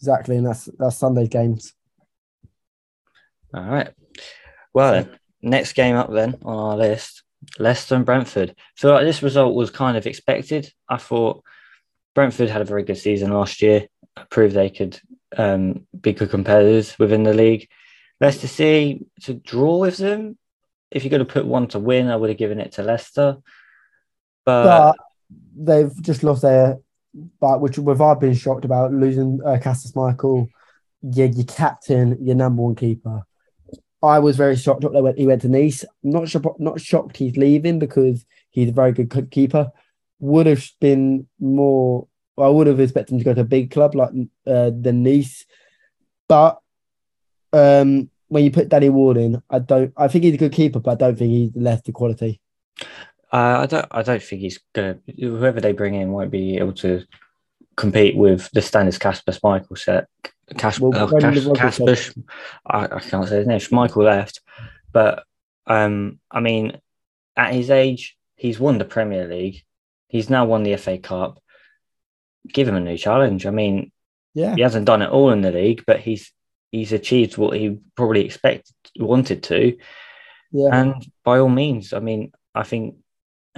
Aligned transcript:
Exactly, 0.00 0.36
and 0.36 0.46
that's 0.46 0.64
that's 0.78 0.96
Sunday's 0.96 1.28
games. 1.28 1.74
All 3.52 3.64
right. 3.64 3.90
Well, 4.72 4.92
then, 4.92 5.18
next 5.42 5.74
game 5.74 5.96
up 5.96 6.10
then 6.10 6.38
on 6.42 6.56
our 6.56 6.76
list, 6.76 7.22
Leicester 7.58 7.96
and 7.96 8.06
Brentford. 8.06 8.54
So 8.76 8.92
like, 8.92 9.04
this 9.04 9.22
result 9.22 9.54
was 9.54 9.70
kind 9.70 9.96
of 9.96 10.06
expected. 10.06 10.72
I 10.88 10.96
thought 10.96 11.42
Brentford 12.14 12.48
had 12.48 12.62
a 12.62 12.66
very 12.66 12.82
good 12.82 12.98
season 12.98 13.32
last 13.32 13.60
year, 13.62 13.88
proved 14.30 14.54
they 14.54 14.70
could 14.70 15.00
um, 15.36 15.86
be 15.98 16.12
good 16.12 16.30
competitors 16.30 16.98
within 16.98 17.22
the 17.22 17.34
league. 17.34 17.68
Leicester 18.20 18.48
City 18.48 19.06
to 19.22 19.34
draw 19.34 19.78
with 19.78 19.96
them. 19.96 20.38
If 20.90 21.04
you're 21.04 21.10
going 21.10 21.24
to 21.24 21.32
put 21.32 21.46
one 21.46 21.68
to 21.68 21.78
win, 21.78 22.08
I 22.08 22.16
would 22.16 22.30
have 22.30 22.38
given 22.38 22.60
it 22.60 22.72
to 22.72 22.82
Leicester. 22.82 23.38
But, 24.44 24.64
But 24.64 24.96
they've 25.56 26.02
just 26.02 26.22
lost 26.22 26.42
their, 26.42 26.78
but 27.40 27.60
which 27.60 27.78
we've 27.78 28.00
all 28.00 28.14
been 28.14 28.34
shocked 28.34 28.64
about 28.64 28.92
losing 28.92 29.40
uh, 29.44 29.58
Castus 29.62 29.96
Michael, 29.96 30.48
your, 31.02 31.26
your 31.26 31.46
captain, 31.46 32.16
your 32.20 32.36
number 32.36 32.62
one 32.62 32.74
keeper. 32.74 33.22
I 34.02 34.18
was 34.18 34.36
very 34.36 34.56
shocked 34.56 34.82
that 34.82 35.14
he 35.16 35.26
went 35.26 35.42
to 35.42 35.48
Nice. 35.48 35.84
Not 36.02 36.28
sure, 36.28 36.56
not 36.58 36.80
shocked 36.80 37.18
he's 37.18 37.36
leaving 37.36 37.78
because 37.78 38.24
he's 38.50 38.70
a 38.70 38.72
very 38.72 38.92
good 38.92 39.30
keeper. 39.30 39.70
Would 40.20 40.46
have 40.46 40.64
been 40.80 41.26
more. 41.38 42.06
I 42.38 42.48
would 42.48 42.66
have 42.66 42.80
expected 42.80 43.14
him 43.14 43.18
to 43.18 43.24
go 43.24 43.34
to 43.34 43.40
a 43.42 43.44
big 43.44 43.70
club 43.70 43.94
like 43.94 44.10
uh, 44.46 44.70
the 44.78 44.92
Nice, 44.92 45.44
but 46.28 46.60
um, 47.52 48.08
when 48.28 48.44
you 48.44 48.50
put 48.50 48.68
Danny 48.68 48.88
Ward 48.88 49.16
in, 49.18 49.42
I 49.50 49.58
don't. 49.58 49.92
I 49.96 50.08
think 50.08 50.24
he's 50.24 50.34
a 50.34 50.38
good 50.38 50.52
keeper, 50.52 50.80
but 50.80 50.92
I 50.92 50.94
don't 50.94 51.18
think 51.18 51.30
he's 51.30 51.50
left 51.54 51.84
the 51.84 51.92
quality. 51.92 52.40
Uh, 53.32 53.60
I 53.62 53.66
don't. 53.66 53.86
I 53.90 54.02
don't 54.02 54.22
think 54.22 54.40
he's 54.40 54.58
gonna. 54.74 54.98
Whoever 55.18 55.60
they 55.60 55.72
bring 55.72 55.94
in 55.94 56.12
won't 56.12 56.30
be 56.30 56.58
able 56.58 56.72
to 56.74 57.04
compete 57.76 58.16
with 58.16 58.50
the 58.52 58.62
standards 58.62 58.98
Casper 58.98 59.32
Michael 59.42 59.76
set. 59.76 60.06
Cas- 60.58 60.80
Well, 60.80 60.92
uh, 60.96 61.20
Cas- 61.20 61.46
Casper, 61.56 61.94
I, 62.66 62.84
I 62.86 63.00
can't 63.00 63.28
say 63.28 63.36
his 63.38 63.46
name. 63.46 63.60
Schmeichel 63.60 64.04
left, 64.04 64.40
but 64.92 65.24
um, 65.66 66.18
I 66.30 66.40
mean, 66.40 66.80
at 67.36 67.54
his 67.54 67.70
age, 67.70 68.16
he's 68.34 68.58
won 68.58 68.78
the 68.78 68.84
Premier 68.84 69.26
League. 69.28 69.62
He's 70.08 70.28
now 70.28 70.44
won 70.44 70.64
the 70.64 70.76
FA 70.76 70.98
Cup. 70.98 71.38
Give 72.52 72.66
him 72.66 72.74
a 72.74 72.80
new 72.80 72.96
challenge. 72.98 73.46
I 73.46 73.50
mean, 73.50 73.92
Yeah, 74.34 74.56
he 74.56 74.62
hasn't 74.62 74.86
done 74.86 75.02
it 75.02 75.10
all 75.10 75.30
in 75.30 75.42
the 75.42 75.52
league, 75.52 75.84
but 75.86 76.00
he's 76.00 76.32
he's 76.72 76.92
achieved 76.92 77.36
what 77.36 77.56
he 77.56 77.78
probably 77.96 78.24
expected 78.24 78.74
wanted 78.98 79.44
to. 79.44 79.76
yeah. 80.50 80.68
And 80.72 80.94
by 81.22 81.38
all 81.38 81.48
means, 81.48 81.92
I 81.92 82.00
mean, 82.00 82.32
I 82.54 82.64
think 82.64 82.96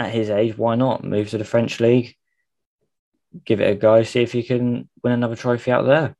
at 0.02 0.12
his 0.12 0.30
age, 0.30 0.56
why 0.56 0.74
not 0.74 1.04
move 1.04 1.30
to 1.30 1.38
the 1.38 1.44
French 1.44 1.80
league, 1.80 2.16
give 3.44 3.60
it 3.60 3.70
a 3.70 3.74
go, 3.74 4.02
see 4.02 4.22
if 4.22 4.34
you 4.34 4.44
can 4.44 4.88
win 5.02 5.12
another 5.12 5.36
trophy 5.36 5.70
out 5.70 5.86
there. 5.86 6.16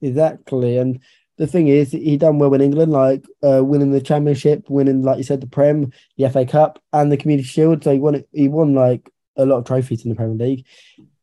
Exactly. 0.00 0.78
And 0.78 1.00
the 1.38 1.46
thing 1.46 1.68
is, 1.68 1.92
he 1.92 2.16
done 2.16 2.38
well 2.38 2.54
in 2.54 2.60
England, 2.60 2.92
like 2.92 3.24
uh, 3.42 3.64
winning 3.64 3.92
the 3.92 4.00
championship, 4.00 4.68
winning, 4.68 5.02
like 5.02 5.18
you 5.18 5.24
said, 5.24 5.40
the 5.40 5.46
Prem, 5.46 5.92
the 6.16 6.28
FA 6.28 6.44
Cup, 6.44 6.82
and 6.92 7.10
the 7.10 7.16
Community 7.16 7.48
Shield. 7.48 7.82
So 7.82 7.92
he 7.92 7.98
won. 7.98 8.22
He 8.32 8.48
won 8.48 8.74
like 8.74 9.10
a 9.36 9.46
lot 9.46 9.58
of 9.58 9.64
trophies 9.64 10.04
in 10.04 10.10
the 10.10 10.16
Premier 10.16 10.36
League, 10.36 10.66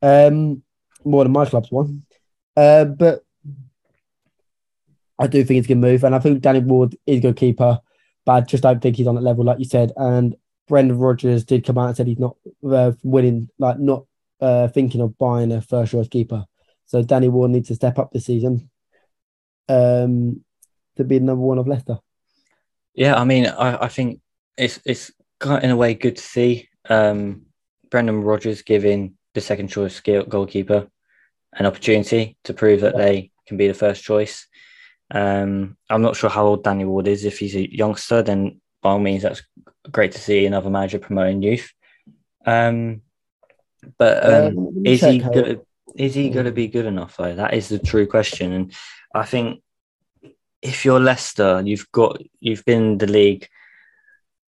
um, 0.02 0.64
more 1.04 1.24
than 1.24 1.32
my 1.32 1.46
club's 1.46 1.72
won. 1.72 2.04
Uh, 2.58 2.86
but 2.86 3.24
I 5.18 5.28
do 5.28 5.44
think 5.44 5.60
it's 5.60 5.68
a 5.68 5.70
good 5.70 5.78
move, 5.78 6.04
and 6.04 6.16
I 6.16 6.20
think 6.20 6.42
Danny 6.42 6.60
Ward 6.60 6.96
is 7.06 7.20
a 7.20 7.22
good 7.22 7.36
keeper, 7.36 7.80
but 8.26 8.32
I 8.32 8.42
just 8.42 8.64
don't 8.64 8.82
think 8.82 8.96
he's 8.96 9.08
on 9.08 9.16
that 9.16 9.22
level, 9.22 9.46
like 9.46 9.60
you 9.60 9.66
said. 9.66 9.92
And 9.96 10.36
Brendan 10.70 10.98
Rodgers 10.98 11.44
did 11.44 11.66
come 11.66 11.78
out 11.78 11.88
and 11.88 11.98
said 11.98 12.08
he's 12.08 12.20
not 12.20 12.38
uh, 12.66 12.94
winning, 13.04 13.50
like 13.58 13.80
not 13.80 14.06
uh, 14.40 14.70
thinking 14.70 15.02
of 15.02 15.18
buying 15.18 15.52
a 15.52 15.62
first 15.62 15.92
choice 15.92 16.08
keeper. 16.08 16.46
So 16.86 17.04
Danny 17.04 17.28
Ward 17.28 17.52
needs 17.52 17.68
to 17.68 17.76
step 17.76 18.00
up 18.00 18.12
this 18.12 18.26
season 18.28 18.70
um, 19.68 20.44
to 20.96 21.04
be 21.04 21.18
the 21.18 21.26
number 21.26 21.44
one 21.44 21.58
of 21.58 21.68
Leicester. 21.68 21.98
Yeah, 22.94 23.20
I 23.20 23.24
mean, 23.26 23.48
I, 23.48 23.86
I 23.86 23.88
think 23.88 24.22
it's 24.58 24.80
it's 24.86 25.12
in 25.44 25.70
a 25.72 25.76
way 25.76 25.94
good 25.94 26.16
to 26.16 26.22
see 26.22 26.70
um, 26.90 27.44
Brendan 27.90 28.22
Rodgers 28.22 28.62
giving 28.62 29.16
the 29.34 29.42
second 29.42 29.68
choice 29.70 30.00
goalkeeper 30.00 30.88
an 31.54 31.66
opportunity 31.66 32.38
to 32.44 32.54
prove 32.54 32.82
that 32.82 32.94
Yeah. 32.96 33.04
they 33.04 33.32
can 33.48 33.58
be 33.58 33.68
the 33.68 33.74
first 33.74 34.04
choice. 34.04 34.48
Um, 35.12 35.78
I'm 35.90 36.02
not 36.02 36.16
sure 36.16 36.30
how 36.30 36.46
old 36.46 36.64
Danny 36.64 36.86
Ward 36.86 37.08
is. 37.08 37.26
If 37.26 37.40
he's 37.40 37.56
a 37.56 37.74
youngster, 37.74 38.22
then 38.22 38.62
by 38.82 38.92
all 38.92 39.00
means, 39.00 39.24
that's 39.24 39.42
great 39.92 40.12
to 40.14 40.20
see 40.20 40.46
another 40.46 40.70
manager 40.70 41.00
promoting 41.00 41.42
youth. 41.42 41.72
Um, 42.46 43.02
but 43.98 44.26
um, 44.26 44.58
Um, 44.58 44.74
is 44.86 45.02
he 45.02 45.20
good? 45.20 45.62
Is 45.96 46.14
he 46.14 46.30
going 46.30 46.46
to 46.46 46.52
be 46.52 46.68
good 46.68 46.86
enough 46.86 47.18
though? 47.18 47.36
That 47.36 47.54
is 47.54 47.70
the 47.70 47.80
true 47.80 48.06
question, 48.06 48.52
and 48.54 48.74
I 49.14 49.26
think 49.26 49.62
if 50.62 50.86
you're 50.86 51.00
Leicester, 51.00 51.62
you've 51.66 51.92
got 51.92 52.22
you've 52.40 52.66
been 52.66 52.84
in 52.84 52.98
the 52.98 53.08
league 53.08 53.48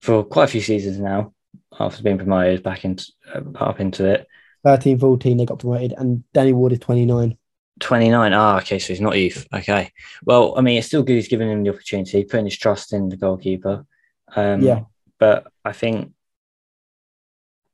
for 0.01 0.23
quite 0.23 0.45
a 0.45 0.47
few 0.47 0.61
seasons 0.61 0.99
now 0.99 1.33
after 1.79 2.03
being 2.03 2.17
promoted 2.17 2.63
back 2.63 2.85
into 2.85 3.05
uh, 3.33 3.41
up 3.55 3.79
into 3.79 4.05
it. 4.05 4.27
13 4.63 4.99
14, 4.99 5.37
they 5.37 5.45
got 5.45 5.59
promoted, 5.59 5.93
and 5.97 6.23
Danny 6.33 6.53
Ward 6.53 6.73
is 6.73 6.79
29. 6.79 7.37
29. 7.79 8.33
Ah, 8.33 8.57
okay, 8.57 8.77
so 8.77 8.93
he's 8.93 9.01
not 9.01 9.17
youth. 9.17 9.47
Okay. 9.51 9.91
Well, 10.23 10.53
I 10.55 10.61
mean, 10.61 10.77
it's 10.77 10.87
still 10.87 11.01
good 11.01 11.15
he's 11.15 11.27
giving 11.27 11.49
him 11.49 11.63
the 11.63 11.71
opportunity, 11.71 12.23
putting 12.23 12.45
his 12.45 12.57
trust 12.57 12.93
in 12.93 13.09
the 13.09 13.17
goalkeeper. 13.17 13.85
Um, 14.35 14.61
Yeah. 14.61 14.81
But 15.21 15.45
I 15.63 15.71
think 15.71 16.13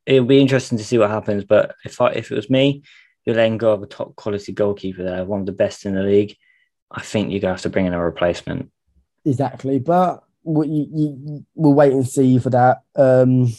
it'll 0.06 0.26
be 0.26 0.42
interesting 0.42 0.78
to 0.78 0.84
see 0.84 0.98
what 0.98 1.10
happens. 1.10 1.46
But 1.46 1.76
if 1.86 2.02
I, 2.02 2.10
if 2.10 2.30
it 2.30 2.36
was 2.36 2.50
me, 2.50 2.84
you're 3.26 3.38
letting 3.38 3.58
go 3.58 3.72
of 3.72 3.82
a 3.82 3.88
top 3.88 4.18
quality 4.18 4.52
goalkeeper 4.52 5.04
there, 5.04 5.24
one 5.24 5.40
of 5.40 5.46
the 5.46 5.54
best 5.54 5.86
in 5.86 5.96
the 5.96 6.04
league. 6.04 6.36
I 6.92 7.02
think 7.02 7.32
you're 7.32 7.40
going 7.40 7.52
to 7.52 7.56
have 7.56 7.62
to 7.62 7.70
bring 7.70 7.86
in 7.86 7.94
a 7.94 8.04
replacement. 8.04 8.70
Exactly. 9.24 9.80
But 9.80 10.24
we, 10.44 10.68
you, 10.68 11.46
we'll 11.56 11.74
wait 11.74 11.94
and 11.94 12.08
see 12.08 12.38
for 12.38 12.50
that. 12.50 12.82
Um, 12.98 13.54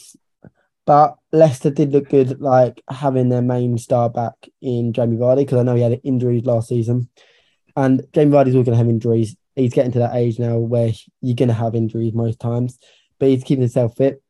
but 0.84 1.16
Leicester 1.32 1.70
did 1.70 1.92
look 1.92 2.10
good, 2.10 2.40
like 2.42 2.82
having 2.90 3.30
their 3.30 3.42
main 3.42 3.78
star 3.78 4.10
back 4.10 4.34
in 4.60 4.92
Jamie 4.92 5.16
Vardy, 5.16 5.38
because 5.38 5.58
I 5.58 5.62
know 5.62 5.76
he 5.76 5.82
had 5.82 6.00
injuries 6.04 6.44
last 6.44 6.68
season. 6.68 7.08
And 7.74 8.06
Jamie 8.12 8.32
Vardy's 8.32 8.54
always 8.54 8.66
going 8.66 8.78
to 8.78 8.84
have 8.84 8.88
injuries. 8.88 9.34
He's 9.56 9.72
getting 9.72 9.92
to 9.92 10.00
that 10.00 10.14
age 10.14 10.38
now 10.38 10.58
where 10.58 10.92
you're 11.22 11.36
going 11.36 11.48
to 11.48 11.54
have 11.54 11.74
injuries 11.74 12.12
most 12.12 12.38
times, 12.38 12.78
but 13.18 13.28
he's 13.28 13.44
keeping 13.44 13.62
himself 13.62 13.96
fit. 13.96 14.22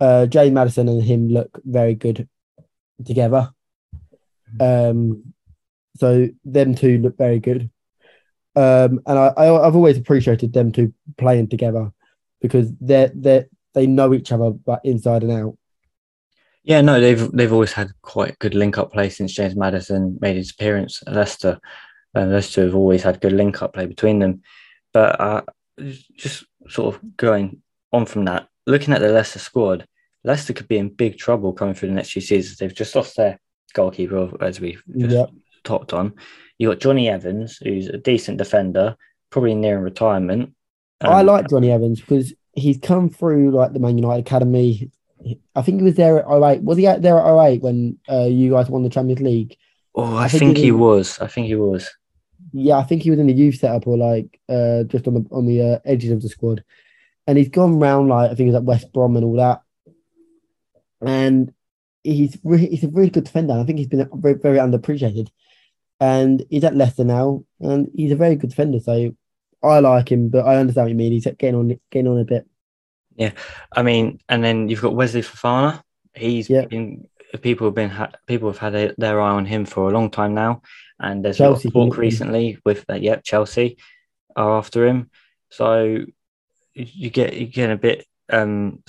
Uh, 0.00 0.26
Jay 0.26 0.50
Maddison 0.50 0.88
and 0.88 1.02
him 1.02 1.28
look 1.28 1.60
very 1.64 1.94
good 1.94 2.28
together. 3.04 3.50
Um, 4.60 5.34
so 5.96 6.28
them 6.44 6.74
two 6.74 6.98
look 6.98 7.16
very 7.16 7.38
good. 7.38 7.70
Um, 8.54 9.00
and 9.06 9.18
I, 9.18 9.32
I 9.36 9.66
I've 9.66 9.76
always 9.76 9.96
appreciated 9.96 10.52
them 10.52 10.72
two 10.72 10.92
playing 11.16 11.48
together 11.48 11.92
because 12.40 12.70
they're 12.80 13.10
they 13.14 13.46
they 13.74 13.86
know 13.86 14.12
each 14.12 14.32
other 14.32 14.50
but 14.50 14.80
inside 14.84 15.22
and 15.22 15.32
out. 15.32 15.56
Yeah, 16.64 16.80
no, 16.80 17.00
they've 17.00 17.30
they've 17.32 17.52
always 17.52 17.72
had 17.72 17.92
quite 18.02 18.38
good 18.38 18.54
link 18.54 18.78
up 18.78 18.92
play 18.92 19.08
since 19.08 19.32
James 19.32 19.56
Maddison 19.56 20.18
made 20.20 20.36
his 20.36 20.50
appearance 20.50 21.02
at 21.06 21.14
Leicester. 21.14 21.60
And 22.14 22.30
those 22.30 22.52
two 22.52 22.62
have 22.62 22.74
always 22.74 23.02
had 23.02 23.22
good 23.22 23.32
link 23.32 23.62
up 23.62 23.72
play 23.72 23.86
between 23.86 24.18
them. 24.18 24.42
But 24.92 25.18
uh, 25.18 25.42
just 26.14 26.44
sort 26.68 26.94
of 26.94 27.16
going 27.16 27.61
on 27.92 28.06
from 28.06 28.24
that, 28.26 28.48
looking 28.66 28.94
at 28.94 29.00
the 29.00 29.08
Leicester 29.08 29.38
squad, 29.38 29.86
Leicester 30.24 30.52
could 30.52 30.68
be 30.68 30.78
in 30.78 30.88
big 30.88 31.18
trouble 31.18 31.52
coming 31.52 31.74
through 31.74 31.88
the 31.88 31.94
next 31.94 32.12
few 32.12 32.22
seasons. 32.22 32.58
They've 32.58 32.74
just 32.74 32.94
lost 32.94 33.16
their 33.16 33.38
goalkeeper, 33.74 34.30
as 34.40 34.60
we 34.60 34.78
just 34.96 35.14
Yep. 35.14 35.30
talked 35.64 35.92
on. 35.92 36.14
You 36.58 36.68
got 36.68 36.80
Jonny 36.80 37.08
Evans, 37.08 37.56
who's 37.56 37.88
a 37.88 37.98
decent 37.98 38.38
defender, 38.38 38.96
probably 39.30 39.54
nearing 39.54 39.82
retirement. 39.82 40.54
I 41.00 41.20
Um, 41.20 41.26
like 41.26 41.48
Jonny 41.48 41.70
Evans 41.72 42.00
because 42.00 42.32
he's 42.52 42.78
come 42.78 43.08
through 43.08 43.50
like 43.50 43.72
the 43.72 43.80
Man 43.80 43.98
United 43.98 44.20
academy. 44.20 44.90
I 45.56 45.62
think 45.62 45.78
he 45.80 45.84
was 45.84 45.94
there 45.96 46.18
at 46.18 46.26
08. 46.28 46.62
Was 46.62 46.78
he 46.78 46.86
out 46.86 47.02
there 47.02 47.18
at 47.18 47.26
08 47.26 47.62
when 47.62 47.98
uh, 48.08 48.26
you 48.26 48.50
guys 48.52 48.68
won 48.68 48.82
the 48.82 48.88
Champions 48.90 49.20
League? 49.20 49.56
Oh, 49.94 50.16
I, 50.16 50.24
I 50.24 50.28
think 50.28 50.40
think, 50.40 50.56
he 50.58 50.64
he 50.64 50.72
was. 50.72 51.18
I 51.18 51.26
think 51.26 51.46
he 51.48 51.54
was. 51.56 51.90
Yeah, 52.52 52.76
I 52.78 52.82
think 52.82 53.02
he 53.02 53.10
was 53.10 53.18
in 53.18 53.26
the 53.26 53.32
youth 53.32 53.56
setup 53.56 53.86
or 53.86 53.96
like 53.96 54.38
uh, 54.48 54.82
just 54.84 55.06
on 55.08 55.14
the 55.14 55.26
on 55.30 55.46
the 55.46 55.62
uh, 55.62 55.78
edges 55.84 56.10
of 56.10 56.22
the 56.22 56.28
squad. 56.28 56.62
And 57.26 57.38
he's 57.38 57.48
gone 57.48 57.78
round 57.78 58.08
like 58.08 58.26
I 58.30 58.34
think 58.34 58.40
he 58.40 58.46
was 58.46 58.56
at 58.56 58.64
West 58.64 58.92
Brom 58.92 59.16
and 59.16 59.24
all 59.24 59.36
that. 59.36 59.62
And 61.00 61.52
he's 62.02 62.36
re- 62.44 62.68
he's 62.68 62.84
a 62.84 62.88
really 62.88 63.10
good 63.10 63.24
defender. 63.24 63.54
I 63.54 63.64
think 63.64 63.78
he's 63.78 63.88
been 63.88 64.08
very, 64.14 64.34
very 64.34 64.58
underappreciated. 64.58 65.28
And 66.00 66.44
he's 66.50 66.64
at 66.64 66.74
Leicester 66.76 67.04
now, 67.04 67.44
and 67.60 67.88
he's 67.94 68.10
a 68.12 68.16
very 68.16 68.34
good 68.34 68.50
defender. 68.50 68.80
So 68.80 69.14
I 69.62 69.78
like 69.78 70.10
him, 70.10 70.28
but 70.30 70.44
I 70.44 70.56
understand 70.56 70.86
what 70.86 70.90
you 70.90 70.96
mean. 70.96 71.12
He's 71.12 71.24
getting 71.26 71.54
on 71.54 71.78
getting 71.90 72.08
on 72.08 72.18
a 72.18 72.24
bit. 72.24 72.46
Yeah, 73.14 73.32
I 73.70 73.82
mean, 73.82 74.20
and 74.28 74.42
then 74.42 74.68
you've 74.68 74.80
got 74.80 74.94
Wesley 74.96 75.22
Fofana. 75.22 75.82
He's 76.14 76.50
Yeah. 76.50 76.64
been 76.64 77.06
people 77.40 77.66
have 77.66 77.74
been 77.74 77.90
ha- 77.90 78.12
people 78.26 78.48
have 78.50 78.58
had 78.58 78.74
a, 78.74 78.94
their 78.98 79.20
eye 79.20 79.30
on 79.30 79.46
him 79.46 79.64
for 79.64 79.88
a 79.88 79.92
long 79.92 80.10
time 80.10 80.34
now, 80.34 80.62
and 80.98 81.24
there's 81.24 81.38
a 81.38 81.44
lot 81.44 81.48
Chelsea 81.54 81.68
of 81.68 81.74
talk 81.74 81.96
recently 81.96 82.58
with 82.64 82.84
that. 82.86 83.00
Yep, 83.02 83.22
Chelsea 83.24 83.76
are 84.34 84.58
after 84.58 84.86
him. 84.86 85.08
So 85.50 86.04
you- 86.74 87.10
get 87.10 87.34
you 87.34 87.46
get 87.46 87.70
a 87.70 87.76
bit 87.76 88.06
um 88.30 88.82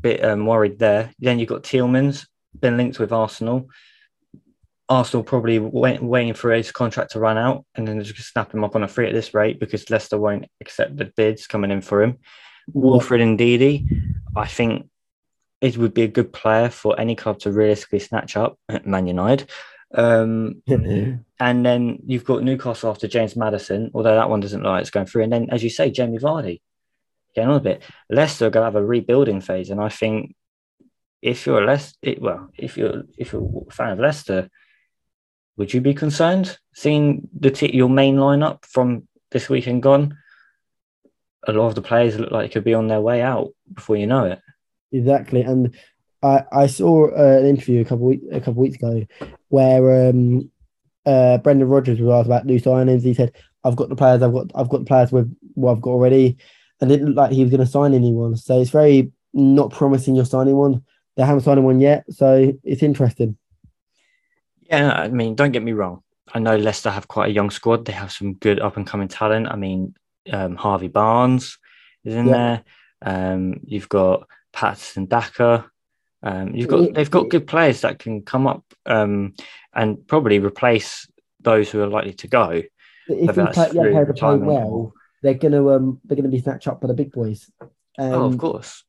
bit 0.00 0.24
um, 0.24 0.46
worried 0.46 0.78
there. 0.78 1.12
Then 1.18 1.38
you've 1.38 1.48
got 1.48 1.62
Tielemans 1.62 2.26
been 2.60 2.76
linked 2.76 2.98
with 2.98 3.12
Arsenal. 3.12 3.68
Arsenal 4.88 5.24
probably 5.24 5.58
wait, 5.58 6.02
waiting 6.02 6.34
for 6.34 6.52
his 6.52 6.70
contract 6.70 7.12
to 7.12 7.20
run 7.20 7.36
out 7.36 7.64
and 7.74 7.86
then 7.86 8.02
just 8.02 8.32
snap 8.32 8.52
him 8.52 8.64
up 8.64 8.76
on 8.76 8.84
a 8.84 8.88
free 8.88 9.06
at 9.06 9.12
this 9.12 9.34
rate 9.34 9.58
because 9.58 9.90
Leicester 9.90 10.18
won't 10.18 10.46
accept 10.60 10.96
the 10.96 11.12
bids 11.16 11.46
coming 11.46 11.70
in 11.70 11.80
for 11.80 12.02
him. 12.02 12.18
Wilfred 12.72 13.20
Ndidi, 13.20 13.88
I 14.36 14.46
think 14.46 14.88
it 15.60 15.76
would 15.76 15.94
be 15.94 16.02
a 16.02 16.08
good 16.08 16.32
player 16.32 16.68
for 16.68 16.98
any 17.00 17.16
club 17.16 17.40
to 17.40 17.52
realistically 17.52 17.98
snatch 17.98 18.36
up 18.36 18.58
at 18.68 18.86
Man 18.86 19.06
United. 19.06 19.50
Um, 19.92 20.62
and 20.68 21.66
then 21.66 21.98
you've 22.06 22.24
got 22.24 22.44
Newcastle 22.44 22.90
after 22.90 23.08
James 23.08 23.34
Maddison, 23.34 23.90
although 23.94 24.14
that 24.14 24.30
one 24.30 24.40
doesn't 24.40 24.62
look 24.62 24.70
like 24.70 24.82
it's 24.82 24.90
going 24.90 25.06
through. 25.06 25.24
And 25.24 25.32
then, 25.32 25.48
as 25.50 25.64
you 25.64 25.70
say, 25.70 25.90
Jamie 25.90 26.18
Vardy 26.18 26.60
getting 27.36 27.50
on 27.50 27.56
a 27.56 27.60
bit. 27.60 27.82
Leicester 28.10 28.46
are 28.46 28.50
going 28.50 28.62
to 28.62 28.72
have 28.72 28.82
a 28.82 28.84
rebuilding 28.84 29.40
phase, 29.40 29.70
and 29.70 29.80
I 29.80 29.90
think 29.90 30.34
if 31.22 31.46
you're 31.46 31.62
a 31.62 31.66
Leicester, 31.66 32.14
well, 32.18 32.48
if 32.58 32.76
you're 32.76 33.02
if 33.16 33.32
you're 33.32 33.64
a 33.68 33.72
fan 33.72 33.92
of 33.92 33.98
Leicester, 34.00 34.50
would 35.56 35.72
you 35.72 35.80
be 35.80 35.94
concerned 35.94 36.58
seeing 36.74 37.28
the 37.38 37.50
t- 37.50 37.76
your 37.76 37.88
main 37.88 38.16
lineup 38.16 38.64
from 38.64 39.06
this 39.30 39.48
weekend 39.48 39.82
gone? 39.82 40.16
A 41.46 41.52
lot 41.52 41.68
of 41.68 41.74
the 41.74 41.82
players 41.82 42.18
look 42.18 42.32
like 42.32 42.52
could 42.52 42.64
be 42.64 42.74
on 42.74 42.88
their 42.88 43.00
way 43.00 43.22
out 43.22 43.52
before 43.72 43.96
you 43.96 44.06
know 44.06 44.24
it. 44.24 44.40
Exactly, 44.92 45.42
and 45.42 45.74
I 46.22 46.44
I 46.50 46.66
saw 46.66 47.10
uh, 47.10 47.38
an 47.40 47.46
interview 47.46 47.82
a 47.82 47.84
couple 47.84 48.06
week, 48.06 48.22
a 48.32 48.40
couple 48.40 48.62
weeks 48.62 48.76
ago 48.76 49.06
where 49.48 50.08
um 50.08 50.50
uh 51.04 51.38
Brendan 51.38 51.68
Rodgers 51.68 52.00
was 52.00 52.12
asked 52.12 52.26
about 52.26 52.46
new 52.46 52.60
signings. 52.60 53.02
He 53.02 53.14
said, 53.14 53.32
"I've 53.64 53.76
got 53.76 53.88
the 53.88 53.96
players. 53.96 54.22
I've 54.22 54.32
got 54.32 54.50
I've 54.54 54.68
got 54.68 54.78
the 54.78 54.86
players 54.86 55.12
with 55.12 55.34
what 55.54 55.72
I've 55.72 55.80
got 55.80 55.90
already," 55.90 56.38
and 56.80 56.90
it 56.90 56.98
didn't 56.98 57.14
like 57.14 57.32
he 57.32 57.42
was 57.42 57.50
going 57.50 57.64
to 57.64 57.70
sign 57.70 57.94
anyone. 57.94 58.36
So 58.36 58.60
it's 58.60 58.70
very 58.70 59.12
not 59.32 59.72
promising 59.72 60.14
you're 60.16 60.24
signing 60.24 60.56
one. 60.56 60.82
They 61.16 61.24
haven't 61.24 61.42
signed 61.42 61.64
one 61.64 61.80
yet, 61.80 62.04
so 62.10 62.52
it's 62.62 62.82
interesting. 62.82 63.36
Yeah, 64.62 64.92
I 64.92 65.08
mean, 65.08 65.34
don't 65.34 65.52
get 65.52 65.62
me 65.62 65.72
wrong. 65.72 66.02
I 66.34 66.38
know 66.38 66.56
Leicester 66.56 66.90
have 66.90 67.08
quite 67.08 67.30
a 67.30 67.32
young 67.32 67.50
squad. 67.50 67.84
They 67.84 67.92
have 67.92 68.12
some 68.12 68.34
good 68.34 68.60
up 68.60 68.76
and 68.76 68.86
coming 68.86 69.08
talent. 69.08 69.48
I 69.48 69.56
mean, 69.56 69.94
um, 70.32 70.56
Harvey 70.56 70.88
Barnes 70.88 71.58
is 72.04 72.14
in 72.14 72.26
yeah. 72.26 72.32
there. 72.32 72.64
Um, 73.02 73.60
you've 73.64 73.88
got 73.88 74.28
Patson 74.52 75.06
Daka. 75.06 75.70
Um, 76.22 76.54
you've 76.54 76.68
got 76.68 76.94
they've 76.94 77.10
got 77.10 77.28
good 77.28 77.46
players 77.46 77.82
that 77.82 77.98
can 77.98 78.22
come 78.22 78.46
up 78.46 78.64
um, 78.86 79.34
and 79.72 80.04
probably 80.08 80.38
replace 80.38 81.06
those 81.40 81.70
who 81.70 81.80
are 81.80 81.86
likely 81.86 82.14
to 82.14 82.26
go. 82.26 82.62
If 83.08 83.36
you 83.36 83.46
play, 83.46 83.70
yeah, 83.72 84.04
play 84.16 84.36
well, 84.36 84.92
they're 85.26 85.34
gonna 85.34 85.68
um, 85.68 86.00
they're 86.04 86.16
gonna 86.16 86.28
be 86.28 86.40
snatched 86.40 86.68
up 86.68 86.80
by 86.80 86.88
the 86.88 86.94
big 86.94 87.12
boys. 87.12 87.50
oh, 87.98 88.24
of 88.24 88.38
course. 88.38 88.84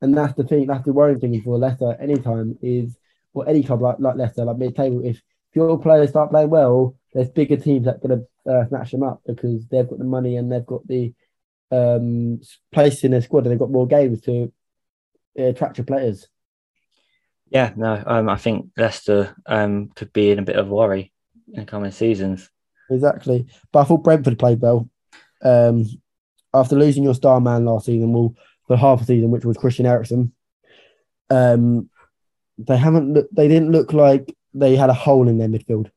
And 0.00 0.16
that's 0.16 0.34
the 0.34 0.44
thing. 0.44 0.66
That's 0.66 0.84
the 0.84 0.92
worrying 0.92 1.20
thing 1.20 1.40
for 1.42 1.58
Leicester. 1.58 1.96
Anytime 2.00 2.58
is 2.62 2.96
or 3.34 3.48
any 3.48 3.62
club 3.62 3.82
like, 3.82 3.96
like 3.98 4.16
Leicester, 4.16 4.44
like 4.44 4.58
mid 4.58 4.76
table, 4.76 5.00
if, 5.04 5.16
if 5.16 5.56
your 5.56 5.78
players 5.78 6.10
start 6.10 6.30
playing 6.30 6.50
well, 6.50 6.96
there's 7.14 7.30
bigger 7.30 7.56
teams 7.56 7.84
that 7.84 7.96
are 7.96 8.08
going 8.08 8.26
to 8.46 8.52
uh, 8.52 8.68
snatch 8.68 8.90
them 8.90 9.02
up 9.02 9.22
because 9.26 9.66
they've 9.68 9.88
got 9.88 9.98
the 9.98 10.04
money 10.04 10.36
and 10.36 10.50
they've 10.50 10.66
got 10.66 10.86
the 10.86 11.14
um, 11.70 12.40
place 12.72 13.04
in 13.04 13.12
their 13.12 13.22
squad 13.22 13.44
and 13.44 13.52
they've 13.52 13.58
got 13.58 13.70
more 13.70 13.86
games 13.86 14.20
to 14.22 14.52
uh, 15.38 15.44
attract 15.44 15.78
your 15.78 15.84
players. 15.84 16.26
Yeah, 17.48 17.72
no, 17.76 18.02
um, 18.06 18.28
I 18.28 18.36
think 18.36 18.70
Leicester 18.76 19.36
um, 19.46 19.90
could 19.94 20.12
be 20.12 20.30
in 20.30 20.38
a 20.38 20.42
bit 20.42 20.56
of 20.56 20.68
worry 20.68 21.12
in 21.52 21.66
coming 21.66 21.90
seasons. 21.90 22.50
Exactly, 22.90 23.46
but 23.72 23.80
I 23.80 23.84
thought 23.84 24.04
Brentford 24.04 24.38
played 24.38 24.60
well. 24.60 24.88
Um, 25.42 25.86
after 26.54 26.76
losing 26.76 27.02
your 27.02 27.14
star 27.14 27.40
man 27.40 27.64
last 27.64 27.86
season, 27.86 28.12
well, 28.12 28.34
for 28.66 28.76
half 28.76 29.02
a 29.02 29.04
season, 29.04 29.30
which 29.30 29.44
was 29.44 29.56
Christian 29.56 29.86
Eriksen, 29.86 30.32
um, 31.30 31.88
they 32.58 32.76
haven't 32.76 33.14
they 33.34 33.48
didn't 33.48 33.72
look 33.72 33.92
like 33.92 34.34
they 34.54 34.76
had 34.76 34.90
a 34.90 34.94
hole 34.94 35.28
in 35.28 35.38
their 35.38 35.48
midfield, 35.48 35.90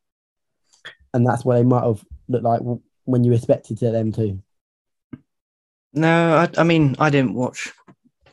and 1.13 1.25
that's 1.25 1.43
what 1.43 1.55
they 1.55 1.63
might 1.63 1.83
have 1.83 2.03
looked 2.27 2.43
like 2.43 2.61
when 3.03 3.23
you 3.23 3.33
expected 3.33 3.77
them 3.77 4.11
to. 4.13 4.41
No, 5.93 6.35
I, 6.35 6.49
I 6.59 6.63
mean 6.63 6.95
I 6.99 7.09
didn't 7.09 7.33
watch 7.33 7.71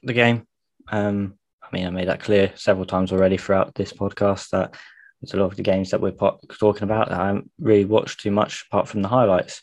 the 0.03 0.13
game. 0.13 0.47
Um, 0.89 1.35
I 1.63 1.69
mean 1.73 1.87
I 1.87 1.91
made 1.91 2.09
that 2.09 2.21
clear 2.21 2.53
several 2.55 2.87
times 2.87 3.13
already 3.13 3.37
throughout 3.37 3.75
this 3.75 3.93
podcast 3.93 4.51
that 4.51 4.75
there's 5.21 5.35
a 5.35 5.37
lot 5.37 5.47
of 5.47 5.57
the 5.57 5.63
games 5.63 5.91
that 5.91 6.01
we're 6.01 6.11
talking 6.11 6.83
about 6.83 7.09
that 7.09 7.21
I 7.21 7.27
haven't 7.29 7.51
really 7.61 7.85
watched 7.85 8.21
too 8.21 8.33
much 8.33 8.65
apart 8.67 8.89
from 8.89 9.03
the 9.03 9.09
highlights. 9.09 9.63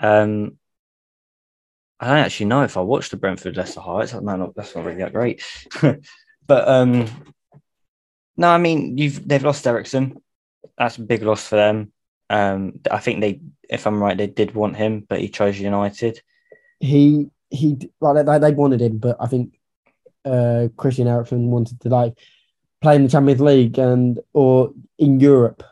Um, 0.00 0.58
I 2.02 2.08
don't 2.08 2.16
actually 2.16 2.46
know 2.46 2.64
if 2.64 2.76
I 2.76 2.80
watched 2.80 3.12
the 3.12 3.16
Brentford 3.16 3.56
Leicester 3.56 3.80
highlights. 3.80 4.10
That 4.10 4.24
not, 4.24 4.56
that's 4.56 4.74
not 4.74 4.84
really 4.84 4.98
that 4.98 5.12
great. 5.12 5.40
but 6.46 6.68
um, 6.68 7.08
no, 8.36 8.48
I 8.48 8.58
mean 8.58 8.98
you've 8.98 9.26
they've 9.26 9.44
lost 9.44 9.64
Eriksen. 9.68 10.20
That's 10.76 10.96
a 10.96 11.02
big 11.02 11.22
loss 11.22 11.46
for 11.46 11.54
them. 11.54 11.92
Um, 12.28 12.80
I 12.90 12.98
think 12.98 13.20
they, 13.20 13.40
if 13.70 13.86
I'm 13.86 14.02
right, 14.02 14.18
they 14.18 14.26
did 14.26 14.52
want 14.52 14.74
him, 14.74 15.06
but 15.08 15.20
he 15.20 15.28
chose 15.28 15.60
United. 15.60 16.20
He 16.80 17.28
he 17.50 17.78
like 18.00 18.26
they, 18.26 18.38
they 18.38 18.52
wanted 18.52 18.82
him, 18.82 18.98
but 18.98 19.16
I 19.20 19.28
think 19.28 19.60
uh, 20.24 20.68
Christian 20.76 21.06
Eriksen 21.06 21.52
wanted 21.52 21.80
to 21.82 21.88
like 21.88 22.18
play 22.80 22.96
in 22.96 23.04
the 23.04 23.10
Champions 23.10 23.40
League 23.40 23.78
and 23.78 24.18
or 24.32 24.72
in 24.98 25.20
Europe. 25.20 25.62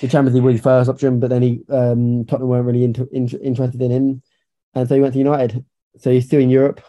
The 0.00 0.06
Champions 0.06 0.36
League 0.36 0.44
was 0.44 0.54
his 0.54 0.62
first 0.62 0.88
option, 0.88 1.18
but 1.18 1.30
then 1.30 1.42
he 1.42 1.62
um, 1.68 2.26
Tottenham 2.26 2.48
weren't 2.48 2.66
really 2.66 2.84
interested 2.84 3.82
in 3.82 3.90
him, 3.90 4.22
and 4.74 4.88
so 4.88 4.94
he 4.94 5.00
went 5.00 5.14
to 5.14 5.18
United. 5.18 5.64
So 5.98 6.10
he's 6.10 6.26
still 6.26 6.40
in 6.40 6.50
Europe. 6.50 6.80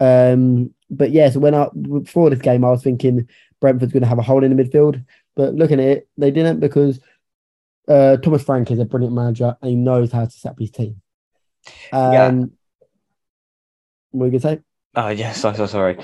Um, 0.00 0.74
but 0.90 1.10
yeah, 1.10 1.30
so 1.30 1.40
when 1.40 1.54
I 1.54 1.68
before 1.68 2.30
this 2.30 2.40
game, 2.40 2.64
I 2.64 2.70
was 2.70 2.82
thinking 2.82 3.28
Brentford's 3.60 3.92
going 3.92 4.02
to 4.02 4.08
have 4.08 4.18
a 4.18 4.22
hole 4.22 4.44
in 4.44 4.54
the 4.54 4.62
midfield. 4.62 5.04
But 5.36 5.54
looking 5.54 5.80
at 5.80 5.86
it, 5.86 6.08
they 6.16 6.30
didn't 6.30 6.60
because 6.60 7.00
uh, 7.88 8.16
Thomas 8.18 8.42
Frank 8.42 8.70
is 8.70 8.78
a 8.78 8.84
brilliant 8.84 9.14
manager 9.14 9.56
and 9.60 9.70
he 9.70 9.76
knows 9.76 10.12
how 10.12 10.24
to 10.24 10.30
set 10.30 10.52
up 10.52 10.58
his 10.58 10.70
team. 10.70 11.00
Um, 11.92 12.12
yeah. 12.12 12.30
What 14.10 14.20
were 14.20 14.26
you 14.26 14.30
going 14.32 14.40
to 14.40 14.48
say? 14.48 14.60
Oh 14.96 15.08
yes, 15.08 15.40
so, 15.40 15.52
so 15.52 15.66
sorry. 15.66 15.98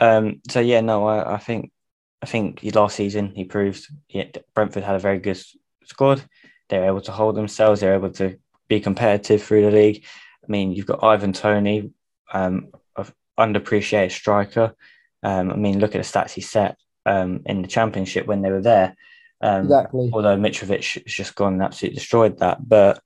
Um, 0.00 0.42
so 0.50 0.60
yeah, 0.60 0.80
no, 0.80 1.06
I, 1.06 1.34
I 1.34 1.38
think 1.38 1.72
I 2.20 2.26
think 2.26 2.62
last 2.74 2.96
season 2.96 3.32
he 3.34 3.44
proved 3.44 3.86
yeah, 4.08 4.24
Brentford 4.54 4.82
had 4.82 4.96
a 4.96 4.98
very 4.98 5.18
good 5.18 5.40
squad. 5.84 6.22
They 6.68 6.78
were 6.78 6.86
able 6.86 7.00
to 7.02 7.12
hold 7.12 7.36
themselves. 7.36 7.80
They 7.80 7.86
were 7.86 7.94
able 7.94 8.12
to 8.12 8.38
be 8.68 8.80
competitive 8.80 9.42
through 9.42 9.62
the 9.62 9.70
league. 9.70 10.04
I 10.46 10.52
mean, 10.52 10.72
you've 10.72 10.86
got 10.86 11.02
Ivan 11.02 11.32
Toney, 11.32 11.90
um, 12.32 12.68
of 12.96 13.14
underappreciated 13.38 14.12
striker. 14.12 14.74
Um, 15.22 15.50
I 15.50 15.56
mean, 15.56 15.78
look 15.78 15.94
at 15.94 16.02
the 16.02 16.08
stats 16.08 16.32
he 16.32 16.40
set 16.40 16.76
um, 17.06 17.42
in 17.46 17.62
the 17.62 17.68
championship 17.68 18.26
when 18.26 18.42
they 18.42 18.50
were 18.50 18.62
there. 18.62 18.94
Um, 19.40 19.64
exactly. 19.64 20.10
Although 20.12 20.36
Mitrovic 20.36 21.02
has 21.02 21.12
just 21.12 21.34
gone 21.34 21.54
and 21.54 21.62
absolutely 21.62 21.96
destroyed 21.96 22.38
that. 22.38 22.66
But 22.66 23.02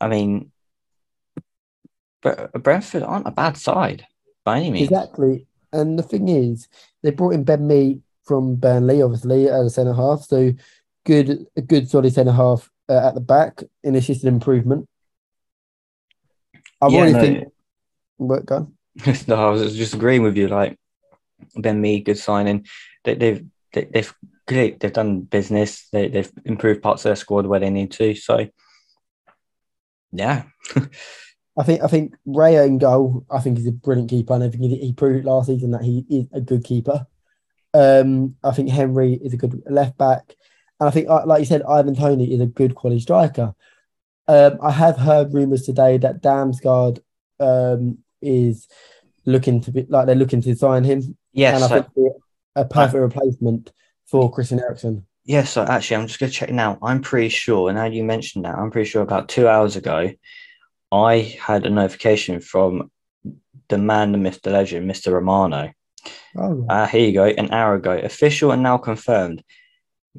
I 0.00 0.08
mean, 0.08 0.50
but 2.22 2.52
Brentford 2.62 3.02
aren't 3.02 3.26
a 3.26 3.32
bad 3.32 3.56
side 3.56 4.06
by 4.44 4.58
any 4.58 4.70
means. 4.70 4.90
Exactly. 4.90 5.46
And 5.72 5.98
the 5.98 6.02
thing 6.02 6.28
is, 6.28 6.68
they 7.02 7.10
brought 7.10 7.34
in 7.34 7.44
Ben 7.44 7.66
Mee 7.66 8.00
from 8.24 8.56
Burnley, 8.56 9.02
obviously, 9.02 9.48
as 9.48 9.66
a 9.66 9.70
centre 9.70 9.94
half. 9.94 10.22
So 10.22 10.52
good, 11.04 11.46
a 11.56 11.62
good 11.62 11.88
solid 11.88 12.12
centre 12.12 12.32
half 12.32 12.70
uh, 12.88 13.08
at 13.08 13.14
the 13.14 13.20
back, 13.20 13.62
just 13.84 14.22
an 14.22 14.28
improvement. 14.28 14.88
I 16.82 16.88
yeah, 16.88 17.00
really 17.00 17.12
no, 17.12 17.20
think. 17.20 17.48
What, 18.18 18.46
go 18.46 18.70
no, 19.26 19.48
I 19.48 19.50
was 19.50 19.74
just 19.74 19.94
agreeing 19.94 20.22
with 20.22 20.36
you. 20.36 20.48
Like 20.48 20.78
Ben 21.56 21.80
Mee, 21.80 22.00
good 22.00 22.18
signing 22.18 22.66
they, 23.04 23.14
they've 23.14 23.44
they, 23.72 23.84
they've 23.84 24.14
great 24.46 24.80
they've 24.80 24.92
done 24.92 25.20
business. 25.20 25.88
They 25.92 26.08
they've 26.08 26.30
improved 26.44 26.82
parts 26.82 27.04
of 27.04 27.10
their 27.10 27.16
squad 27.16 27.46
where 27.46 27.60
they 27.60 27.70
need 27.70 27.92
to. 27.92 28.14
So 28.14 28.48
yeah. 30.12 30.44
I 31.58 31.64
think 31.64 31.82
I 31.82 31.86
think 31.86 32.14
Raya 32.26 32.66
in 32.66 32.78
goal. 32.78 33.26
I 33.30 33.40
think 33.40 33.58
he's 33.58 33.66
a 33.66 33.72
brilliant 33.72 34.10
keeper, 34.10 34.32
and 34.32 34.42
I 34.42 34.48
think 34.48 34.62
he, 34.62 34.76
he 34.76 34.92
proved 34.92 35.26
last 35.26 35.48
season 35.48 35.70
that 35.72 35.82
he 35.82 36.06
is 36.08 36.26
a 36.32 36.40
good 36.40 36.64
keeper. 36.64 37.06
Um, 37.74 38.36
I 38.42 38.52
think 38.52 38.70
Henry 38.70 39.14
is 39.14 39.34
a 39.34 39.36
good 39.36 39.62
left 39.68 39.98
back, 39.98 40.34
and 40.80 40.88
I 40.88 40.90
think, 40.90 41.08
like 41.08 41.40
you 41.40 41.46
said, 41.46 41.62
Ivan 41.62 41.94
Toney 41.94 42.32
is 42.32 42.40
a 42.40 42.46
good 42.46 42.74
quality 42.74 43.00
striker. 43.00 43.54
Um, 44.28 44.58
I 44.62 44.70
have 44.70 44.96
heard 44.96 45.34
rumours 45.34 45.62
today 45.62 45.98
that 45.98 46.22
Damsgaard 46.22 47.00
um, 47.40 47.98
is 48.20 48.68
looking 49.24 49.60
to 49.62 49.72
be 49.72 49.86
like 49.88 50.06
they're 50.06 50.14
looking 50.14 50.42
to 50.42 50.54
sign 50.54 50.84
him. 50.84 51.16
Yes, 51.32 51.62
and 51.62 51.72
I 51.72 51.80
think 51.80 52.12
a 52.54 52.64
perfect 52.64 53.00
replacement 53.00 53.72
for 54.06 54.30
Christian 54.30 54.60
Eriksen. 54.60 55.06
Yeah, 55.24 55.44
so 55.44 55.62
actually, 55.62 55.96
I'm 55.96 56.06
just 56.06 56.18
going 56.18 56.30
to 56.30 56.36
check 56.36 56.50
now. 56.50 56.78
I'm 56.82 57.00
pretty 57.00 57.28
sure, 57.28 57.68
and 57.68 57.78
now 57.78 57.84
you 57.84 58.02
mentioned 58.02 58.44
that, 58.44 58.56
I'm 58.56 58.70
pretty 58.70 58.90
sure 58.90 59.02
about 59.02 59.28
two 59.28 59.46
hours 59.46 59.76
ago, 59.76 60.10
I 60.90 61.38
had 61.40 61.64
a 61.64 61.70
notification 61.70 62.40
from 62.40 62.90
the 63.68 63.78
man, 63.78 64.12
the 64.12 64.18
myth, 64.18 64.40
the 64.42 64.50
legend, 64.50 64.90
Mr. 64.90 65.12
Romano. 65.12 65.72
Oh. 66.36 66.66
Uh, 66.68 66.86
here 66.86 67.06
you 67.06 67.12
go, 67.12 67.24
an 67.24 67.52
hour 67.52 67.74
ago. 67.74 67.92
Official 67.92 68.50
and 68.50 68.62
now 68.62 68.78
confirmed. 68.78 69.44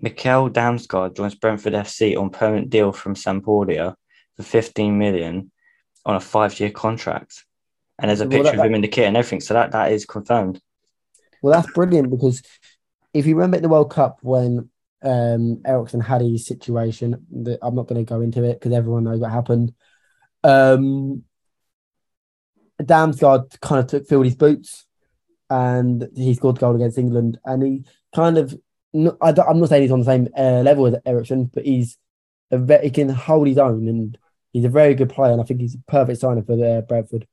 Mikkel 0.01 0.51
Damsgaard 0.51 1.15
joins 1.15 1.35
Brentford 1.35 1.73
FC 1.73 2.17
on 2.17 2.29
permanent 2.29 2.69
deal 2.69 2.91
from 2.91 3.15
Sampdoria 3.15 3.95
for 4.35 4.43
15 4.43 4.97
million 4.97 5.51
on 6.05 6.15
a 6.15 6.19
five-year 6.19 6.71
contract. 6.71 7.45
And 7.99 8.09
there's 8.09 8.21
a 8.21 8.25
picture 8.25 8.43
well, 8.43 8.53
that, 8.53 8.59
of 8.59 8.65
him 8.65 8.75
in 8.75 8.81
the 8.81 8.87
kit 8.87 9.07
and 9.07 9.15
everything. 9.15 9.41
So 9.41 9.53
that, 9.53 9.71
that 9.71 9.91
is 9.91 10.05
confirmed. 10.05 10.59
Well, 11.41 11.53
that's 11.53 11.71
brilliant 11.73 12.09
because 12.09 12.41
if 13.13 13.25
you 13.25 13.35
remember 13.35 13.57
in 13.57 13.63
the 13.63 13.69
World 13.69 13.91
Cup 13.91 14.17
when 14.21 14.69
um, 15.03 15.61
Eriksen 15.65 15.99
had 15.99 16.21
his 16.21 16.45
situation. 16.45 17.25
That 17.43 17.59
I'm 17.61 17.75
not 17.75 17.87
going 17.87 18.03
to 18.03 18.09
go 18.09 18.21
into 18.21 18.43
it 18.43 18.59
because 18.59 18.73
everyone 18.73 19.03
knows 19.03 19.19
what 19.19 19.31
happened. 19.31 19.73
Um, 20.43 21.23
Damsgaard 22.81 23.59
kind 23.61 23.79
of 23.79 23.87
took 23.87 24.07
filled 24.07 24.25
his 24.25 24.35
boots, 24.35 24.85
and 25.49 26.07
he 26.15 26.33
scored 26.33 26.59
goal 26.59 26.75
against 26.75 26.97
England. 26.97 27.37
And 27.45 27.63
he 27.63 27.85
kind 28.15 28.37
of, 28.37 28.57
I 28.95 29.29
am 29.29 29.59
not 29.59 29.69
saying 29.69 29.81
he's 29.81 29.91
on 29.91 29.99
the 29.99 30.05
same 30.05 30.29
uh, 30.37 30.61
level 30.61 30.85
as 30.85 30.95
Eriksen, 31.05 31.45
but 31.45 31.65
he's 31.65 31.97
a 32.51 32.57
very, 32.57 32.85
he 32.85 32.91
can 32.91 33.09
hold 33.09 33.47
his 33.47 33.57
own, 33.57 33.87
and 33.87 34.17
he's 34.51 34.65
a 34.65 34.69
very 34.69 34.93
good 34.93 35.09
player. 35.09 35.31
And 35.31 35.41
I 35.41 35.43
think 35.45 35.61
he's 35.61 35.75
a 35.75 35.79
perfect 35.87 36.19
signing 36.19 36.43
for 36.43 36.53
uh, 36.53 36.81
Bradford. 36.81 37.27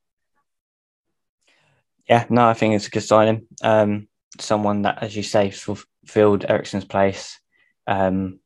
Yeah, 2.09 2.25
no, 2.31 2.49
I 2.49 2.55
think 2.55 2.75
it's 2.75 2.87
a 2.87 2.91
good 2.91 3.03
signing. 3.03 3.47
Um, 3.63 4.09
someone 4.39 4.83
that, 4.83 5.03
as 5.03 5.15
you 5.15 5.23
say, 5.23 5.51
fulfilled 5.51 6.45
Eriksen's 6.49 6.85
place 6.85 7.39
um, 7.87 8.41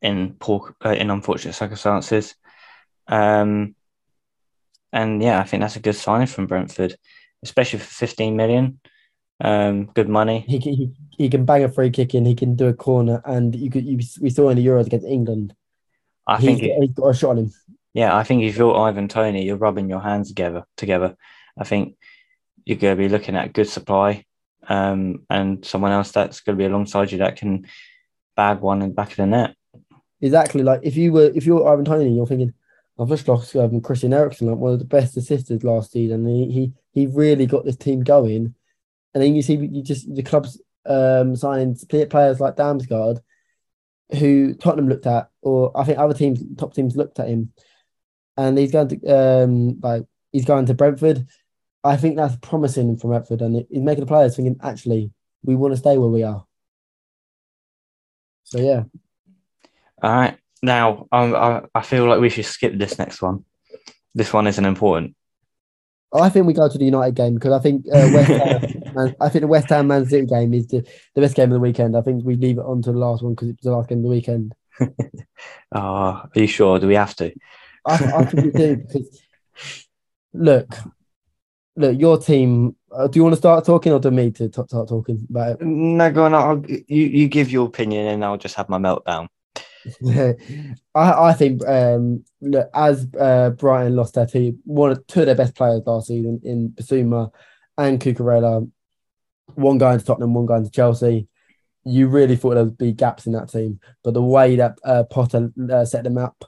in 0.00 0.34
poor, 0.38 0.74
uh, 0.84 0.90
in 0.90 1.10
unfortunate 1.10 1.54
circumstances. 1.54 2.34
Um, 3.08 3.74
and 4.92 5.22
yeah, 5.22 5.40
I 5.40 5.44
think 5.44 5.62
that's 5.62 5.76
a 5.76 5.80
good 5.80 5.96
signing 5.96 6.26
from 6.26 6.46
Brentford, 6.46 6.96
especially 7.42 7.80
for 7.80 7.86
15 7.86 8.36
million. 8.36 8.80
Um, 9.44 9.86
good 9.86 10.08
money. 10.08 10.44
He 10.46 10.60
can, 10.60 10.72
he, 10.72 10.90
he 11.10 11.28
can 11.28 11.44
bang 11.44 11.64
a 11.64 11.68
free 11.68 11.90
kick 11.90 12.14
in. 12.14 12.24
He 12.24 12.36
can 12.36 12.54
do 12.54 12.68
a 12.68 12.72
corner, 12.72 13.20
and 13.24 13.54
you 13.54 13.70
could 13.70 13.84
you, 13.84 13.98
we 14.20 14.30
saw 14.30 14.48
in 14.50 14.56
the 14.56 14.64
Euros 14.64 14.86
against 14.86 15.06
England. 15.06 15.54
I 16.28 16.38
he's 16.38 16.60
think 16.60 16.80
he's 16.80 16.92
got 16.92 17.08
a 17.08 17.14
shot 17.14 17.30
on 17.30 17.38
him. 17.38 17.52
Yeah, 17.92 18.16
I 18.16 18.22
think 18.22 18.44
if 18.44 18.56
you're 18.56 18.76
Ivan 18.76 19.08
Toney, 19.08 19.44
you're 19.44 19.56
rubbing 19.56 19.88
your 19.88 20.00
hands 20.00 20.28
together. 20.28 20.64
Together, 20.76 21.16
I 21.58 21.64
think 21.64 21.96
you're 22.64 22.78
going 22.78 22.96
to 22.96 23.02
be 23.02 23.08
looking 23.08 23.34
at 23.34 23.52
good 23.52 23.68
supply, 23.68 24.24
um, 24.68 25.26
and 25.28 25.64
someone 25.64 25.90
else 25.90 26.12
that's 26.12 26.40
going 26.40 26.56
to 26.56 26.62
be 26.62 26.66
alongside 26.66 27.10
you 27.10 27.18
that 27.18 27.36
can 27.36 27.66
bag 28.36 28.60
one 28.60 28.80
in 28.80 28.90
the 28.90 28.94
back 28.94 29.10
of 29.10 29.16
the 29.16 29.26
net. 29.26 29.56
Exactly. 30.20 30.62
Like 30.62 30.80
if 30.84 30.96
you 30.96 31.12
were 31.12 31.32
if 31.34 31.44
you're 31.44 31.68
Ivan 31.68 31.84
Toney, 31.84 32.14
you're 32.14 32.28
thinking, 32.28 32.54
I've 32.96 33.08
just 33.08 33.26
lost 33.26 33.56
um, 33.56 33.80
Christian 33.80 34.12
Eriksen, 34.12 34.46
like 34.46 34.56
one 34.56 34.72
of 34.72 34.78
the 34.78 34.84
best 34.84 35.16
assisters 35.16 35.64
last 35.64 35.90
season. 35.90 36.26
He, 36.28 36.52
he 36.52 36.72
he 36.92 37.06
really 37.08 37.46
got 37.46 37.64
this 37.64 37.76
team 37.76 38.04
going, 38.04 38.54
and 39.14 39.22
then 39.22 39.34
you 39.34 39.42
see 39.42 39.54
you 39.56 39.82
just 39.82 40.12
the 40.14 40.22
clubs 40.22 40.60
um, 40.86 41.36
signing 41.36 41.76
players 42.10 42.40
like 42.40 42.56
Damsgaard, 42.56 43.20
who 44.18 44.54
Tottenham 44.54 44.88
looked 44.88 45.06
at, 45.06 45.30
or 45.42 45.76
I 45.76 45.84
think 45.84 45.98
other 45.98 46.14
teams, 46.14 46.42
top 46.56 46.74
teams 46.74 46.96
looked 46.96 47.18
at 47.18 47.28
him, 47.28 47.52
and 48.36 48.56
he's 48.58 48.72
going 48.72 48.88
to 48.88 49.06
um, 49.06 49.80
like 49.80 50.04
he's 50.32 50.44
going 50.44 50.66
to 50.66 50.74
Brentford. 50.74 51.26
I 51.84 51.96
think 51.96 52.16
that's 52.16 52.36
promising 52.36 52.96
from 52.96 53.10
Brentford, 53.10 53.42
and 53.42 53.66
he's 53.70 53.82
making 53.82 54.04
the 54.04 54.08
players 54.08 54.36
thinking 54.36 54.56
actually 54.62 55.12
we 55.44 55.56
want 55.56 55.72
to 55.72 55.78
stay 55.78 55.98
where 55.98 56.08
we 56.08 56.22
are. 56.22 56.44
So 58.44 58.58
yeah. 58.60 58.84
All 60.02 60.12
right. 60.12 60.38
Now, 60.62 61.08
um, 61.10 61.34
I, 61.34 61.62
I 61.74 61.82
feel 61.82 62.06
like 62.06 62.20
we 62.20 62.28
should 62.28 62.44
skip 62.44 62.78
this 62.78 62.98
next 62.98 63.20
one. 63.20 63.44
This 64.14 64.32
one 64.32 64.46
isn't 64.46 64.64
important. 64.64 65.16
I 66.14 66.28
think 66.28 66.46
we 66.46 66.52
go 66.52 66.68
to 66.68 66.78
the 66.78 66.84
United 66.84 67.14
game 67.14 67.34
because 67.34 67.52
I 67.52 67.58
think 67.58 67.86
uh, 67.86 68.08
West 68.12 68.30
Ham, 68.30 68.82
Man, 68.94 69.16
I 69.20 69.28
think 69.28 69.40
the 69.40 69.48
West 69.48 69.68
Ham 69.70 69.86
Man 69.86 70.06
City 70.06 70.26
game 70.26 70.52
is 70.52 70.66
the, 70.66 70.86
the 71.14 71.20
best 71.20 71.34
game 71.34 71.50
of 71.50 71.54
the 71.54 71.60
weekend. 71.60 71.96
I 71.96 72.02
think 72.02 72.24
we 72.24 72.36
leave 72.36 72.58
it 72.58 72.64
on 72.64 72.82
to 72.82 72.92
the 72.92 72.98
last 72.98 73.22
one 73.22 73.34
because 73.34 73.48
it's 73.48 73.62
the 73.62 73.72
last 73.72 73.88
game 73.88 73.98
of 73.98 74.04
the 74.04 74.10
weekend. 74.10 74.54
oh, 74.80 74.88
are 75.72 76.30
you 76.34 76.46
sure? 76.46 76.78
Do 76.78 76.88
we 76.88 76.94
have 76.96 77.16
to? 77.16 77.32
I, 77.86 77.94
I 77.94 78.24
think 78.26 78.44
we 78.44 78.50
do 78.50 78.76
because 78.76 79.22
look, 80.32 80.74
look, 81.76 81.98
your 81.98 82.18
team. 82.18 82.76
Uh, 82.90 83.06
do 83.06 83.18
you 83.18 83.22
want 83.22 83.32
to 83.32 83.38
start 83.38 83.64
talking, 83.64 83.92
or 83.92 83.98
do 83.98 84.10
me 84.10 84.30
to 84.30 84.48
t- 84.48 84.62
start 84.66 84.88
talking 84.88 85.26
about 85.30 85.52
it? 85.52 85.62
No, 85.62 86.10
go 86.12 86.26
on. 86.26 86.34
I'll, 86.34 86.62
you 86.66 87.06
you 87.06 87.28
give 87.28 87.50
your 87.50 87.66
opinion, 87.66 88.06
and 88.06 88.24
I'll 88.24 88.36
just 88.36 88.56
have 88.56 88.68
my 88.68 88.78
meltdown. 88.78 89.28
I, 90.06 90.36
I 90.94 91.32
think 91.32 91.66
um, 91.66 92.24
look, 92.40 92.70
as 92.74 93.06
uh, 93.18 93.50
Brighton 93.50 93.96
lost 93.96 94.14
their 94.14 94.26
two, 94.26 94.58
one 94.64 94.96
two 95.08 95.20
of 95.20 95.26
their 95.26 95.34
best 95.34 95.54
players 95.54 95.82
last 95.86 96.08
season 96.08 96.40
in 96.44 96.70
Bissouma 96.70 97.30
and 97.78 98.00
Cucurella, 98.00 98.70
one 99.54 99.78
going 99.78 99.98
to 99.98 100.04
Tottenham, 100.04 100.34
one 100.34 100.46
going 100.46 100.64
to 100.64 100.70
Chelsea. 100.70 101.28
You 101.84 102.08
really 102.08 102.36
thought 102.36 102.54
there 102.54 102.64
would 102.64 102.78
be 102.78 102.92
gaps 102.92 103.26
in 103.26 103.32
that 103.32 103.50
team, 103.50 103.80
but 104.04 104.14
the 104.14 104.22
way 104.22 104.56
that 104.56 104.78
uh, 104.84 105.04
Potter 105.04 105.50
uh, 105.70 105.84
set 105.84 106.04
them 106.04 106.18
up, 106.18 106.44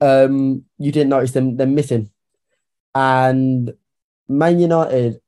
um, 0.00 0.64
you 0.78 0.90
didn't 0.90 1.10
notice 1.10 1.32
them 1.32 1.56
them 1.56 1.74
missing. 1.74 2.10
And 2.94 3.72
Man 4.28 4.58
United, 4.58 5.20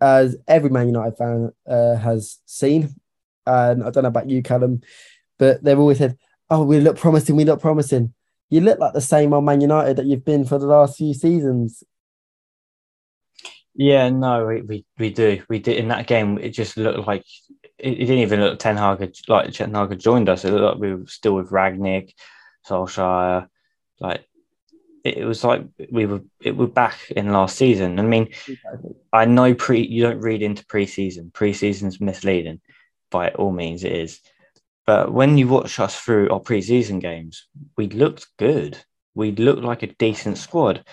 as 0.00 0.36
every 0.46 0.70
Man 0.70 0.86
United 0.86 1.16
fan 1.16 1.52
uh, 1.68 1.96
has 1.96 2.38
seen, 2.46 2.94
and 3.44 3.82
I 3.82 3.90
don't 3.90 4.04
know 4.04 4.08
about 4.08 4.30
you, 4.30 4.42
Callum, 4.42 4.82
but 5.38 5.64
they've 5.64 5.78
always 5.78 5.98
said 5.98 6.16
oh, 6.50 6.64
we 6.64 6.80
look 6.80 6.96
promising, 6.96 7.36
we 7.36 7.44
look 7.44 7.60
promising. 7.60 8.14
You 8.48 8.60
look 8.60 8.78
like 8.78 8.92
the 8.92 9.00
same 9.00 9.32
old 9.32 9.44
Man 9.44 9.60
United 9.60 9.96
that 9.96 10.06
you've 10.06 10.24
been 10.24 10.44
for 10.44 10.58
the 10.58 10.66
last 10.66 10.98
few 10.98 11.14
seasons. 11.14 11.84
Yeah, 13.74 14.10
no, 14.10 14.44
we, 14.46 14.62
we, 14.62 14.84
we 14.98 15.10
do. 15.10 15.42
We 15.48 15.60
did 15.60 15.78
in 15.78 15.88
that 15.88 16.06
game. 16.06 16.38
It 16.38 16.50
just 16.50 16.76
looked 16.76 17.06
like 17.06 17.24
it, 17.78 17.92
it 17.92 18.06
didn't 18.06 18.18
even 18.18 18.40
look 18.40 18.58
Ten 18.58 18.76
Hag 18.76 19.14
like 19.28 19.52
Ten 19.52 19.72
Hag 19.72 19.90
had 19.90 20.00
joined 20.00 20.28
us. 20.28 20.44
It 20.44 20.52
looked 20.52 20.64
like 20.64 20.82
we 20.82 20.94
were 20.94 21.06
still 21.06 21.36
with 21.36 21.50
Rangnick, 21.50 22.14
Solskjaer. 22.68 23.46
Like 24.00 24.24
it, 25.04 25.18
it 25.18 25.24
was 25.24 25.44
like 25.44 25.64
we 25.90 26.06
were 26.06 26.22
it 26.42 26.56
were 26.56 26.66
back 26.66 27.10
in 27.10 27.32
last 27.32 27.56
season. 27.56 27.98
I 27.98 28.02
mean. 28.02 28.30
I 29.12 29.24
know 29.24 29.54
pre 29.54 29.80
you 29.80 30.02
don't 30.02 30.20
read 30.20 30.42
into 30.42 30.64
preseason. 30.66 31.32
Preseason's 31.32 32.00
misleading, 32.00 32.60
by 33.10 33.30
all 33.30 33.52
means 33.52 33.84
it 33.84 33.92
is. 33.92 34.20
But 34.90 35.12
when 35.12 35.38
you 35.38 35.46
watch 35.46 35.78
us 35.78 35.96
through 35.96 36.30
our 36.30 36.40
preseason 36.40 37.00
games, 37.00 37.46
we 37.76 37.86
looked 37.86 38.26
good. 38.40 38.76
We 39.14 39.30
looked 39.30 39.62
like 39.62 39.84
a 39.84 39.94
decent 39.94 40.36
squad. 40.36 40.84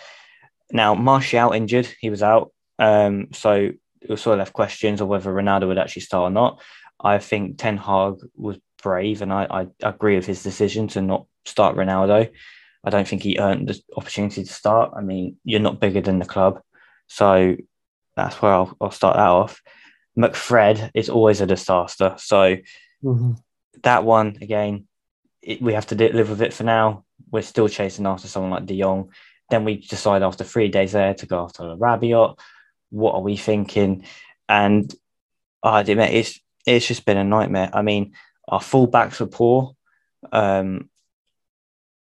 Now, 0.71 0.93
Martial 0.93 1.51
injured, 1.51 1.87
he 1.99 2.11
was 2.11 2.21
out. 2.21 2.53
Um, 2.77 3.29
so 3.33 3.71
it 4.01 4.07
was 4.07 4.21
sort 4.21 4.35
of 4.35 4.37
left 4.37 4.53
questions 4.53 5.01
of 5.01 5.07
whether 5.07 5.33
Ronaldo 5.33 5.67
would 5.67 5.79
actually 5.79 6.03
start 6.03 6.29
or 6.29 6.31
not. 6.31 6.61
I 7.03 7.17
think 7.17 7.57
Ten 7.57 7.75
Hag 7.75 8.17
was 8.35 8.59
brave, 8.83 9.23
and 9.23 9.33
I, 9.33 9.47
I 9.49 9.67
agree 9.81 10.15
with 10.15 10.27
his 10.27 10.43
decision 10.43 10.87
to 10.89 11.01
not 11.01 11.25
start 11.45 11.75
Ronaldo. 11.75 12.29
I 12.83 12.89
don't 12.91 13.07
think 13.07 13.23
he 13.23 13.39
earned 13.39 13.67
the 13.67 13.81
opportunity 13.95 14.43
to 14.43 14.53
start. 14.53 14.93
I 14.95 15.01
mean, 15.01 15.37
you're 15.43 15.59
not 15.59 15.79
bigger 15.79 16.01
than 16.01 16.19
the 16.19 16.25
club. 16.25 16.61
So 17.07 17.55
that's 18.15 18.43
where 18.43 18.53
I'll, 18.53 18.77
I'll 18.79 18.91
start 18.91 19.15
that 19.15 19.27
off. 19.27 19.59
McFred 20.15 20.91
is 20.93 21.09
always 21.09 21.41
a 21.41 21.47
disaster. 21.47 22.13
So 22.19 22.57
mm-hmm 23.03 23.31
that 23.83 24.03
one 24.03 24.37
again, 24.41 24.87
it, 25.41 25.61
we 25.61 25.73
have 25.73 25.87
to 25.87 25.95
live 25.95 26.29
with 26.29 26.41
it 26.41 26.53
for 26.53 26.63
now. 26.63 27.03
We're 27.31 27.41
still 27.41 27.67
chasing 27.67 28.05
after 28.05 28.27
someone 28.27 28.51
like 28.51 28.65
De 28.65 28.79
Jong. 28.79 29.11
Then 29.49 29.63
we 29.63 29.77
decide 29.77 30.23
after 30.23 30.43
three 30.43 30.67
days 30.67 30.91
there 30.91 31.13
to 31.13 31.25
go 31.25 31.43
after 31.43 31.63
Rabiot. 31.63 32.37
What 32.89 33.15
are 33.15 33.21
we 33.21 33.37
thinking? 33.37 34.05
And 34.49 34.93
I 35.63 35.81
admit 35.81 36.13
it's 36.13 36.39
it's 36.65 36.87
just 36.87 37.05
been 37.05 37.17
a 37.17 37.23
nightmare. 37.23 37.69
I 37.73 37.81
mean, 37.81 38.13
our 38.47 38.59
fullbacks 38.59 39.19
were 39.19 39.27
poor. 39.27 39.75
Um, 40.31 40.89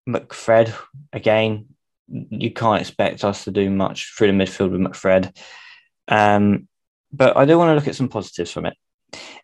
McFred 0.08 0.72
again, 1.12 1.66
you 2.08 2.50
can't 2.50 2.80
expect 2.80 3.24
us 3.24 3.44
to 3.44 3.50
do 3.50 3.70
much 3.70 4.14
through 4.16 4.28
the 4.28 4.32
midfield 4.32 4.70
with 4.70 4.80
McFred. 4.80 5.36
Um, 6.08 6.68
but 7.12 7.36
I 7.36 7.44
do 7.44 7.58
want 7.58 7.70
to 7.70 7.74
look 7.74 7.88
at 7.88 7.94
some 7.94 8.08
positives 8.08 8.50
from 8.50 8.66
it. 8.66 8.76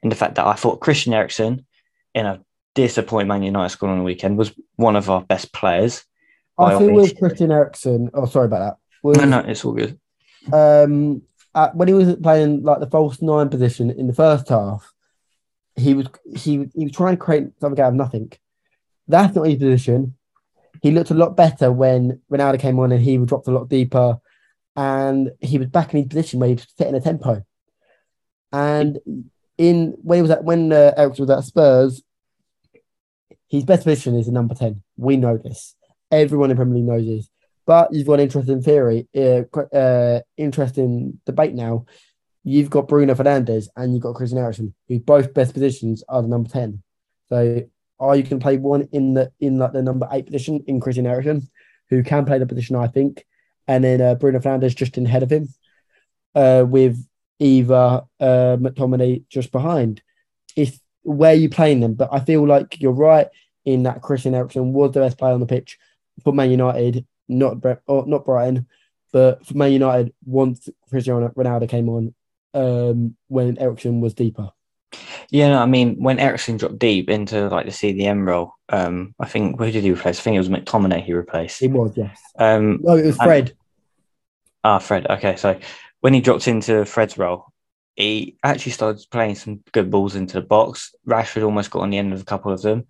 In 0.02 0.08
the 0.08 0.16
fact 0.16 0.37
that 0.37 0.47
I 0.47 0.54
thought 0.54 0.80
Christian 0.80 1.12
Eriksen 1.12 1.66
in 2.18 2.26
a 2.26 2.40
disappointing 2.75 3.28
Man 3.28 3.42
United 3.42 3.70
squad 3.70 3.90
on 3.90 3.98
the 3.98 4.04
weekend, 4.04 4.37
was 4.37 4.52
one 4.76 4.96
of 4.96 5.08
our 5.08 5.22
best 5.22 5.52
players. 5.52 6.04
I 6.58 6.76
think 6.76 6.92
with 6.92 7.18
Christian 7.18 7.52
Eriksen, 7.52 8.10
oh, 8.14 8.26
sorry 8.26 8.46
about 8.46 8.58
that. 8.58 8.76
Was, 9.02 9.16
no, 9.16 9.25
no, 9.25 9.38
it's 9.38 9.64
all 9.64 9.72
good. 9.72 9.98
Um, 10.52 11.22
at, 11.54 11.76
when 11.76 11.88
he 11.88 11.94
was 11.94 12.16
playing 12.16 12.62
like 12.64 12.80
the 12.80 12.90
false 12.90 13.22
nine 13.22 13.48
position 13.48 13.90
in 13.90 14.08
the 14.08 14.12
first 14.12 14.48
half, 14.48 14.92
he 15.76 15.94
was 15.94 16.08
he 16.34 16.68
he 16.75 16.84
was 16.84 16.92
trying 16.92 17.16
to 17.16 17.22
create 17.25 17.48
something 17.60 17.80
out 17.82 17.90
of 17.90 17.94
nothing. 17.94 18.32
That's 19.06 19.34
not 19.34 19.46
his 19.46 19.58
position. 19.58 20.16
He 20.82 20.90
looked 20.90 21.10
a 21.10 21.14
lot 21.14 21.37
better 21.37 21.70
when 21.70 22.20
Ronaldo 22.30 22.60
came 22.60 22.78
on 22.80 22.92
and 22.92 23.02
he 23.02 23.16
dropped 23.18 23.46
a 23.46 23.52
lot 23.52 23.68
deeper, 23.68 24.18
and 24.75 25.30
he 25.40 25.58
was 25.58 25.68
back 25.68 25.94
in 25.94 26.00
his 26.00 26.08
position 26.08 26.40
where 26.40 26.48
he 26.48 26.54
was 26.56 26.66
setting 26.76 26.96
a 26.96 27.00
tempo. 27.00 27.44
And 28.52 28.98
in 29.56 29.96
when 30.02 30.18
he 30.18 30.22
was 30.22 30.30
at 30.32 30.42
when 30.42 30.72
uh, 30.72 30.92
Eriksen 30.96 31.26
was 31.26 31.38
at 31.38 31.44
Spurs, 31.44 32.02
his 33.48 33.64
best 33.64 33.84
position 33.84 34.14
is 34.14 34.28
in 34.28 34.34
number 34.34 34.54
10. 34.54 34.82
We 34.96 35.16
know 35.16 35.38
this. 35.38 35.74
Everyone 36.10 36.50
in 36.50 36.56
Premier 36.56 36.76
League 36.76 36.84
knows 36.84 37.06
this. 37.06 37.28
But 37.66 37.92
you've 37.92 38.06
got 38.06 38.14
an 38.14 38.20
interesting 38.20 38.62
theory, 38.62 39.08
uh, 39.14 39.42
uh, 39.76 40.20
interesting 40.38 41.20
debate 41.26 41.54
now. 41.54 41.84
You've 42.42 42.70
got 42.70 42.88
Bruno 42.88 43.14
Fernandes 43.14 43.68
and 43.76 43.92
you've 43.92 44.02
got 44.02 44.14
Christian 44.14 44.38
Eriksen, 44.38 44.74
who 44.88 45.00
both 45.00 45.34
best 45.34 45.52
positions 45.52 46.02
are 46.08 46.22
the 46.22 46.28
number 46.28 46.48
10. 46.48 46.82
So 47.28 47.62
are 48.00 48.16
you 48.16 48.22
can 48.22 48.38
play 48.38 48.56
one 48.56 48.88
in 48.92 49.14
the 49.14 49.32
in 49.40 49.58
like 49.58 49.72
the 49.72 49.82
number 49.82 50.08
eight 50.12 50.26
position 50.26 50.64
in 50.66 50.80
Christian 50.80 51.06
Eriksen, 51.06 51.48
who 51.90 52.02
can 52.02 52.24
play 52.24 52.38
the 52.38 52.46
position, 52.46 52.76
I 52.76 52.86
think, 52.86 53.26
and 53.66 53.84
then 53.84 54.00
uh, 54.00 54.14
Bruno 54.14 54.38
Fernandes 54.38 54.74
just 54.74 54.96
in 54.96 55.06
ahead 55.06 55.22
of 55.22 55.30
him, 55.30 55.48
uh, 56.34 56.64
with 56.66 57.04
either 57.38 58.02
uh, 58.20 58.56
McTominay 58.58 59.24
just 59.28 59.52
behind. 59.52 60.00
If 60.56 60.78
where 61.02 61.34
you 61.34 61.48
playing 61.48 61.80
them. 61.80 61.94
But 61.94 62.10
I 62.12 62.20
feel 62.20 62.46
like 62.46 62.80
you're 62.80 62.92
right 62.92 63.28
in 63.64 63.82
that 63.84 64.02
Christian 64.02 64.34
Eriksen 64.34 64.72
was 64.72 64.92
the 64.92 65.00
best 65.00 65.18
player 65.18 65.34
on 65.34 65.40
the 65.40 65.46
pitch 65.46 65.78
for 66.24 66.32
Man 66.32 66.50
United, 66.50 67.06
not 67.28 67.60
Bre- 67.60 67.72
or 67.86 68.06
not 68.06 68.24
Brighton, 68.24 68.66
but 69.12 69.44
for 69.46 69.54
Man 69.56 69.72
United 69.72 70.12
once 70.24 70.68
Cristiano 70.88 71.28
Ronaldo 71.28 71.68
came 71.68 71.88
on, 71.88 72.14
um, 72.54 73.16
when 73.28 73.58
Eriksen 73.58 74.00
was 74.00 74.14
deeper. 74.14 74.50
Yeah, 75.30 75.48
no, 75.50 75.58
I 75.58 75.66
mean, 75.66 76.02
when 76.02 76.18
Eriksen 76.18 76.56
dropped 76.56 76.78
deep 76.78 77.10
into 77.10 77.48
like 77.48 77.66
the 77.66 77.72
CDM 77.72 78.26
role, 78.26 78.54
um, 78.70 79.14
I 79.20 79.26
think 79.26 79.58
who 79.58 79.70
did 79.70 79.84
he 79.84 79.92
replace? 79.92 80.18
I 80.18 80.22
think 80.22 80.36
it 80.36 80.38
was 80.38 80.48
McTominay 80.48 81.04
he 81.04 81.12
replaced. 81.12 81.62
It 81.62 81.70
was, 81.70 81.92
yes. 81.96 82.18
Um, 82.38 82.80
No, 82.82 82.96
it 82.96 83.04
was 83.04 83.16
Fred. 83.16 83.52
ah, 84.64 84.78
Fred. 84.78 85.06
Okay, 85.08 85.36
so 85.36 85.58
when 86.00 86.14
he 86.14 86.20
dropped 86.22 86.48
into 86.48 86.86
Fred's 86.86 87.18
role, 87.18 87.52
he 87.98 88.36
actually 88.44 88.72
started 88.72 89.04
playing 89.10 89.34
some 89.34 89.60
good 89.72 89.90
balls 89.90 90.14
into 90.14 90.34
the 90.34 90.46
box. 90.46 90.94
Rashford 91.04 91.42
almost 91.42 91.72
got 91.72 91.82
on 91.82 91.90
the 91.90 91.98
end 91.98 92.12
of 92.12 92.22
a 92.22 92.24
couple 92.24 92.52
of 92.52 92.62
them, 92.62 92.86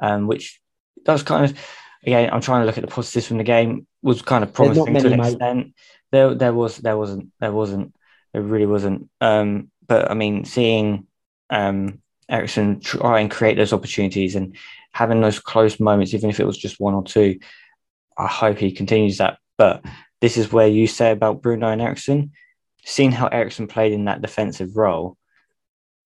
um, 0.00 0.26
which 0.26 0.60
does 1.02 1.22
kind 1.22 1.46
of 1.46 1.58
again. 2.04 2.28
I'm 2.30 2.42
trying 2.42 2.60
to 2.60 2.66
look 2.66 2.76
at 2.76 2.82
the 2.82 2.94
positives 2.94 3.26
from 3.26 3.38
the 3.38 3.44
game. 3.44 3.86
Was 4.02 4.20
kind 4.20 4.44
of 4.44 4.52
promising 4.52 4.84
to 4.84 4.90
many, 4.92 5.12
an 5.12 5.18
mate. 5.18 5.32
extent. 5.32 5.74
There, 6.12 6.34
there 6.34 6.52
was, 6.52 6.76
there 6.76 6.98
wasn't, 6.98 7.30
there 7.40 7.52
wasn't, 7.52 7.94
there 8.34 8.42
really 8.42 8.66
wasn't. 8.66 9.08
Um, 9.20 9.70
but 9.86 10.10
I 10.10 10.14
mean, 10.14 10.44
seeing 10.44 11.06
um, 11.48 12.02
Eriksen 12.28 12.80
try 12.80 13.20
and 13.20 13.30
create 13.30 13.56
those 13.56 13.72
opportunities 13.72 14.36
and 14.36 14.56
having 14.92 15.22
those 15.22 15.38
close 15.38 15.80
moments, 15.80 16.12
even 16.12 16.28
if 16.28 16.38
it 16.38 16.46
was 16.46 16.58
just 16.58 16.80
one 16.80 16.94
or 16.94 17.04
two, 17.04 17.38
I 18.18 18.26
hope 18.26 18.58
he 18.58 18.72
continues 18.72 19.18
that. 19.18 19.38
But 19.56 19.84
this 20.20 20.36
is 20.36 20.52
where 20.52 20.68
you 20.68 20.86
say 20.86 21.12
about 21.12 21.40
Bruno 21.40 21.68
and 21.68 21.80
Eriksen, 21.80 22.32
seeing 22.84 23.12
how 23.12 23.26
Eriksen 23.26 23.66
played 23.66 23.92
in 23.92 24.06
that 24.06 24.22
defensive 24.22 24.76
role, 24.76 25.16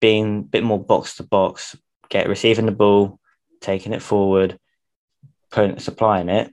being 0.00 0.40
a 0.40 0.42
bit 0.42 0.64
more 0.64 0.82
box 0.82 1.16
to 1.16 1.22
box, 1.22 1.76
get 2.08 2.28
receiving 2.28 2.66
the 2.66 2.72
ball, 2.72 3.18
taking 3.60 3.92
it 3.92 4.02
forward, 4.02 4.58
putting 5.50 5.78
supplying 5.78 6.28
it. 6.28 6.52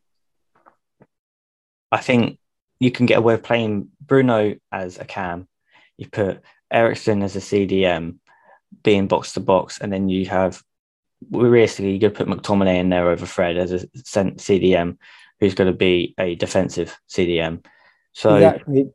I 1.91 1.97
think 1.97 2.39
you 2.79 2.91
can 2.91 3.05
get 3.05 3.17
away 3.17 3.35
with 3.35 3.43
playing 3.43 3.89
Bruno 3.99 4.55
as 4.71 4.97
a 4.97 5.05
cam. 5.05 5.47
You 5.97 6.07
put 6.07 6.41
Eriksen 6.71 7.21
as 7.21 7.35
a 7.35 7.39
CDM, 7.39 8.17
being 8.83 9.07
box 9.07 9.33
to 9.33 9.39
box, 9.39 9.79
and 9.79 9.91
then 9.91 10.07
you 10.09 10.25
have 10.27 10.63
realistically 11.29 11.91
you 11.91 11.99
could 11.99 12.15
put 12.15 12.27
McTominay 12.27 12.77
in 12.77 12.89
there 12.89 13.09
over 13.09 13.25
Fred 13.25 13.57
as 13.57 13.71
a 13.71 13.79
CDM, 13.79 14.97
who's 15.39 15.55
going 15.55 15.71
to 15.71 15.77
be 15.77 16.15
a 16.17 16.35
defensive 16.35 16.97
CDM. 17.09 17.65
So 18.13 18.35
exactly. 18.35 18.89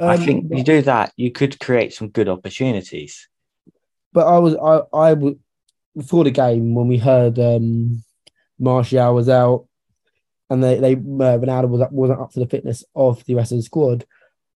I 0.00 0.14
Um, 0.14 0.24
think 0.24 0.46
you 0.56 0.64
do 0.64 0.82
that, 0.82 1.12
you 1.16 1.30
could 1.30 1.58
create 1.60 1.92
some 1.92 2.08
good 2.08 2.28
opportunities. 2.28 3.28
but 4.12 4.26
I 4.26 4.38
was 4.38 4.54
I 4.56 4.82
I 4.96 5.14
before 5.96 6.24
the 6.24 6.30
game 6.30 6.74
when 6.74 6.88
we 6.88 6.98
heard 6.98 7.38
um 7.38 8.02
Martial 8.58 9.14
was 9.14 9.28
out 9.28 9.66
and 10.48 10.62
they 10.62 10.78
they 10.78 10.94
uh, 10.94 11.38
Ronaldo 11.38 11.68
was 11.68 11.88
wasn't 11.90 12.20
up 12.20 12.32
to 12.32 12.40
the 12.40 12.46
fitness 12.46 12.84
of 12.94 13.24
the 13.24 13.34
rest 13.34 13.52
of 13.52 13.58
the 13.58 13.62
squad. 13.62 14.04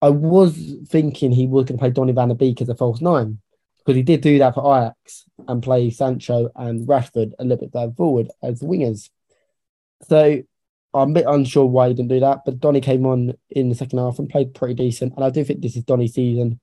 I 0.00 0.10
was 0.10 0.56
thinking 0.88 1.30
he 1.32 1.46
was 1.46 1.64
going 1.66 1.78
to 1.78 1.82
play 1.82 1.90
Donny 1.90 2.12
van 2.12 2.28
de 2.28 2.34
Beek 2.34 2.60
as 2.60 2.68
a 2.68 2.74
false 2.74 3.00
nine 3.00 3.38
because 3.78 3.96
he 3.96 4.02
did 4.02 4.20
do 4.20 4.38
that 4.38 4.54
for 4.54 4.76
Ajax 4.76 5.24
and 5.48 5.62
play 5.62 5.90
Sancho 5.90 6.50
and 6.56 6.86
Rashford 6.88 7.32
a 7.38 7.44
little 7.44 7.58
bit 7.66 7.72
further 7.72 7.92
forward 7.92 8.28
as 8.42 8.62
wingers. 8.62 9.10
So 10.08 10.42
I'm 10.94 11.10
a 11.10 11.14
bit 11.14 11.24
unsure 11.26 11.64
why 11.64 11.88
he 11.88 11.94
didn't 11.94 12.10
do 12.10 12.20
that, 12.20 12.40
but 12.44 12.60
Donny 12.60 12.80
came 12.80 13.06
on 13.06 13.34
in 13.50 13.68
the 13.68 13.74
second 13.74 13.98
half 13.98 14.18
and 14.18 14.28
played 14.28 14.54
pretty 14.54 14.74
decent. 14.74 15.14
And 15.16 15.24
I 15.24 15.30
do 15.30 15.42
think 15.42 15.60
this 15.60 15.76
is 15.76 15.84
Donny's 15.84 16.14
season 16.14 16.60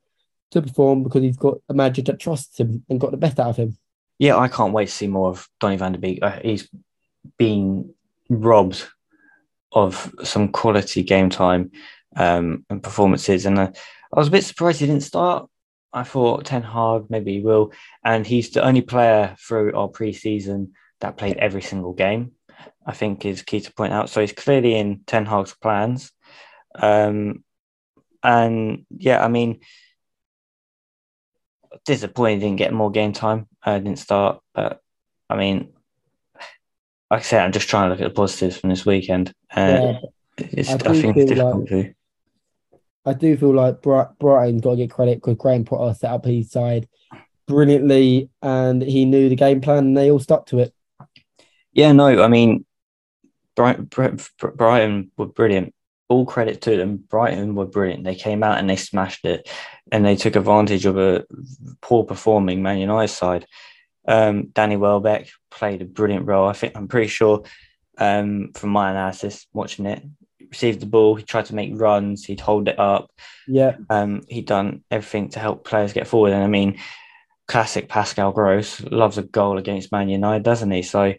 to 0.52 0.62
perform 0.62 1.04
because 1.04 1.24
he's 1.24 1.38
got 1.38 1.58
a 1.68 1.74
manager 1.74 2.04
that 2.04 2.20
trusts 2.20 2.60
him 2.60 2.84
and 2.90 3.00
got 3.00 3.12
the 3.12 3.18
best 3.18 3.40
out 3.40 3.50
of 3.50 3.58
him. 3.58 3.78
Yeah, 4.20 4.38
I 4.38 4.48
can't 4.48 4.74
wait 4.74 4.88
to 4.88 4.94
see 4.94 5.08
more 5.08 5.30
of 5.30 5.48
Donny 5.60 5.78
van 5.78 5.94
de 5.94 5.98
Beek. 5.98 6.20
Uh, 6.22 6.40
he's 6.44 6.70
been 7.38 7.94
robbed 8.30 8.86
of 9.72 10.14
some 10.24 10.50
quality 10.50 11.04
game 11.04 11.30
time 11.30 11.72
um, 12.16 12.66
and 12.70 12.84
performances, 12.84 13.46
and 13.46 13.58
uh, 13.58 13.72
I 14.14 14.20
was 14.20 14.28
a 14.28 14.32
bit 14.32 14.44
surprised 14.44 14.80
he 14.80 14.88
didn't 14.88 15.04
start. 15.04 15.50
I 15.94 16.04
thought 16.04 16.46
Ten 16.46 16.62
Hag 16.62 17.06
maybe 17.10 17.36
he 17.36 17.40
will, 17.40 17.72
and 18.04 18.28
he's 18.28 18.52
the 18.52 18.64
only 18.64 18.82
player 18.82 19.36
through 19.40 19.76
our 19.76 19.90
preseason 19.90 20.72
that 21.00 21.18
played 21.18 21.38
every 21.38 21.62
single 21.62 21.94
game. 21.94 22.34
I 22.86 22.94
think 22.94 23.26
is 23.26 23.42
key 23.42 23.62
to 23.62 23.74
point 23.74 23.94
out. 23.94 24.10
So 24.10 24.22
he's 24.22 24.34
clearly 24.34 24.76
in 24.76 25.02
Ten 25.06 25.26
Hag's 25.26 25.56
plans, 25.56 26.12
um, 26.76 27.44
and 28.24 28.86
yeah, 28.90 29.24
I 29.24 29.28
mean, 29.28 29.62
disappointed 31.86 32.42
he 32.42 32.48
didn't 32.48 32.58
get 32.58 32.74
more 32.74 32.92
game 32.92 33.14
time. 33.14 33.48
I 33.64 33.76
uh, 33.76 33.80
didn't 33.80 34.00
start, 34.00 34.42
but 34.54 34.82
I 35.30 35.36
mean, 35.36 35.74
like 37.12 37.20
I 37.20 37.24
said, 37.24 37.42
I'm 37.42 37.52
just 37.52 37.70
trying 37.70 37.88
to 37.88 37.90
look 37.92 38.02
at 38.02 38.10
the 38.10 38.16
positives 38.16 38.58
from 38.58 38.70
this 38.70 38.86
weekend. 38.86 39.34
Uh, 39.56 39.80
Yeah, 39.82 40.00
it's, 40.38 40.70
I 40.70 40.74
I, 40.74 40.78
think 40.94 41.18
it's 41.18 41.32
difficult 41.32 41.68
to. 41.70 41.94
I 43.06 43.14
do 43.14 43.36
feel 43.38 43.54
like 43.54 43.82
Bri- 43.82 44.04
Brighton 44.20 44.60
got 44.60 44.72
to 44.72 44.78
get 44.78 44.92
credit 44.92 45.18
because 45.18 45.38
Graham 45.38 45.66
Potter 45.66 45.94
set 45.94 46.12
up 46.12 46.26
his 46.26 46.52
side 46.52 46.88
brilliantly 47.48 48.30
and 48.42 48.82
he 48.82 49.06
knew 49.06 49.28
the 49.28 49.36
game 49.36 49.60
plan 49.60 49.80
and 49.80 49.98
they 49.98 50.12
all 50.12 50.20
stuck 50.20 50.46
to 50.48 50.60
it. 50.60 50.74
Yeah, 51.74 51.92
no, 51.92 52.24
I 52.24 52.28
mean, 52.28 52.66
Brighton, 53.56 53.90
Brighton 54.56 55.12
were 55.18 55.28
brilliant. 55.28 55.74
All 56.08 56.26
credit 56.26 56.62
to 56.62 56.76
them. 56.76 56.98
Brighton 56.98 57.54
were 57.54 57.66
brilliant. 57.66 58.04
They 58.04 58.16
came 58.16 58.42
out 58.42 58.58
and 58.58 58.70
they 58.70 58.76
smashed 58.76 59.26
it, 59.26 59.48
and 59.92 60.04
they 60.04 60.16
took 60.16 60.36
advantage 60.36 60.86
of 60.86 60.98
a 60.98 61.26
poor 61.82 62.04
performing 62.04 62.64
Man 62.64 62.80
United 62.80 63.14
side. 63.14 63.46
Um, 64.08 64.48
Danny 64.48 64.76
Welbeck 64.76 65.30
played 65.52 65.82
a 65.82 65.86
brilliant 65.86 66.26
role. 66.26 66.48
I 66.48 66.54
think 66.54 66.76
I'm 66.76 66.88
pretty 66.88 67.10
sure 67.10 67.44
um, 68.00 68.52
from 68.56 68.72
my 68.72 68.90
analysis, 68.90 69.46
watching 69.54 69.86
it, 69.86 70.02
received 70.50 70.80
the 70.80 70.88
ball. 70.88 71.16
He 71.16 71.24
tried 71.24 71.46
to 71.46 71.56
make 71.56 71.80
runs. 71.80 72.26
He'd 72.26 72.40
hold 72.40 72.68
it 72.68 72.80
up. 72.80 73.12
Yeah, 73.48 73.76
Um, 73.90 74.22
he'd 74.30 74.48
done 74.48 74.84
everything 74.90 75.30
to 75.32 75.40
help 75.40 75.64
players 75.64 75.94
get 75.94 76.08
forward. 76.08 76.34
And 76.34 76.44
I 76.44 76.48
mean, 76.48 76.80
classic 77.48 77.88
Pascal 77.88 78.32
Gross 78.32 78.82
loves 78.82 79.18
a 79.18 79.24
goal 79.24 79.58
against 79.58 79.92
Man 79.92 80.10
United, 80.10 80.44
doesn't 80.44 80.72
he? 80.72 80.82
So 80.82 81.14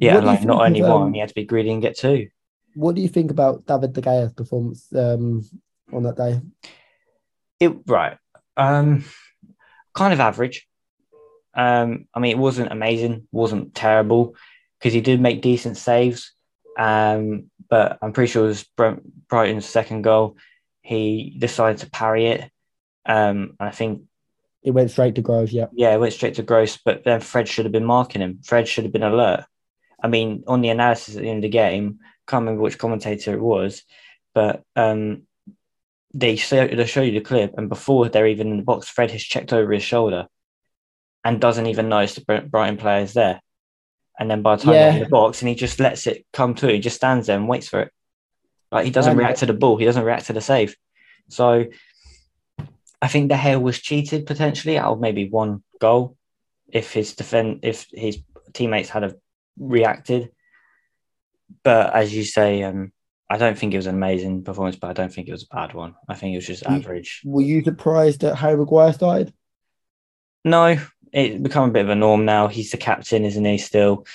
yeah, 0.00 0.16
you 0.16 0.20
like 0.22 0.42
not 0.44 0.64
only 0.66 0.80
of, 0.80 0.88
one, 0.88 1.02
um, 1.02 1.14
he 1.14 1.20
had 1.20 1.28
to 1.28 1.34
be 1.34 1.44
greedy 1.44 1.70
and 1.70 1.82
get 1.82 1.96
two. 1.96 2.28
what 2.74 2.94
do 2.94 3.02
you 3.02 3.08
think 3.08 3.30
about 3.30 3.66
David 3.66 3.92
De 3.92 4.00
Gea's 4.00 4.32
performance 4.32 4.86
um, 4.94 5.44
on 5.92 6.02
that 6.04 6.16
day? 6.16 6.40
It 7.60 7.72
right. 7.86 8.16
Um, 8.56 9.04
kind 9.94 10.12
of 10.12 10.20
average. 10.20 10.66
Um, 11.54 12.06
I 12.14 12.20
mean, 12.20 12.30
it 12.30 12.38
wasn't 12.38 12.72
amazing, 12.72 13.26
wasn't 13.32 13.74
terrible 13.74 14.34
because 14.78 14.92
he 14.94 15.00
did 15.00 15.20
make 15.20 15.42
decent 15.42 15.76
saves. 15.76 16.32
Um, 16.78 17.50
but 17.68 17.98
I'm 18.00 18.12
pretty 18.12 18.30
sure 18.32 18.44
it 18.44 18.48
was 18.48 18.64
Br- 18.76 19.02
Brighton's 19.28 19.66
second 19.66 20.02
goal. 20.02 20.36
He 20.80 21.36
decided 21.38 21.78
to 21.78 21.90
parry 21.90 22.26
it. 22.26 22.42
Um, 23.04 23.56
and 23.58 23.68
I 23.68 23.70
think 23.70 24.02
It 24.62 24.70
went 24.72 24.90
straight 24.90 25.14
to 25.16 25.22
Gross. 25.22 25.52
Yeah, 25.52 25.66
yeah, 25.72 25.94
it 25.94 26.00
went 26.00 26.12
straight 26.12 26.34
to 26.34 26.42
Gross, 26.42 26.78
but 26.84 27.04
then 27.04 27.20
Fred 27.20 27.48
should 27.48 27.64
have 27.64 27.72
been 27.72 27.84
marking 27.84 28.22
him. 28.22 28.40
Fred 28.44 28.68
should 28.68 28.84
have 28.84 28.92
been 28.92 29.02
alert. 29.02 29.44
I 30.02 30.08
mean, 30.08 30.44
on 30.46 30.60
the 30.60 30.70
analysis 30.70 31.16
at 31.16 31.22
the 31.22 31.28
end 31.28 31.38
of 31.38 31.50
the 31.50 31.56
game, 31.56 32.00
can't 32.26 32.42
remember 32.42 32.62
which 32.62 32.78
commentator 32.78 33.34
it 33.34 33.40
was, 33.40 33.82
but 34.34 34.62
um, 34.76 35.22
they 36.14 36.36
show 36.36 36.66
they 36.66 36.86
show 36.86 37.02
you 37.02 37.12
the 37.12 37.20
clip, 37.20 37.54
and 37.56 37.68
before 37.68 38.08
they're 38.08 38.26
even 38.26 38.50
in 38.50 38.56
the 38.58 38.62
box, 38.62 38.88
Fred 38.88 39.10
has 39.10 39.22
checked 39.22 39.52
over 39.52 39.72
his 39.72 39.82
shoulder 39.82 40.26
and 41.24 41.40
doesn't 41.40 41.66
even 41.66 41.88
notice 41.88 42.14
the 42.14 42.42
Brighton 42.50 42.78
player 42.78 43.02
is 43.02 43.12
there. 43.12 43.40
And 44.18 44.30
then 44.30 44.42
by 44.42 44.56
the 44.56 44.64
time 44.64 44.72
they're 44.72 44.92
in 44.92 44.98
the 45.00 45.08
box, 45.08 45.42
and 45.42 45.48
he 45.48 45.54
just 45.54 45.80
lets 45.80 46.06
it 46.06 46.26
come 46.32 46.54
to, 46.56 46.68
he 46.68 46.78
just 46.78 46.96
stands 46.96 47.26
there 47.26 47.36
and 47.36 47.48
waits 47.48 47.68
for 47.68 47.80
it. 47.80 47.92
Like 48.72 48.84
he 48.84 48.90
doesn't 48.90 49.16
react 49.16 49.40
to 49.40 49.46
the 49.46 49.52
ball, 49.52 49.76
he 49.76 49.84
doesn't 49.84 50.04
react 50.04 50.26
to 50.26 50.32
the 50.32 50.40
save. 50.40 50.76
So 51.28 51.66
I 53.02 53.08
think 53.08 53.28
De 53.28 53.36
Gea 53.36 53.60
was 53.60 53.78
cheated 53.78 54.26
potentially 54.26 54.78
out 54.78 54.92
of 54.92 55.00
maybe 55.00 55.28
one 55.28 55.62
goal 55.80 56.16
if 56.68 56.92
his 56.92 57.14
defend 57.14 57.60
if 57.62 57.86
his 57.92 58.18
teammates 58.52 58.90
had 58.90 59.02
have 59.02 59.16
reacted. 59.58 60.30
But 61.62 61.94
as 61.94 62.14
you 62.14 62.24
say, 62.24 62.62
um, 62.62 62.92
I 63.28 63.36
don't 63.36 63.56
think 63.56 63.72
it 63.72 63.76
was 63.76 63.86
an 63.86 63.94
amazing 63.94 64.42
performance, 64.42 64.76
but 64.76 64.90
I 64.90 64.92
don't 64.92 65.12
think 65.12 65.28
it 65.28 65.32
was 65.32 65.44
a 65.44 65.54
bad 65.54 65.72
one. 65.72 65.94
I 66.08 66.14
think 66.14 66.32
it 66.32 66.38
was 66.38 66.46
just 66.46 66.66
average. 66.66 67.22
were 67.24 67.42
you 67.42 67.62
surprised 67.62 68.20
that 68.20 68.36
Harry 68.36 68.56
Maguire 68.56 68.92
started? 68.92 69.32
No, 70.44 70.78
it's 71.12 71.40
become 71.40 71.68
a 71.68 71.72
bit 71.72 71.84
of 71.84 71.90
a 71.90 71.94
norm 71.94 72.24
now. 72.24 72.48
He's 72.48 72.70
the 72.70 72.76
captain, 72.76 73.24
isn't 73.24 73.44
he? 73.44 73.58
Still, 73.58 74.06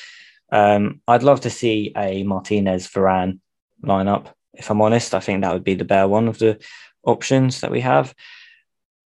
um, 0.51 1.01
I'd 1.07 1.23
love 1.23 1.41
to 1.41 1.49
see 1.49 1.93
a 1.95 2.23
Martinez 2.23 2.87
Varane 2.87 3.39
lineup. 3.83 4.27
If 4.53 4.69
I'm 4.69 4.81
honest, 4.81 5.13
I 5.13 5.19
think 5.19 5.41
that 5.41 5.53
would 5.53 5.63
be 5.63 5.75
the 5.75 5.85
better 5.85 6.07
one 6.07 6.27
of 6.27 6.37
the 6.37 6.59
options 7.03 7.61
that 7.61 7.71
we 7.71 7.81
have. 7.81 8.13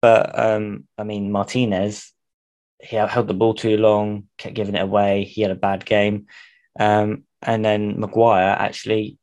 But 0.02 0.38
um, 0.38 0.86
I 0.96 1.04
mean, 1.04 1.30
Martinez, 1.30 2.12
he 2.82 2.96
held 2.96 3.28
the 3.28 3.34
ball 3.34 3.54
too 3.54 3.76
long, 3.76 4.24
kept 4.38 4.54
giving 4.54 4.74
it 4.74 4.82
away. 4.82 5.24
He 5.24 5.42
had 5.42 5.50
a 5.50 5.56
bad 5.56 5.84
game, 5.84 6.26
um, 6.78 7.24
and 7.42 7.64
then 7.64 7.98
Maguire 8.00 8.56
actually 8.58 9.18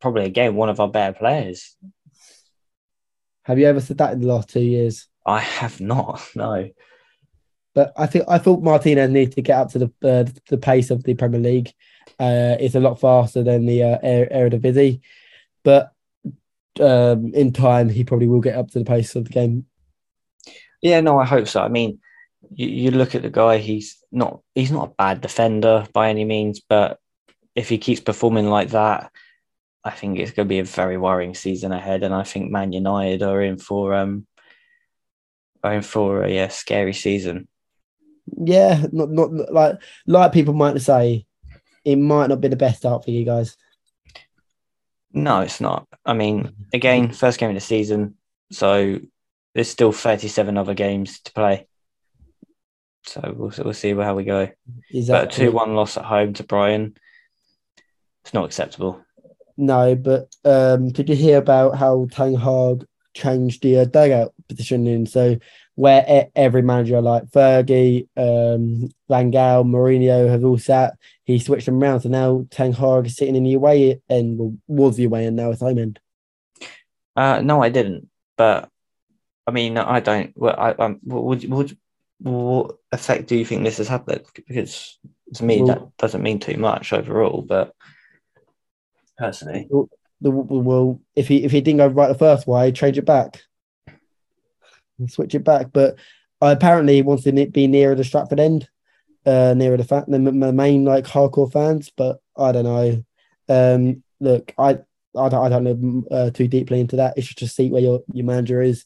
probably 0.00 0.24
again 0.24 0.54
one 0.54 0.68
of 0.68 0.80
our 0.80 0.88
better 0.88 1.16
players. 1.16 1.76
Have 3.44 3.58
you 3.58 3.66
ever 3.66 3.80
said 3.80 3.98
that 3.98 4.12
in 4.12 4.20
the 4.20 4.26
last 4.26 4.48
two 4.48 4.60
years? 4.60 5.08
I 5.26 5.40
have 5.40 5.80
not, 5.80 6.22
no. 6.34 6.70
But 7.74 7.92
I 7.96 8.06
think 8.06 8.24
I 8.28 8.38
thought 8.38 8.62
Martinez 8.62 9.10
needs 9.10 9.34
to 9.36 9.42
get 9.42 9.58
up 9.58 9.70
to 9.70 9.78
the 9.78 9.92
uh, 10.02 10.30
the 10.48 10.58
pace 10.58 10.90
of 10.90 11.04
the 11.04 11.14
Premier 11.14 11.40
League. 11.40 11.72
Uh, 12.18 12.56
it's 12.58 12.74
a 12.74 12.80
lot 12.80 13.00
faster 13.00 13.42
than 13.42 13.64
the 13.64 13.82
uh, 13.82 13.98
Eredivisie, 14.02 15.00
but 15.62 15.92
um, 16.80 17.32
in 17.32 17.52
time 17.52 17.88
he 17.88 18.04
probably 18.04 18.26
will 18.26 18.40
get 18.40 18.56
up 18.56 18.70
to 18.70 18.78
the 18.80 18.84
pace 18.84 19.14
of 19.14 19.24
the 19.24 19.30
game. 19.30 19.66
Yeah, 20.82 21.00
no, 21.00 21.18
I 21.18 21.24
hope 21.24 21.48
so. 21.48 21.62
I 21.62 21.68
mean, 21.68 22.00
you, 22.52 22.68
you 22.68 22.90
look 22.90 23.14
at 23.14 23.22
the 23.22 23.30
guy; 23.30 23.58
he's 23.58 24.02
not 24.10 24.40
he's 24.54 24.72
not 24.72 24.88
a 24.88 24.94
bad 24.94 25.20
defender 25.20 25.86
by 25.92 26.08
any 26.08 26.24
means, 26.24 26.60
but 26.60 26.98
if 27.54 27.68
he 27.68 27.78
keeps 27.78 28.00
performing 28.00 28.46
like 28.46 28.70
that, 28.70 29.10
I 29.84 29.90
think 29.90 30.18
it's 30.18 30.30
going 30.30 30.46
to 30.46 30.48
be 30.48 30.58
a 30.58 30.64
very 30.64 30.96
worrying 30.96 31.34
season 31.34 31.72
ahead. 31.72 32.02
And 32.02 32.14
I 32.14 32.22
think 32.22 32.50
Man 32.50 32.72
United 32.72 33.22
are 33.22 33.42
in 33.42 33.58
for 33.58 33.94
um 33.94 34.26
are 35.62 35.74
in 35.74 35.82
for 35.82 36.22
a 36.22 36.30
yeah, 36.30 36.48
scary 36.48 36.92
season. 36.92 37.48
Yeah, 38.36 38.86
not 38.92 39.10
not 39.10 39.32
like 39.52 39.76
like 40.06 40.32
people 40.32 40.54
might 40.54 40.80
say, 40.80 41.26
it 41.84 41.96
might 41.96 42.28
not 42.28 42.40
be 42.40 42.48
the 42.48 42.56
best 42.56 42.78
start 42.78 43.04
for 43.04 43.10
you 43.10 43.24
guys. 43.24 43.56
No, 45.12 45.40
it's 45.40 45.60
not. 45.60 45.88
I 46.06 46.12
mean, 46.12 46.52
again, 46.72 47.10
first 47.10 47.40
game 47.40 47.50
of 47.50 47.56
the 47.56 47.60
season, 47.60 48.14
so 48.52 49.00
there's 49.54 49.68
still 49.68 49.92
37 49.92 50.56
other 50.56 50.74
games 50.74 51.20
to 51.20 51.32
play. 51.32 51.66
So 53.06 53.34
we'll, 53.36 53.52
we'll 53.58 53.74
see 53.74 53.94
how 53.94 54.14
we 54.14 54.24
go. 54.24 54.48
Exactly. 54.90 55.26
But 55.26 55.34
a 55.34 55.50
2 55.50 55.52
1 55.52 55.74
loss 55.74 55.96
at 55.96 56.04
home 56.04 56.34
to 56.34 56.44
Brighton, 56.44 56.96
it's 58.24 58.34
not 58.34 58.44
acceptable. 58.44 59.04
No, 59.56 59.94
but 59.94 60.34
um, 60.44 60.90
did 60.90 61.08
you 61.08 61.16
hear 61.16 61.36
about 61.36 61.76
how 61.76 62.08
Ten 62.10 62.34
Hag 62.34 62.86
changed 63.14 63.62
the 63.62 63.80
uh, 63.80 63.84
dugout 63.84 64.32
positioning? 64.48 65.04
So 65.04 65.36
where 65.74 66.04
e- 66.08 66.30
every 66.34 66.62
manager 66.62 67.00
like 67.02 67.24
Fergie, 67.24 68.08
um, 68.16 68.88
Van 69.08 69.30
Gaal, 69.30 69.64
Mourinho 69.64 70.30
have 70.30 70.44
all 70.44 70.56
sat, 70.56 70.94
he 71.24 71.38
switched 71.38 71.66
them 71.66 71.82
around. 71.82 72.00
So 72.00 72.08
now 72.08 72.46
Ten 72.50 72.72
Hag 72.72 73.06
is 73.06 73.16
sitting 73.16 73.36
in 73.36 73.44
the 73.44 73.54
away 73.54 74.00
end, 74.08 74.38
well, 74.38 74.54
was 74.66 74.96
the 74.96 75.04
away 75.04 75.26
end, 75.26 75.36
now 75.36 75.50
it's 75.50 75.60
home 75.60 75.78
end. 75.78 76.00
Uh, 77.14 77.42
no, 77.42 77.62
I 77.62 77.68
didn't. 77.68 78.08
But 78.38 78.69
I 79.50 79.52
mean, 79.52 79.76
I 79.78 79.98
don't. 79.98 80.32
Well, 80.36 80.54
I, 80.56 80.70
um, 80.74 81.00
would, 81.02 81.50
would, 81.50 81.76
what 82.20 82.76
effect 82.92 83.26
do 83.26 83.34
you 83.34 83.44
think 83.44 83.64
this 83.64 83.78
has 83.78 83.88
had? 83.88 84.06
Because 84.06 84.96
to 85.34 85.44
me, 85.44 85.60
well, 85.60 85.66
that 85.66 85.96
doesn't 85.96 86.22
mean 86.22 86.38
too 86.38 86.56
much 86.56 86.92
overall. 86.92 87.42
But 87.42 87.74
personally, 89.18 89.68
the, 90.20 90.30
well, 90.30 91.00
if 91.16 91.26
he 91.26 91.42
if 91.42 91.50
he 91.50 91.60
didn't 91.60 91.78
go 91.78 91.88
right 91.88 92.06
the 92.06 92.14
first 92.14 92.46
way, 92.46 92.70
change 92.70 92.96
it 92.96 93.04
back, 93.04 93.42
switch 95.08 95.34
it 95.34 95.42
back. 95.42 95.72
But 95.72 95.94
uh, 96.40 96.54
apparently, 96.56 96.94
he 96.94 97.02
wants 97.02 97.24
to 97.24 97.32
be 97.32 97.66
nearer 97.66 97.96
the 97.96 98.04
Stretford 98.04 98.38
end, 98.38 98.68
uh, 99.26 99.54
nearer 99.54 99.78
the, 99.78 99.84
fa- 99.84 100.04
the, 100.06 100.18
the 100.18 100.52
main 100.52 100.84
like 100.84 101.06
hardcore 101.06 101.52
fans. 101.52 101.90
But 101.96 102.20
I 102.38 102.52
don't 102.52 102.64
know. 102.66 103.04
Um, 103.48 104.04
look, 104.20 104.54
I 104.56 104.78
I 105.18 105.28
don't, 105.28 105.44
I 105.44 105.48
don't 105.48 105.64
know 105.64 106.04
uh, 106.08 106.30
too 106.30 106.46
deeply 106.46 106.78
into 106.78 106.94
that. 106.94 107.14
It's 107.16 107.26
just 107.26 107.38
to 107.38 107.48
see 107.48 107.68
where 107.68 107.82
your, 107.82 108.04
your 108.12 108.26
manager 108.26 108.62
is. 108.62 108.84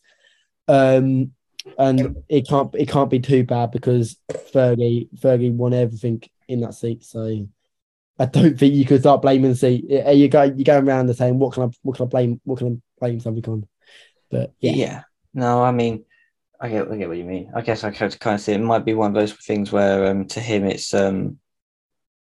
Um, 0.68 1.32
and 1.78 2.22
it 2.28 2.46
can't 2.46 2.74
it 2.74 2.88
can't 2.88 3.10
be 3.10 3.20
too 3.20 3.44
bad 3.44 3.70
because 3.70 4.16
Fergie 4.30 5.08
Fergie 5.18 5.52
won 5.52 5.72
everything 5.72 6.22
in 6.48 6.60
that 6.60 6.74
seat. 6.74 7.04
So 7.04 7.46
I 8.18 8.26
don't 8.26 8.58
think 8.58 8.74
you 8.74 8.84
could 8.84 9.00
start 9.00 9.22
blaming 9.22 9.50
the 9.50 9.56
seat. 9.56 9.84
You 9.88 10.28
go 10.28 10.42
you 10.42 10.64
going 10.64 10.86
around 10.86 11.06
the 11.06 11.14
saying 11.14 11.38
what 11.38 11.54
can 11.54 11.64
I 11.64 11.70
what 11.82 11.96
can 11.96 12.06
I 12.06 12.08
blame 12.08 12.40
what 12.44 12.58
can 12.58 12.68
I 12.68 13.00
blame 13.00 13.20
something 13.20 13.44
on? 13.52 13.66
But 14.30 14.52
yeah. 14.60 14.72
yeah. 14.72 15.02
No, 15.32 15.62
I 15.62 15.72
mean 15.72 16.04
I 16.60 16.68
get 16.68 16.90
I 16.90 16.96
get 16.96 17.08
what 17.08 17.18
you 17.18 17.24
mean. 17.24 17.50
I 17.54 17.62
guess 17.62 17.82
I 17.82 17.90
kind 17.90 18.34
of 18.34 18.40
see 18.40 18.52
it. 18.52 18.60
it 18.60 18.64
might 18.64 18.84
be 18.84 18.94
one 18.94 19.10
of 19.10 19.14
those 19.14 19.32
things 19.32 19.72
where 19.72 20.06
um 20.06 20.26
to 20.28 20.40
him 20.40 20.64
it's 20.64 20.92
um 20.94 21.38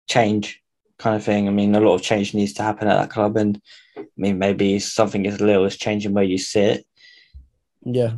change 0.08 0.62
kind 0.98 1.16
of 1.16 1.24
thing. 1.24 1.48
I 1.48 1.52
mean 1.52 1.74
a 1.74 1.80
lot 1.80 1.94
of 1.94 2.02
change 2.02 2.34
needs 2.34 2.54
to 2.54 2.62
happen 2.62 2.88
at 2.88 2.96
that 2.96 3.10
club 3.10 3.36
and 3.36 3.60
I 3.96 4.04
mean 4.16 4.38
maybe 4.38 4.78
something 4.80 5.26
as 5.26 5.40
little 5.40 5.64
as 5.64 5.76
changing 5.76 6.12
where 6.12 6.24
you 6.24 6.38
sit. 6.38 6.84
Yeah. 7.84 8.14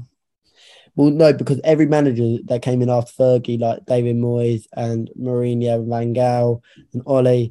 Well, 1.01 1.13
no, 1.13 1.33
because 1.33 1.63
every 1.65 1.87
manager 1.87 2.43
that 2.45 2.61
came 2.61 2.83
in 2.83 2.91
after 2.91 3.15
Fergie, 3.15 3.59
like 3.59 3.87
David 3.87 4.17
Moyes 4.17 4.67
and 4.77 5.11
Mourinho, 5.19 5.77
and 5.77 5.89
Van 5.89 6.13
Gaal, 6.15 6.63
and 6.93 7.03
Ole, 7.07 7.49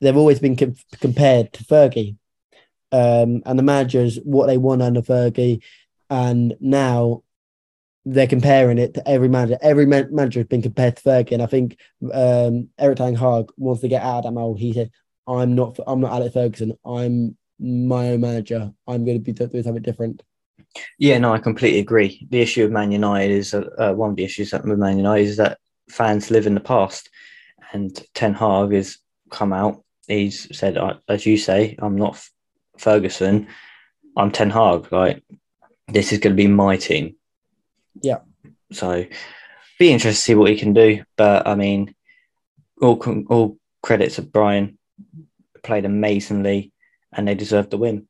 they've 0.00 0.16
always 0.16 0.40
been 0.40 0.56
com- 0.56 0.74
compared 0.98 1.52
to 1.52 1.64
Fergie. 1.64 2.16
Um, 2.90 3.44
and 3.46 3.56
the 3.56 3.62
managers, 3.62 4.16
what 4.24 4.48
they 4.48 4.58
won 4.58 4.82
under 4.82 5.00
Fergie, 5.00 5.62
and 6.10 6.56
now 6.58 7.22
they're 8.04 8.26
comparing 8.26 8.78
it 8.78 8.94
to 8.94 9.08
every 9.08 9.28
manager. 9.28 9.58
Every 9.62 9.86
man- 9.86 10.12
manager 10.12 10.40
has 10.40 10.48
been 10.48 10.62
compared 10.62 10.96
to 10.96 11.02
Fergie, 11.04 11.30
and 11.34 11.42
I 11.42 11.46
think 11.46 11.78
um, 12.12 12.68
Erik 12.80 12.96
Ten 12.98 13.14
Hag 13.14 13.52
wants 13.56 13.80
to 13.82 13.88
get 13.88 14.02
out 14.02 14.18
of 14.18 14.24
that 14.24 14.32
mold. 14.32 14.58
He 14.58 14.72
said, 14.72 14.90
"I'm 15.28 15.54
not. 15.54 15.78
I'm 15.86 16.00
not 16.00 16.14
Alex 16.14 16.34
Ferguson. 16.34 16.76
I'm 16.84 17.36
my 17.60 18.08
own 18.08 18.22
manager. 18.22 18.72
I'm 18.88 19.04
going 19.04 19.22
to 19.22 19.22
be 19.22 19.32
doing 19.32 19.62
something 19.62 19.82
different." 19.82 20.24
Yeah, 20.98 21.18
no, 21.18 21.32
I 21.32 21.38
completely 21.38 21.80
agree. 21.80 22.26
The 22.30 22.40
issue 22.40 22.64
of 22.64 22.70
Man 22.70 22.92
United 22.92 23.30
is 23.30 23.54
uh, 23.54 23.68
uh, 23.78 23.92
one 23.92 24.10
of 24.10 24.16
the 24.16 24.24
issues 24.24 24.50
that 24.50 24.64
with 24.64 24.78
Man 24.78 24.96
United 24.96 25.24
is 25.24 25.36
that 25.36 25.58
fans 25.90 26.30
live 26.30 26.46
in 26.46 26.54
the 26.54 26.60
past, 26.60 27.08
and 27.72 27.98
Ten 28.14 28.34
Hag 28.34 28.72
has 28.72 28.98
come 29.30 29.52
out. 29.52 29.84
He's 30.06 30.56
said, 30.56 30.78
as 31.08 31.26
you 31.26 31.36
say, 31.36 31.76
I'm 31.78 31.96
not 31.96 32.22
Ferguson. 32.78 33.48
I'm 34.16 34.30
Ten 34.30 34.50
Hag. 34.50 34.90
Like 34.92 35.22
this 35.88 36.12
is 36.12 36.18
going 36.18 36.36
to 36.36 36.42
be 36.42 36.48
my 36.48 36.76
team. 36.76 37.16
Yeah. 38.02 38.18
So 38.72 39.06
be 39.78 39.92
interested 39.92 40.18
to 40.18 40.24
see 40.24 40.34
what 40.34 40.50
he 40.50 40.56
can 40.56 40.72
do. 40.72 41.04
But 41.16 41.46
I 41.46 41.54
mean, 41.54 41.94
all 42.80 43.00
all 43.28 43.58
credits 43.82 44.16
to 44.16 44.22
Brighton. 44.22 44.78
Played 45.62 45.84
amazingly, 45.84 46.72
and 47.12 47.28
they 47.28 47.34
deserve 47.34 47.68
the 47.68 47.76
win. 47.76 48.07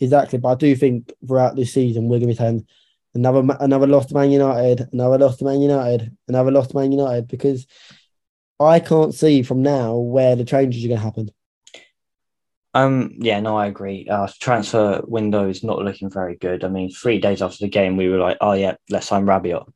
Exactly, 0.00 0.38
but 0.38 0.48
I 0.48 0.54
do 0.54 0.76
think 0.76 1.12
throughout 1.26 1.56
this 1.56 1.72
season 1.72 2.04
we're 2.04 2.18
going 2.18 2.22
to 2.22 2.26
be 2.28 2.34
saying 2.34 2.66
another 3.14 3.56
another 3.60 3.86
loss 3.86 4.06
to 4.06 4.14
Man 4.14 4.30
United, 4.30 4.88
another 4.92 5.18
loss 5.18 5.36
to 5.38 5.44
Man 5.44 5.60
United, 5.60 6.16
another 6.28 6.50
loss 6.50 6.68
to 6.68 6.76
Man 6.76 6.92
United 6.92 7.28
because 7.28 7.66
I 8.60 8.80
can't 8.80 9.14
see 9.14 9.42
from 9.42 9.62
now 9.62 9.96
where 9.96 10.36
the 10.36 10.44
changes 10.44 10.84
are 10.84 10.88
going 10.88 11.00
to 11.00 11.04
happen. 11.04 11.30
Um. 12.74 13.14
Yeah. 13.18 13.40
No, 13.40 13.56
I 13.56 13.66
agree. 13.66 14.06
Uh, 14.08 14.28
transfer 14.40 15.02
window 15.06 15.48
is 15.48 15.64
not 15.64 15.78
looking 15.78 16.10
very 16.10 16.36
good. 16.36 16.64
I 16.64 16.68
mean, 16.68 16.90
three 16.90 17.18
days 17.18 17.42
after 17.42 17.58
the 17.60 17.70
game, 17.70 17.96
we 17.96 18.08
were 18.08 18.18
like, 18.18 18.36
"Oh 18.40 18.52
yeah, 18.52 18.76
let's 18.90 19.06
sign 19.06 19.24
Rabiot." 19.24 19.66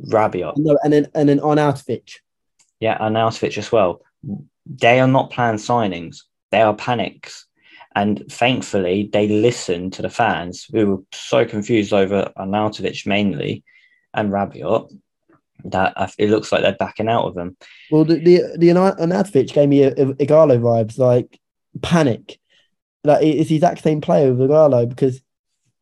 Rabiot. 0.00 0.54
No, 0.56 0.78
and 0.82 0.92
then 0.92 1.08
and 1.14 1.28
then 1.28 1.40
on 1.40 1.58
Arnautovic. 1.58 2.14
Yeah, 2.80 2.98
Arnautovic 2.98 3.58
as 3.58 3.70
well. 3.70 4.00
They 4.66 5.00
are 5.00 5.08
not 5.08 5.30
planned 5.30 5.58
signings. 5.58 6.22
They 6.50 6.62
are 6.62 6.74
panics. 6.74 7.46
And 7.94 8.24
thankfully, 8.30 9.08
they 9.12 9.28
listened 9.28 9.92
to 9.94 10.02
the 10.02 10.10
fans 10.10 10.66
who 10.72 10.86
were 10.86 11.02
so 11.12 11.44
confused 11.44 11.92
over 11.92 12.32
Arnautovic 12.36 13.06
mainly 13.06 13.62
and 14.12 14.32
Rabiot 14.32 14.90
that 15.64 16.14
it 16.18 16.30
looks 16.30 16.50
like 16.52 16.62
they're 16.62 16.74
backing 16.74 17.08
out 17.08 17.26
of 17.26 17.34
them. 17.34 17.56
Well, 17.90 18.04
the 18.04 18.16
the, 18.16 18.56
the 18.58 18.68
Arnautovic 18.68 19.52
gave 19.52 19.68
me 19.68 19.80
Ighalo 19.80 20.60
vibes, 20.60 20.98
like 20.98 21.38
panic. 21.82 22.38
Like 23.04 23.24
it's 23.24 23.50
the 23.50 23.56
exact 23.56 23.82
same 23.82 24.00
player 24.00 24.32
with 24.32 24.50
Ighalo 24.50 24.88
because 24.88 25.20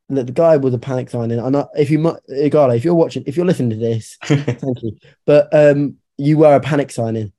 the, 0.09 0.25
the 0.25 0.33
guy 0.33 0.57
was 0.59 0.75
a 0.75 0.79
panic 0.79 1.09
signing. 1.09 1.39
And 1.39 1.57
if 1.77 1.91
you 1.91 1.99
Ighalo, 1.99 2.77
if 2.77 2.85
you're 2.85 2.95
watching, 2.95 3.25
if 3.27 3.37
you're 3.37 3.47
listening 3.47 3.71
to 3.71 3.77
this, 3.77 4.19
thank 4.25 4.83
you. 4.83 4.99
But 5.25 5.49
um, 5.53 5.97
you 6.19 6.39
were 6.39 6.55
a 6.55 6.61
panic 6.61 6.91
signing, 6.91 7.33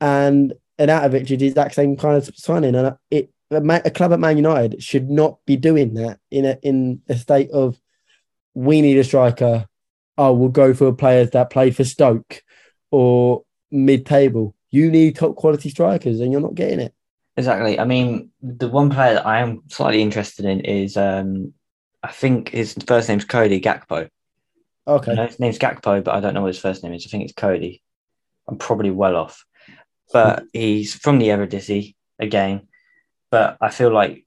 and 0.00 0.52
Arnautovic 0.78 1.30
is 1.30 1.38
the 1.38 1.46
exact 1.48 1.74
same 1.74 1.96
kind 1.96 2.16
of 2.16 2.30
signing, 2.36 2.76
and 2.76 2.96
it 3.10 3.30
a 3.50 3.90
club 3.90 4.12
at 4.12 4.20
Man 4.20 4.36
United 4.36 4.82
should 4.82 5.10
not 5.10 5.38
be 5.46 5.56
doing 5.56 5.94
that 5.94 6.18
in 6.30 6.44
a 6.44 6.58
in 6.62 7.02
a 7.08 7.16
state 7.16 7.50
of 7.50 7.80
we 8.54 8.80
need 8.80 8.98
a 8.98 9.04
striker. 9.04 9.66
Oh, 10.18 10.32
we'll 10.32 10.50
go 10.50 10.74
for 10.74 10.92
players 10.92 11.30
that 11.30 11.50
play 11.50 11.70
for 11.70 11.84
Stoke 11.84 12.42
or 12.90 13.44
mid-table. 13.70 14.54
You 14.70 14.90
need 14.90 15.16
top 15.16 15.36
quality 15.36 15.70
strikers, 15.70 16.20
and 16.20 16.30
you're 16.30 16.40
not 16.40 16.54
getting 16.54 16.80
it. 16.80 16.94
Exactly. 17.36 17.78
I 17.78 17.84
mean, 17.84 18.30
the 18.42 18.68
one 18.68 18.90
player 18.90 19.14
that 19.14 19.26
I 19.26 19.40
am 19.40 19.62
slightly 19.68 20.02
interested 20.02 20.44
in 20.44 20.60
is, 20.60 20.96
um, 20.96 21.54
I 22.02 22.12
think 22.12 22.50
his 22.50 22.74
first 22.86 23.08
name's 23.08 23.24
Cody 23.24 23.60
Gakpo. 23.60 24.08
Okay. 24.86 25.14
his 25.14 25.40
name's 25.40 25.58
Gakpo, 25.58 26.02
but 26.02 26.14
I 26.14 26.20
don't 26.20 26.34
know 26.34 26.42
what 26.42 26.48
his 26.48 26.58
first 26.58 26.82
name 26.82 26.92
is. 26.92 27.06
I 27.06 27.08
think 27.08 27.24
it's 27.24 27.32
Cody. 27.32 27.82
I'm 28.48 28.58
probably 28.58 28.90
well 28.90 29.16
off, 29.16 29.44
but 30.12 30.44
he's 30.52 30.94
from 30.94 31.18
the 31.18 31.28
Eredivisie 31.28 31.94
again. 32.18 32.68
But 33.30 33.56
I 33.60 33.70
feel 33.70 33.92
like 33.92 34.24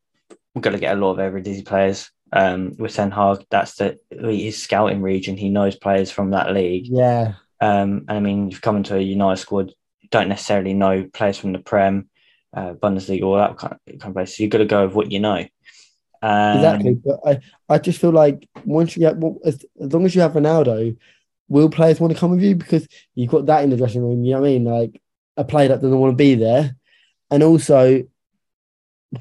we're 0.53 0.61
going 0.61 0.75
to 0.75 0.79
get 0.79 0.95
a 0.95 0.99
lot 0.99 1.11
of 1.11 1.17
Eredivisie 1.17 1.65
players 1.65 2.09
um, 2.31 2.75
with 2.77 2.93
Ten 2.93 3.11
Hag. 3.11 3.45
That's 3.49 3.75
the 3.75 3.99
his 4.09 4.61
scouting 4.61 5.01
region. 5.01 5.37
He 5.37 5.49
knows 5.49 5.75
players 5.75 6.11
from 6.11 6.31
that 6.31 6.53
league. 6.53 6.87
Yeah. 6.87 7.33
Um, 7.61 8.05
and 8.07 8.11
I 8.11 8.19
mean, 8.19 8.49
you've 8.49 8.61
come 8.61 8.77
into 8.77 8.95
a 8.95 8.99
United 8.99 9.37
squad, 9.37 9.73
you 10.01 10.09
don't 10.11 10.27
necessarily 10.27 10.73
know 10.73 11.07
players 11.13 11.37
from 11.37 11.53
the 11.53 11.59
Prem, 11.59 12.09
uh, 12.53 12.73
Bundesliga, 12.73 13.23
all 13.23 13.37
that 13.37 13.57
kind 13.57 13.73
of, 13.73 13.99
kind 13.99 14.11
of 14.11 14.13
place. 14.15 14.35
So 14.35 14.43
you've 14.43 14.51
got 14.51 14.57
to 14.57 14.65
go 14.65 14.85
with 14.85 14.95
what 14.95 15.11
you 15.11 15.19
know. 15.19 15.45
Um, 16.21 16.57
exactly, 16.57 16.93
but 16.95 17.19
I, 17.25 17.39
I 17.69 17.77
just 17.79 17.99
feel 17.99 18.11
like 18.11 18.47
once 18.65 18.95
you 18.95 19.01
get 19.01 19.15
as, 19.45 19.65
as 19.81 19.93
long 19.93 20.05
as 20.05 20.15
you 20.15 20.21
have 20.21 20.33
Ronaldo, 20.33 20.97
will 21.49 21.69
players 21.69 21.99
want 21.99 22.13
to 22.13 22.19
come 22.19 22.31
with 22.31 22.41
you 22.41 22.55
because 22.55 22.87
you've 23.15 23.31
got 23.31 23.45
that 23.47 23.63
in 23.63 23.69
the 23.69 23.77
dressing 23.77 24.01
room? 24.01 24.23
You 24.23 24.33
know 24.33 24.41
what 24.41 24.47
I 24.47 24.51
mean? 24.51 24.63
Like 24.65 25.01
a 25.35 25.43
player 25.43 25.67
that 25.69 25.81
doesn't 25.81 25.99
want 25.99 26.13
to 26.13 26.17
be 26.17 26.35
there, 26.35 26.75
and 27.29 27.43
also, 27.43 28.03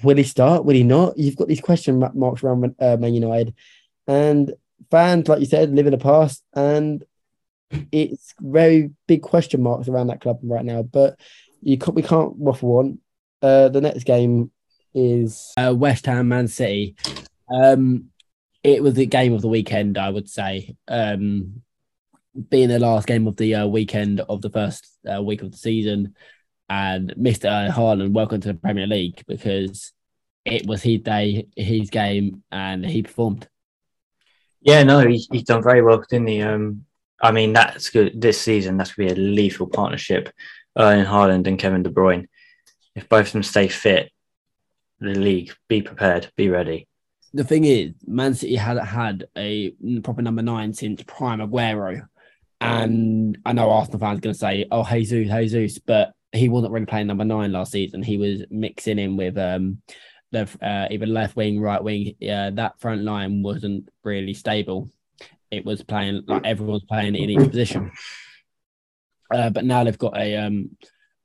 will 0.03 0.17
he 0.17 0.23
start? 0.23 0.65
Will 0.65 0.75
he 0.75 0.85
not? 0.85 1.19
You've 1.19 1.37
got 1.37 1.49
these 1.49 1.61
question 1.61 1.99
marks 2.15 2.43
around 2.43 2.75
uh, 2.79 2.97
Man 2.97 3.15
United, 3.15 3.55
and 4.07 4.55
fans, 4.91 5.29
like 5.29 5.41
you 5.41 5.47
said, 5.47 5.75
live 5.75 5.87
in 5.87 5.93
the 5.93 5.99
past, 5.99 6.43
and 6.55 7.05
it's 7.91 8.35
very 8.41 8.91
big 9.07 9.23
question 9.23 9.63
marks 9.63 9.89
around 9.89 10.09
that 10.09 10.21
club 10.21 10.39
right 10.43 10.65
now. 10.65 10.83
But 10.83 11.19
you 11.61 11.79
can't, 11.79 11.95
we 11.95 12.03
can't 12.03 12.37
waffle 12.37 12.79
on. 12.79 12.99
Uh, 13.41 13.69
the 13.69 13.81
next 13.81 14.05
game 14.05 14.51
is 14.95 15.53
uh, 15.57 15.75
West 15.77 16.07
Ham 16.07 16.29
Man 16.29 16.49
City. 16.49 16.97
Um, 17.53 18.11
it 18.63 18.83
was 18.83 18.95
the 18.95 19.07
game 19.07 19.33
of 19.33 19.43
the 19.43 19.49
weekend, 19.49 19.99
I 19.99 20.11
would 20.11 20.29
say. 20.29 20.77
Um, 20.89 21.63
being 22.49 22.69
the 22.69 22.79
last 22.79 23.07
game 23.07 23.27
of 23.27 23.37
the 23.37 23.55
uh, 23.57 23.67
weekend 23.67 24.21
of 24.21 24.41
the 24.41 24.51
first 24.51 24.87
uh, 25.13 25.23
week 25.23 25.43
of 25.43 25.51
the 25.51 25.59
season, 25.59 26.15
and 26.69 27.15
Mr. 27.19 27.71
Haaland, 27.71 28.13
welcome 28.13 28.41
to 28.41 28.49
the 28.49 28.55
Premier 28.59 28.87
League 28.87 29.23
because 29.27 29.93
it 30.45 30.67
was 30.67 30.83
his 30.83 31.01
day, 31.01 31.47
his 31.57 31.91
game, 31.91 32.43
and 32.51 32.85
he 32.85 33.03
performed. 33.03 33.49
Yeah, 34.61 34.83
no, 34.83 35.01
he, 35.01 35.27
he's 35.31 35.45
done 35.45 35.63
very 35.63 35.83
well, 35.83 36.03
didn't 36.09 36.29
he? 36.29 36.43
Um, 36.43 36.85
I 37.21 37.33
mean, 37.33 37.53
that's 37.53 37.91
good 37.91 38.21
this 38.21 38.41
season. 38.41 38.77
That's 38.77 38.95
going 38.95 39.09
to 39.09 39.15
be 39.15 39.21
a 39.21 39.25
lethal 39.25 39.67
partnership, 39.67 40.31
Erling 40.77 41.05
Haaland 41.05 41.47
and 41.47 41.59
Kevin 41.59 41.83
De 41.83 41.91
Bruyne. 41.91 42.27
If 42.95 43.09
both 43.09 43.29
of 43.29 43.33
them 43.33 43.43
stay 43.43 43.69
fit, 43.69 44.11
the 45.01 45.15
league, 45.15 45.53
be 45.69 45.83
prepared, 45.83 46.31
be 46.37 46.49
ready. 46.49 46.87
The 47.35 47.45
thing 47.45 47.65
is, 47.65 47.93
Man 48.07 48.35
City 48.35 48.57
had 48.57 48.79
had 48.79 49.25
a 49.37 49.71
proper 50.03 50.23
number 50.23 50.43
nine 50.43 50.75
since 50.75 51.03
prime 51.07 51.41
Aguero. 51.41 52.07
And 52.61 53.39
I 53.45 53.53
know 53.53 53.71
Arsenal 53.71 53.99
fans 53.99 54.19
are 54.19 54.21
going 54.21 54.35
to 54.35 54.39
say, 54.39 54.67
oh, 54.71 54.87
Jesus, 54.89 55.29
Jesus, 55.29 55.79
but 55.79 56.13
he 56.33 56.49
wasn't 56.49 56.73
really 56.73 56.87
playing 56.87 57.07
number 57.07 57.25
nine 57.25 57.53
last 57.53 57.73
season. 57.73 58.03
He 58.03 58.17
was 58.17 58.43
mixing 58.51 58.99
in 58.99 59.17
with 59.17 59.37
um, 59.39 59.83
the 60.31 60.49
uh, 60.63 60.89
either 60.91 61.07
left 61.07 61.37
wing, 61.37 61.61
right 61.61 61.83
wing. 61.83 62.15
Yeah, 62.19 62.51
that 62.51 62.81
front 62.81 63.03
line 63.03 63.43
wasn't 63.43 63.89
really 64.03 64.35
stable. 64.35 64.91
It 65.51 65.65
was 65.65 65.83
playing 65.83 66.25
like 66.27 66.47
everyone's 66.47 66.85
playing 66.85 67.15
in 67.15 67.31
each 67.31 67.51
position. 67.51 67.93
Uh, 69.33 69.51
but 69.51 69.65
now 69.65 69.85
they've 69.85 69.99
got 69.99 70.17
a 70.17 70.37
um 70.37 70.71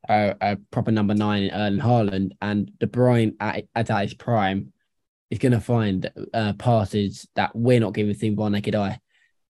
a, 0.09 0.35
a 0.39 0.57
proper 0.71 0.91
number 0.91 1.13
nine 1.13 1.43
in 1.43 1.51
Erling 1.51 1.79
Haaland 1.79 2.31
and 2.41 2.71
De 2.79 2.87
Bruyne 2.87 3.35
at, 3.39 3.65
at 3.75 4.01
his 4.01 4.13
prime 4.13 4.73
is 5.29 5.39
going 5.39 5.51
to 5.51 5.59
find 5.59 6.09
uh, 6.33 6.53
passes 6.53 7.27
that 7.35 7.53
we're 7.53 7.79
not 7.79 7.93
giving 7.93 8.13
seen 8.13 8.35
by 8.35 8.49
naked 8.49 8.75
eye. 8.75 8.99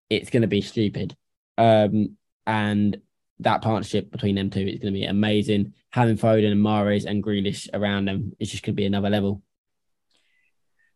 It's 0.09 0.29
going 0.29 0.41
to 0.41 0.47
be 0.47 0.61
stupid. 0.61 1.15
Um, 1.57 2.17
and 2.45 2.97
that 3.39 3.61
partnership 3.61 4.11
between 4.11 4.35
them 4.35 4.49
two 4.49 4.61
is 4.61 4.79
going 4.79 4.93
to 4.93 4.99
be 4.99 5.05
amazing. 5.05 5.73
Having 5.91 6.17
Foden 6.17 6.51
and 6.51 6.65
Mahrez 6.65 7.05
and 7.05 7.23
Grealish 7.23 7.69
around 7.73 8.05
them 8.05 8.33
is 8.39 8.49
just 8.49 8.63
going 8.63 8.73
to 8.73 8.77
be 8.77 8.85
another 8.85 9.09
level. 9.09 9.41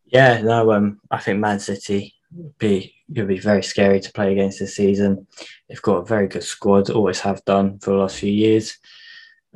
Yeah, 0.06 0.42
no, 0.42 0.72
um, 0.74 1.00
I 1.10 1.20
think 1.20 1.40
Man 1.40 1.60
City 1.60 2.16
be 2.58 2.96
going 3.14 3.28
be 3.28 3.40
very 3.40 3.64
scary 3.64 4.00
to 4.00 4.14
play 4.14 4.32
against 4.32 4.60
this 4.60 4.76
season. 4.76 5.28
They've 5.68 5.82
got 5.82 5.98
a 5.98 6.06
very 6.06 6.28
good 6.28 6.44
squad, 6.44 6.90
always 6.90 7.20
have 7.22 7.44
done 7.46 7.80
for 7.80 7.92
the 7.92 7.98
last 7.98 8.18
few 8.18 8.32
years. 8.32 8.78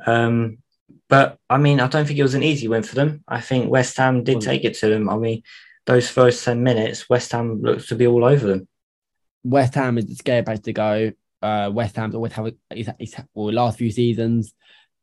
Um, 0.06 0.58
but 1.08 1.38
I 1.48 1.58
mean, 1.58 1.80
I 1.80 1.88
don't 1.88 2.06
think 2.06 2.18
it 2.18 2.24
was 2.24 2.34
an 2.34 2.42
easy 2.42 2.68
win 2.68 2.82
for 2.82 2.94
them. 2.94 3.24
I 3.28 3.40
think 3.40 3.70
West 3.70 3.96
Ham 3.96 4.24
did 4.24 4.40
take 4.40 4.64
it 4.64 4.74
to 4.78 4.88
them. 4.88 5.08
I 5.08 5.16
mean, 5.16 5.42
those 5.86 6.10
first 6.10 6.44
10 6.44 6.62
minutes, 6.62 7.08
West 7.08 7.32
Ham 7.32 7.62
looks 7.62 7.88
to 7.88 7.94
be 7.94 8.06
all 8.06 8.24
over 8.24 8.46
them. 8.46 8.68
West 9.44 9.74
Ham 9.74 9.98
is 9.98 10.06
the 10.06 10.14
scary 10.14 10.42
place 10.42 10.60
to 10.60 10.72
go. 10.72 11.12
Uh, 11.46 11.70
West 11.70 11.94
Ham's 11.96 12.14
always 12.14 12.32
have 12.32 12.46
a, 12.46 12.52
well, 13.34 13.52
last 13.52 13.78
few 13.78 13.90
seasons, 13.90 14.52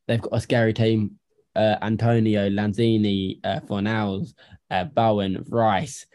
they've 0.08 0.22
got 0.22 0.36
a 0.36 0.42
scary 0.42 0.74
team. 0.74 1.20
Uh, 1.56 1.78
Antonio, 1.82 2.50
Lanzini, 2.50 3.40
uh, 3.44 3.60
Fornals, 3.62 4.34
uh, 4.72 4.84
Bowen, 4.86 5.46
Rice. 5.48 6.06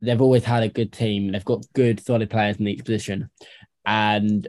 They've 0.00 0.20
always 0.20 0.44
had 0.44 0.64
a 0.64 0.68
good 0.68 0.92
team. 0.92 1.30
They've 1.30 1.44
got 1.44 1.64
good, 1.72 2.04
solid 2.04 2.28
players 2.28 2.56
in 2.56 2.66
each 2.66 2.84
position. 2.84 3.30
And 3.86 4.46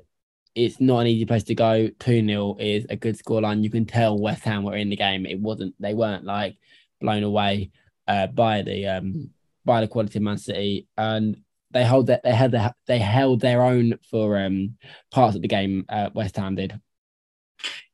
it's 0.56 0.82
not 0.82 1.02
an 1.02 1.08
easy 1.08 1.26
place 1.26 1.44
to 1.44 1.56
go. 1.56 1.88
2 2.00 2.26
0 2.26 2.58
is 2.60 2.86
a 2.90 2.96
good 2.96 3.18
scoreline. 3.18 3.64
You 3.64 3.70
can 3.70 3.86
tell 3.86 4.20
West 4.20 4.44
Ham 4.44 4.64
were 4.64 4.76
in 4.76 4.90
the 4.90 4.96
game. 4.96 5.26
It 5.26 5.40
wasn't, 5.40 5.76
they 5.80 5.94
weren't 5.94 6.26
like 6.26 6.58
blown 7.00 7.24
away 7.24 7.72
uh, 8.08 8.28
by 8.28 8.64
the 8.64 8.88
um, 8.88 9.30
by 9.66 9.82
the 9.82 9.88
quality 9.88 10.20
of 10.20 10.24
Man 10.24 10.38
City. 10.38 10.88
And 10.98 11.38
they 11.74 11.86
hold 11.86 12.08
that 12.08 12.24
they 12.24 12.32
had 12.32 12.52
the, 12.52 12.74
they 12.88 13.00
held 13.00 13.42
their 13.42 13.62
own 13.62 14.00
for 14.10 14.38
um, 14.38 14.78
parts 15.12 15.36
of 15.36 15.42
the 15.42 15.48
game. 15.48 15.86
Uh, 15.90 16.10
West 16.14 16.38
Ham 16.38 16.56
did. 16.56 16.80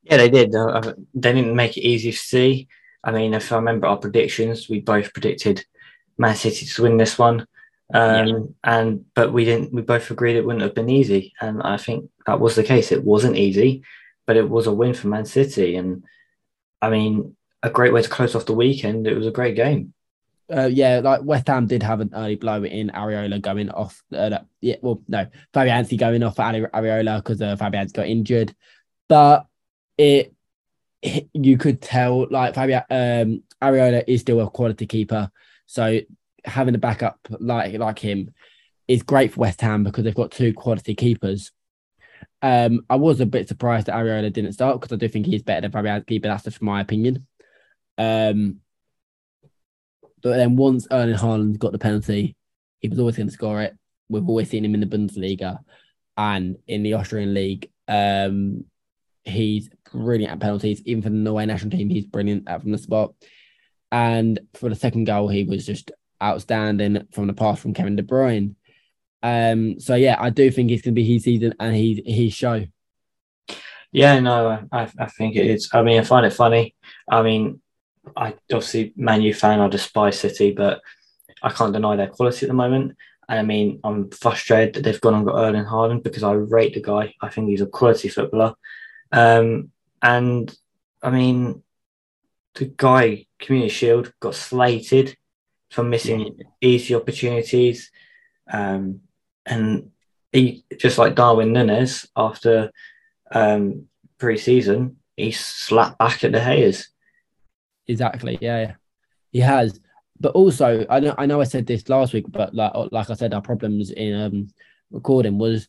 Yeah, 0.02 0.16
they 0.16 0.30
did. 0.30 0.54
Uh, 0.54 0.94
they 1.14 1.32
didn't 1.32 1.56
make 1.56 1.76
it 1.76 1.82
easy 1.82 2.12
to 2.12 2.16
see. 2.16 2.68
I 3.02 3.10
mean, 3.10 3.34
if 3.34 3.50
I 3.50 3.56
remember 3.56 3.86
our 3.86 3.96
predictions, 3.96 4.68
we 4.68 4.80
both 4.80 5.12
predicted 5.12 5.64
Man 6.18 6.36
City 6.36 6.66
to 6.66 6.82
win 6.82 6.96
this 6.96 7.18
one. 7.18 7.46
Um, 7.92 8.26
yeah. 8.26 8.34
And 8.64 9.04
but 9.14 9.32
we 9.32 9.44
didn't. 9.44 9.72
We 9.72 9.82
both 9.82 10.10
agreed 10.10 10.36
it 10.36 10.44
wouldn't 10.44 10.62
have 10.62 10.74
been 10.74 10.90
easy, 10.90 11.34
and 11.40 11.62
I 11.62 11.76
think 11.76 12.08
that 12.26 12.40
was 12.40 12.54
the 12.54 12.62
case. 12.62 12.92
It 12.92 13.04
wasn't 13.04 13.36
easy, 13.36 13.82
but 14.26 14.36
it 14.36 14.48
was 14.48 14.66
a 14.66 14.72
win 14.72 14.94
for 14.94 15.08
Man 15.08 15.24
City, 15.24 15.76
and 15.76 16.04
I 16.80 16.90
mean, 16.90 17.36
a 17.62 17.70
great 17.70 17.92
way 17.92 18.02
to 18.02 18.08
close 18.08 18.34
off 18.34 18.46
the 18.46 18.52
weekend. 18.52 19.06
It 19.06 19.16
was 19.16 19.26
a 19.26 19.32
great 19.32 19.56
game. 19.56 19.92
Uh, 20.52 20.66
yeah, 20.66 21.00
like 21.02 21.22
West 21.22 21.46
Ham 21.48 21.66
did 21.66 21.82
have 21.82 22.00
an 22.00 22.10
early 22.14 22.34
blow 22.34 22.64
in 22.64 22.90
Areola 22.90 23.40
going 23.40 23.70
off. 23.70 24.02
Uh, 24.12 24.38
yeah, 24.60 24.76
well, 24.82 25.02
no, 25.06 25.26
Fabianski 25.54 25.98
going 25.98 26.22
off 26.22 26.36
for 26.36 26.42
Areola 26.42 27.18
because 27.18 27.40
uh, 27.40 27.56
Fabianski 27.56 27.92
got 27.92 28.08
injured, 28.08 28.54
but 29.08 29.46
it, 29.96 30.34
it, 31.02 31.28
you 31.34 31.56
could 31.56 31.80
tell 31.80 32.26
like 32.30 32.54
Fabian 32.54 32.82
um, 32.90 33.42
Areola 33.62 34.02
is 34.08 34.22
still 34.22 34.40
a 34.40 34.50
quality 34.50 34.86
keeper, 34.86 35.30
so 35.66 36.00
having 36.44 36.74
a 36.74 36.78
backup 36.78 37.18
like 37.38 37.74
like 37.78 37.98
him 37.98 38.34
is 38.88 39.02
great 39.04 39.32
for 39.32 39.40
West 39.40 39.60
Ham 39.60 39.84
because 39.84 40.02
they've 40.02 40.14
got 40.14 40.32
two 40.32 40.52
quality 40.52 40.94
keepers. 40.94 41.52
Um, 42.42 42.80
I 42.90 42.96
was 42.96 43.20
a 43.20 43.26
bit 43.26 43.46
surprised 43.46 43.86
that 43.86 43.94
Areola 43.94 44.32
didn't 44.32 44.54
start 44.54 44.80
because 44.80 44.92
I 44.92 44.98
do 44.98 45.08
think 45.08 45.26
he's 45.26 45.42
better 45.42 45.68
than 45.68 45.70
Fabianski, 45.70 46.20
but 46.20 46.28
that's 46.28 46.44
just 46.44 46.60
my 46.60 46.80
opinion. 46.80 47.26
Um, 47.98 48.60
but 50.22 50.36
then 50.36 50.56
once 50.56 50.86
Erling 50.90 51.16
Haaland 51.16 51.58
got 51.58 51.72
the 51.72 51.78
penalty, 51.78 52.36
he 52.80 52.88
was 52.88 52.98
always 52.98 53.16
going 53.16 53.28
to 53.28 53.32
score 53.32 53.62
it. 53.62 53.76
We've 54.08 54.28
always 54.28 54.50
seen 54.50 54.64
him 54.64 54.74
in 54.74 54.80
the 54.80 54.86
Bundesliga 54.86 55.58
and 56.16 56.56
in 56.66 56.82
the 56.82 56.94
Austrian 56.94 57.34
league. 57.34 57.70
Um, 57.86 58.64
he's 59.24 59.70
brilliant 59.92 60.32
at 60.32 60.40
penalties. 60.40 60.82
Even 60.84 61.02
for 61.02 61.10
the 61.10 61.16
Norway 61.16 61.46
national 61.46 61.70
team, 61.70 61.90
he's 61.90 62.04
brilliant 62.04 62.48
at 62.48 62.62
from 62.62 62.72
the 62.72 62.78
spot. 62.78 63.14
And 63.92 64.40
for 64.54 64.68
the 64.68 64.74
second 64.74 65.04
goal, 65.04 65.28
he 65.28 65.44
was 65.44 65.66
just 65.66 65.92
outstanding 66.22 67.06
from 67.12 67.26
the 67.26 67.32
pass 67.32 67.60
from 67.60 67.74
Kevin 67.74 67.96
De 67.96 68.02
Bruyne. 68.02 68.54
Um, 69.22 69.78
so 69.80 69.94
yeah, 69.94 70.16
I 70.18 70.30
do 70.30 70.50
think 70.50 70.70
it's 70.70 70.82
going 70.82 70.94
to 70.94 71.00
be 71.00 71.12
his 71.12 71.24
season 71.24 71.54
and 71.60 71.74
his 71.74 72.00
his 72.04 72.32
show. 72.32 72.66
Yeah, 73.92 74.20
no, 74.20 74.66
I, 74.70 74.88
I 74.98 75.06
think 75.06 75.34
it 75.36 75.46
is. 75.46 75.68
I 75.72 75.82
mean, 75.82 75.98
I 75.98 76.04
find 76.04 76.24
it 76.24 76.32
funny. 76.32 76.76
I 77.08 77.22
mean, 77.22 77.60
I 78.16 78.34
obviously 78.52 78.92
Man 78.96 79.22
U 79.22 79.34
fan, 79.34 79.60
I 79.60 79.68
despise 79.68 80.18
City, 80.18 80.52
but 80.52 80.80
I 81.42 81.50
can't 81.50 81.72
deny 81.72 81.96
their 81.96 82.08
quality 82.08 82.46
at 82.46 82.48
the 82.48 82.54
moment. 82.54 82.96
And 83.28 83.38
I 83.38 83.42
mean, 83.42 83.80
I'm 83.84 84.10
frustrated 84.10 84.74
that 84.74 84.82
they've 84.82 85.00
gone 85.00 85.14
and 85.14 85.24
got 85.24 85.36
Erling 85.36 85.64
Haaland 85.64 86.02
because 86.02 86.22
I 86.22 86.32
rate 86.32 86.74
the 86.74 86.82
guy. 86.82 87.14
I 87.20 87.28
think 87.28 87.48
he's 87.48 87.60
a 87.60 87.66
quality 87.66 88.08
footballer. 88.08 88.54
Um, 89.12 89.70
and 90.02 90.54
I 91.02 91.10
mean, 91.10 91.62
the 92.54 92.66
guy, 92.66 93.26
Community 93.38 93.70
Shield, 93.70 94.12
got 94.20 94.34
slated 94.34 95.16
for 95.70 95.84
missing 95.84 96.40
easy 96.60 96.94
opportunities. 96.94 97.90
Um, 98.52 99.02
and 99.46 99.90
he, 100.32 100.64
just 100.76 100.98
like 100.98 101.14
Darwin 101.14 101.52
Nunez, 101.52 102.08
after 102.16 102.72
um, 103.30 103.86
pre 104.18 104.36
season, 104.36 104.96
he 105.16 105.30
slapped 105.30 105.98
back 105.98 106.24
at 106.24 106.32
the 106.32 106.40
Hayes. 106.40 106.88
Exactly. 107.90 108.38
Yeah, 108.40 108.74
he 109.32 109.40
has. 109.40 109.80
But 110.20 110.32
also, 110.32 110.86
I 110.88 111.00
know 111.00 111.14
I 111.18 111.26
know 111.26 111.40
I 111.40 111.44
said 111.44 111.66
this 111.66 111.88
last 111.88 112.12
week, 112.12 112.26
but 112.28 112.54
like 112.54 112.72
like 112.92 113.10
I 113.10 113.14
said, 113.14 113.34
our 113.34 113.42
problems 113.42 113.90
in 113.90 114.14
um, 114.14 114.48
recording 114.90 115.38
was 115.38 115.68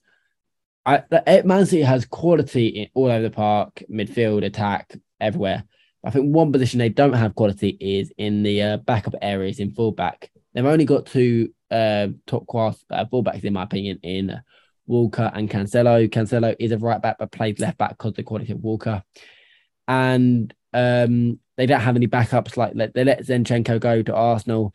I 0.85 1.03
Man 1.43 1.65
City 1.65 1.81
has 1.81 2.05
quality 2.05 2.67
in, 2.67 2.87
all 2.93 3.09
over 3.09 3.23
the 3.23 3.31
park, 3.31 3.81
midfield, 3.91 4.45
attack, 4.45 4.93
everywhere. 5.19 5.63
I 6.03 6.11
think 6.11 6.33
one 6.33 6.51
position 6.51 6.79
they 6.79 6.89
don't 6.89 7.13
have 7.13 7.35
quality 7.35 7.77
is 7.79 8.11
in 8.17 8.43
the 8.43 8.61
uh, 8.61 8.77
backup 8.77 9.15
areas 9.21 9.59
in 9.59 9.71
fullback. 9.71 10.31
They've 10.53 10.65
only 10.65 10.85
got 10.85 11.05
two 11.05 11.53
uh, 11.71 12.09
top 12.27 12.45
class 12.47 12.83
uh, 12.89 13.05
fullbacks, 13.05 13.43
in 13.43 13.53
my 13.53 13.63
opinion, 13.63 13.99
in 14.03 14.41
Walker 14.85 15.31
and 15.33 15.49
Cancelo. 15.49 16.07
Cancelo 16.09 16.55
is 16.59 16.71
a 16.71 16.77
right 16.77 17.01
back, 17.01 17.17
but 17.19 17.31
plays 17.31 17.59
left 17.59 17.77
back 17.77 17.91
because 17.91 18.09
of 18.09 18.15
the 18.15 18.23
quality 18.23 18.51
of 18.51 18.63
Walker. 18.63 19.03
And 19.87 20.53
um, 20.73 21.39
they 21.57 21.65
don't 21.65 21.81
have 21.81 21.95
any 21.95 22.07
backups. 22.07 22.57
Like 22.57 22.73
they 22.93 23.03
let 23.03 23.25
Zinchenko 23.25 23.79
go 23.79 24.01
to 24.01 24.15
Arsenal, 24.15 24.73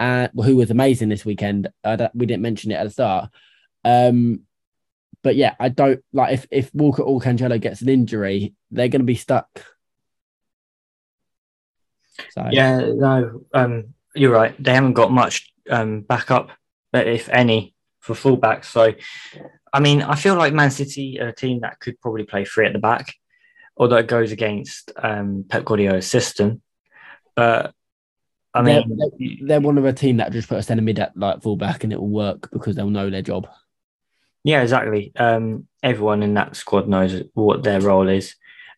uh, 0.00 0.28
who 0.34 0.56
was 0.56 0.70
amazing 0.70 1.08
this 1.08 1.24
weekend. 1.24 1.68
we 2.14 2.26
didn't 2.26 2.42
mention 2.42 2.70
it 2.70 2.76
at 2.76 2.84
the 2.84 2.90
start. 2.90 3.30
Um, 3.84 4.42
but 5.22 5.36
yeah, 5.36 5.54
I 5.58 5.68
don't 5.68 6.02
like 6.12 6.34
if 6.34 6.46
if 6.50 6.74
Walker 6.74 7.02
or 7.02 7.20
Cancelo 7.20 7.60
gets 7.60 7.82
an 7.82 7.88
injury, 7.88 8.54
they're 8.70 8.88
going 8.88 9.00
to 9.00 9.06
be 9.06 9.14
stuck. 9.14 9.64
So 12.30 12.48
yeah, 12.50 12.80
no, 12.94 13.42
um, 13.52 13.94
you're 14.14 14.32
right. 14.32 14.54
They 14.62 14.74
haven't 14.74 14.94
got 14.94 15.12
much 15.12 15.52
um, 15.70 16.02
backup, 16.02 16.50
if 16.92 17.28
any, 17.28 17.74
for 18.00 18.14
fullbacks. 18.14 18.66
So, 18.66 18.92
I 19.72 19.80
mean, 19.80 20.02
I 20.02 20.14
feel 20.16 20.34
like 20.34 20.52
Man 20.52 20.70
City 20.70 21.20
are 21.20 21.28
a 21.28 21.34
team 21.34 21.60
that 21.60 21.78
could 21.80 22.00
probably 22.00 22.24
play 22.24 22.44
three 22.44 22.66
at 22.66 22.72
the 22.72 22.78
back, 22.78 23.14
although 23.78 23.96
it 23.96 24.06
goes 24.06 24.32
against 24.32 24.92
um, 24.96 25.44
Pep 25.48 25.64
Guardiola's 25.64 26.06
system. 26.06 26.60
But 27.36 27.72
I 28.52 28.62
mean, 28.62 28.98
they're, 28.98 29.38
they're, 29.46 29.60
one 29.60 29.78
of 29.78 29.84
a 29.84 29.92
team 29.92 30.16
that 30.16 30.32
just 30.32 30.48
put 30.48 30.58
a 30.58 30.62
centre 30.62 30.82
mid 30.82 30.98
at 30.98 31.16
like 31.16 31.42
fullback 31.42 31.84
and 31.84 31.92
it 31.92 32.00
will 32.00 32.08
work 32.08 32.50
because 32.50 32.74
they'll 32.74 32.90
know 32.90 33.10
their 33.10 33.22
job. 33.22 33.46
Yeah, 34.42 34.62
exactly. 34.62 35.12
Um, 35.16 35.68
everyone 35.82 36.22
in 36.22 36.34
that 36.34 36.56
squad 36.56 36.88
knows 36.88 37.22
what 37.34 37.62
their 37.62 37.80
role 37.80 38.08
is, 38.08 38.34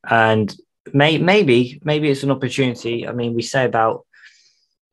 and 0.09 0.55
may, 0.93 1.19
maybe 1.19 1.81
maybe 1.85 2.11
it's 2.11 2.23
an 2.23 2.31
opportunity. 2.31 3.07
I 3.07 3.13
mean, 3.13 3.35
we 3.35 3.43
say 3.43 3.65
about 3.65 4.05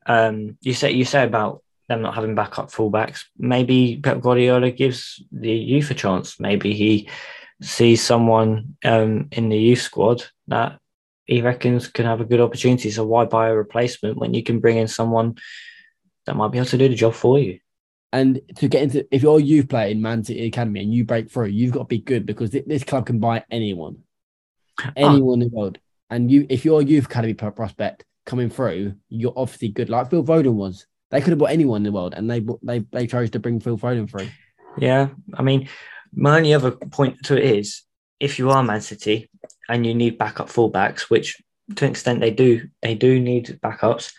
um, 0.06 0.58
you 0.62 0.74
say 0.74 0.92
you 0.92 1.04
say 1.04 1.24
about 1.24 1.64
them 1.90 2.02
not 2.02 2.16
having 2.16 2.36
backup 2.36 2.70
fullbacks. 2.70 3.24
Maybe 3.38 4.00
Pep 4.02 4.22
Guardiola 4.22 4.72
gives 4.72 5.24
the 5.32 5.52
youth 5.52 5.90
a 5.92 5.96
chance. 5.96 6.40
Maybe 6.40 6.74
he 6.74 7.10
sees 7.62 8.04
someone 8.04 8.78
um, 8.84 9.28
in 9.32 9.50
the 9.50 9.58
youth 9.58 9.82
squad 9.82 10.24
that 10.48 10.80
he 11.26 11.42
reckons 11.42 11.88
can 11.88 12.06
have 12.06 12.22
a 12.22 12.26
good 12.26 12.40
opportunity. 12.40 12.90
So 12.90 13.06
why 13.06 13.26
buy 13.26 13.50
a 13.50 13.56
replacement 13.56 14.18
when 14.18 14.34
you 14.34 14.44
can 14.44 14.60
bring 14.60 14.78
in 14.78 14.88
someone 14.88 15.38
that 16.26 16.36
might 16.36 16.52
be 16.52 16.58
able 16.58 16.68
to 16.68 16.78
do 16.78 16.90
the 16.90 16.96
job 16.96 17.14
for 17.14 17.38
you? 17.40 17.60
And 18.14 18.40
to 18.56 18.68
get 18.68 18.84
into, 18.84 19.06
if 19.14 19.22
you're 19.22 19.40
a 19.40 19.42
youth 19.42 19.68
player 19.68 19.90
in 19.90 20.02
Man 20.02 20.24
City 20.24 20.48
Academy 20.48 20.82
and 20.82 20.94
you 20.94 21.04
break 21.04 21.30
through, 21.30 21.48
you've 21.48 21.74
got 21.74 21.80
to 21.80 21.86
be 21.86 22.00
good 22.00 22.26
because 22.26 22.52
this 22.52 22.84
club 22.84 23.06
can 23.06 23.20
buy 23.20 23.44
anyone, 23.52 23.98
ah. 24.80 24.94
anyone 24.96 25.30
oh. 25.30 25.34
in 25.34 25.40
the 25.40 25.50
world. 25.50 25.78
And 26.10 26.32
you, 26.32 26.48
if 26.50 26.64
you're 26.64 26.80
a 26.80 26.86
youth 26.86 27.06
academy 27.06 27.34
prospect 27.34 28.06
coming 28.26 28.50
through, 28.50 28.96
you're 29.10 29.34
obviously 29.36 29.68
good. 29.68 29.90
Like 29.90 30.10
Phil 30.10 30.24
Foden 30.24 30.54
was, 30.54 30.88
they 31.12 31.20
could 31.20 31.32
have 31.32 31.40
bought 31.40 31.52
anyone 31.52 31.78
in 31.78 31.84
the 31.84 31.92
world, 31.92 32.14
and 32.16 32.30
they 32.30 32.46
they 32.62 32.80
they 32.92 33.08
chose 33.08 33.30
to 33.32 33.40
bring 33.40 33.60
Phil 33.60 33.78
Foden 33.78 34.10
through. 34.10 34.30
Yeah, 34.78 35.10
I 35.34 35.42
mean, 35.42 35.70
my 36.14 36.38
only 36.38 36.54
other 36.54 36.72
point 36.72 37.24
to 37.26 37.38
it 37.38 37.58
is 37.58 37.84
if 38.20 38.40
you 38.40 38.50
are 38.50 38.64
Man 38.64 38.82
City 38.82 39.30
and 39.70 39.86
you 39.86 39.94
need 39.94 40.18
backup 40.18 40.48
fullbacks, 40.48 41.02
which 41.02 41.38
to 41.76 41.86
an 41.86 41.92
extent 41.92 42.20
they 42.20 42.32
do, 42.32 42.68
they 42.82 42.96
do 42.96 43.20
need 43.20 43.60
backups. 43.64 44.14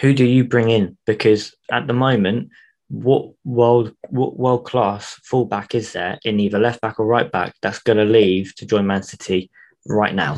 Who 0.00 0.12
do 0.12 0.24
you 0.24 0.44
bring 0.44 0.70
in? 0.70 0.96
Because 1.06 1.54
at 1.70 1.86
the 1.86 1.92
moment, 1.92 2.50
what 2.88 3.32
world 3.44 3.94
what 4.10 4.36
world 4.38 4.66
class 4.66 5.18
fullback 5.24 5.74
is 5.74 5.92
there 5.92 6.18
in 6.24 6.40
either 6.40 6.58
left 6.58 6.80
back 6.80 7.00
or 7.00 7.06
right 7.06 7.30
back 7.30 7.54
that's 7.62 7.78
going 7.80 7.98
to 7.98 8.04
leave 8.04 8.54
to 8.56 8.66
join 8.66 8.86
Man 8.86 9.02
City 9.02 9.50
right 9.86 10.14
now? 10.14 10.36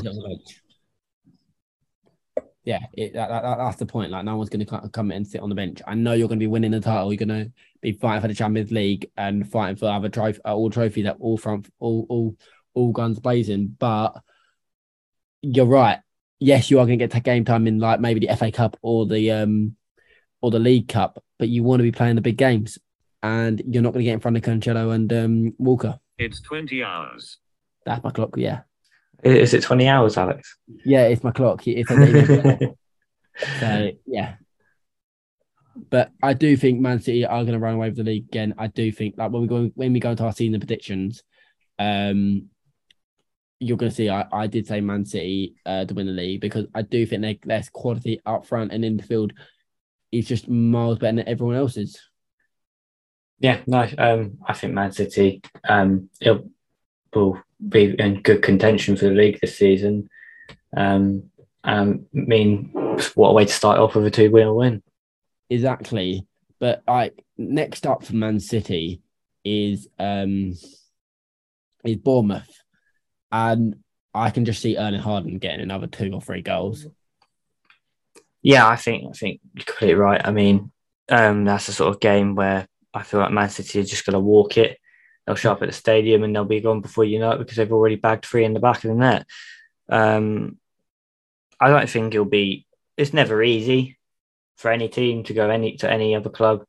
Yeah, 2.67 2.81
it, 2.93 3.15
that, 3.15 3.29
that, 3.29 3.59
that's 3.59 3.77
the 3.77 3.87
point. 3.87 4.11
Like, 4.11 4.25
no 4.25 4.37
one's 4.37 4.51
going 4.51 4.67
to 4.67 4.89
come 4.89 5.13
and 5.13 5.25
sit 5.25 5.41
on 5.41 5.49
the 5.49 5.55
bench. 5.55 5.81
I 5.87 5.95
know 5.95 6.15
you're 6.15 6.27
going 6.27 6.41
to 6.41 6.43
be 6.43 6.49
winning 6.49 6.73
the 6.73 6.81
title. 6.81 7.13
You're 7.13 7.25
going 7.25 7.45
to 7.45 7.53
be 7.81 7.93
fighting 7.93 8.23
for 8.23 8.27
the 8.27 8.35
Champions 8.35 8.73
League 8.73 9.09
and 9.17 9.49
fighting 9.49 9.77
for 9.77 9.87
other 9.89 10.09
trophy, 10.09 10.41
uh, 10.45 10.53
all 10.53 10.69
trophies 10.69 11.05
that 11.05 11.17
all 11.21 11.39
front, 11.39 11.69
all 11.79 12.07
all 12.09 12.37
all 12.75 12.91
guns 12.91 13.21
blazing. 13.21 13.77
But 13.79 14.17
you're 15.43 15.65
right. 15.65 16.01
Yes, 16.41 16.69
you 16.69 16.81
are 16.81 16.87
going 16.87 16.99
to 16.99 17.07
get 17.07 17.23
game 17.23 17.45
time 17.45 17.69
in 17.69 17.79
like 17.79 18.01
maybe 18.01 18.27
the 18.27 18.35
FA 18.35 18.51
Cup 18.51 18.77
or 18.83 19.07
the 19.07 19.31
um 19.31 19.77
or 20.41 20.51
the 20.51 20.59
League 20.59 20.89
Cup, 20.89 21.23
but 21.39 21.49
you 21.49 21.63
want 21.63 21.79
to 21.79 21.85
be 21.85 21.93
playing 21.93 22.17
the 22.17 22.21
big 22.21 22.37
games, 22.37 22.81
and 23.23 23.63
you're 23.65 23.83
not 23.83 23.93
going 23.93 24.05
to 24.05 24.11
get 24.11 24.15
in 24.15 24.21
front 24.21 24.37
of 24.37 24.43
Cancelo 24.43 24.93
and 24.93 25.13
um, 25.13 25.55
Walker. 25.59 26.01
It's 26.19 26.41
twenty 26.41 26.83
hours. 26.83 27.39
That's 27.85 28.03
my 28.03 28.11
clock. 28.11 28.35
Yeah. 28.37 28.63
Is 29.23 29.55
it 29.55 29.63
twenty 29.63 29.89
hours, 29.89 30.17
Alex? 30.17 30.57
Yeah, 30.85 31.07
it's 31.07 31.25
my 31.25 31.31
clock. 31.33 31.63
It's 31.67 31.89
so 33.61 33.91
yeah. 34.07 34.35
But 35.91 36.11
I 36.23 36.33
do 36.33 36.57
think 36.57 36.81
Man 36.81 37.01
City 37.01 37.25
are 37.25 37.43
going 37.43 37.53
to 37.53 37.59
run 37.59 37.75
away 37.75 37.89
with 37.89 37.99
the 37.99 38.05
league 38.05 38.25
again. 38.25 38.55
I 38.59 38.67
do 38.69 38.91
think 38.91 39.17
like 39.19 39.31
when 39.31 39.43
we 39.43 39.49
go 39.49 39.71
when 39.75 39.93
we 39.93 40.01
go 40.01 40.11
into 40.11 40.25
our 40.25 40.33
season 40.33 40.59
predictions, 40.59 41.23
um, 41.79 42.49
you're 43.61 43.77
going 43.77 43.91
to 43.91 43.97
see 43.97 44.09
I, 44.09 44.27
I 44.33 44.47
did 44.47 44.67
say 44.67 44.81
Man 44.81 45.05
City 45.05 45.55
uh, 45.65 45.85
to 45.85 45.95
win 45.95 46.07
the 46.07 46.13
league 46.13 46.41
because 46.41 46.67
I 46.75 46.83
do 46.83 47.05
think 47.07 47.45
their 47.45 47.63
quality 47.73 48.21
up 48.25 48.47
front 48.47 48.73
and 48.73 48.85
in 48.85 48.97
the 48.97 49.03
field 49.03 49.33
is 50.13 50.27
just 50.27 50.49
miles 50.49 50.99
better 50.99 51.17
than 51.17 51.29
everyone 51.29 51.57
else's. 51.57 52.01
Yeah, 53.39 53.61
no, 53.67 53.87
um, 53.99 54.39
I 54.47 54.55
think 54.55 54.73
Man 54.73 54.93
City 54.93 55.43
um, 55.69 56.09
will 57.15 57.43
be 57.67 57.95
in 57.99 58.23
good 58.23 58.43
contention 58.43 58.97
for 58.97 59.07
the 59.07 59.13
league 59.13 59.39
this 59.41 59.57
season. 59.57 60.09
Um, 60.77 61.31
um, 61.65 62.07
I 62.15 62.19
mean, 62.19 62.71
what 63.15 63.31
a 63.31 63.33
way 63.33 63.45
to 63.45 63.53
start 63.53 63.79
off 63.79 63.95
with 63.95 64.07
a 64.07 64.11
two-wheel 64.11 64.55
win. 64.55 64.83
Exactly, 65.51 66.27
but 66.59 66.83
like 66.87 67.25
next 67.37 67.87
up 67.87 68.05
for 68.05 68.15
Man 68.15 68.41
City 68.41 69.03
is 69.45 69.89
um 69.99 70.55
is 71.85 71.97
Bournemouth 71.97 72.51
and 73.31 73.77
I 74.15 74.31
can 74.31 74.45
just 74.45 74.63
see 74.63 74.79
Erling 74.79 75.01
Haaland 75.01 75.41
getting 75.41 75.61
another 75.61 75.87
two 75.87 76.11
or 76.13 76.23
three 76.23 76.43
goals. 76.43 76.87
Yeah, 78.43 78.67
I 78.67 78.77
think 78.77 79.05
I 79.09 79.13
think 79.13 79.41
you're 79.55 79.65
completely 79.65 79.95
right. 79.95 80.21
I 80.25 80.31
mean, 80.31 80.73
um, 81.11 81.45
that's 81.45 81.67
the 81.67 81.73
sort 81.73 81.95
of 81.95 82.01
game 82.01 82.35
where 82.35 82.67
I 82.95 83.03
feel 83.03 83.21
like 83.21 83.33
Man 83.33 83.51
City 83.51 83.81
are 83.81 83.85
just 83.85 84.07
going 84.07 84.15
to 84.15 84.21
walk 84.21 84.57
it. 84.57 84.79
They'll 85.27 85.37
show 85.37 85.53
up 85.53 85.63
at 85.63 85.69
the 85.69 85.75
stadium 85.75 86.23
and 86.23 86.35
they'll 86.35 86.45
be 86.45 86.61
gone 86.61 86.81
before 86.81 87.05
you 87.05 87.19
know 87.19 87.33
it 87.33 87.39
because 87.39 87.57
they've 87.57 87.73
already 87.73 87.97
bagged 87.97 88.25
three 88.25 88.45
in 88.45 88.55
the 88.55 88.61
back 88.61 88.85
of 88.85 88.91
the 88.91 88.95
net. 88.95 89.27
Um, 89.89 90.59
I 91.61 91.69
don't 91.69 91.89
think 91.89 92.15
it'll 92.15 92.27
be. 92.27 92.67
It's 92.97 93.13
never 93.13 93.43
easy 93.43 93.99
for 94.57 94.71
any 94.71 94.89
team 94.89 95.25
to 95.25 95.35
go 95.35 95.51
any 95.51 95.77
to 95.79 95.91
any 95.91 96.15
other 96.15 96.31
club, 96.31 96.65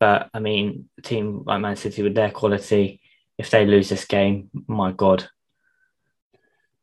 but 0.00 0.30
I 0.32 0.40
mean, 0.40 0.88
a 0.98 1.02
team 1.02 1.44
like 1.46 1.60
Man 1.60 1.76
City 1.76 2.02
with 2.02 2.14
their 2.14 2.30
quality, 2.30 3.00
if 3.38 3.50
they 3.50 3.66
lose 3.66 3.88
this 3.88 4.04
game, 4.06 4.50
my 4.66 4.90
God, 4.92 5.28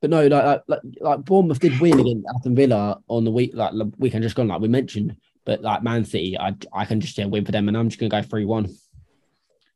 but 0.01 0.09
no, 0.09 0.27
like, 0.27 0.63
like 0.67 0.79
like 1.01 1.25
Bournemouth 1.25 1.59
did 1.59 1.79
win 1.79 1.99
against 1.99 2.25
Aston 2.33 2.55
Villa 2.55 3.01
on 3.07 3.25
the 3.25 3.31
week 3.31 3.51
like 3.53 3.73
weekend 3.97 4.23
just 4.23 4.35
gone, 4.35 4.47
like 4.47 4.61
we 4.61 4.67
mentioned. 4.67 5.17
But 5.45 5.61
like 5.61 5.83
Man 5.83 6.05
City, 6.05 6.37
I 6.39 6.55
I 6.71 6.85
can 6.85 7.01
just 7.01 7.17
yeah, 7.17 7.25
win 7.25 7.45
for 7.45 7.51
them, 7.51 7.67
and 7.67 7.77
I'm 7.77 7.89
just 7.89 7.99
gonna 7.99 8.09
go 8.09 8.21
three 8.21 8.45
one. 8.45 8.69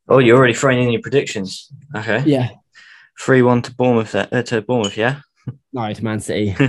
Oh, 0.08 0.20
you're 0.20 0.38
already 0.38 0.54
throwing 0.54 0.84
in 0.84 0.92
your 0.92 1.02
predictions. 1.02 1.72
Okay. 1.96 2.24
Yeah. 2.26 2.50
Three 3.20 3.42
one 3.42 3.62
to 3.62 3.74
Bournemouth. 3.74 4.14
Uh, 4.16 4.44
to 4.44 4.62
Bournemouth, 4.62 4.98
yeah. 4.98 5.22
No, 5.74 5.86
it's 5.86 6.02
Man 6.02 6.20
City. 6.20 6.56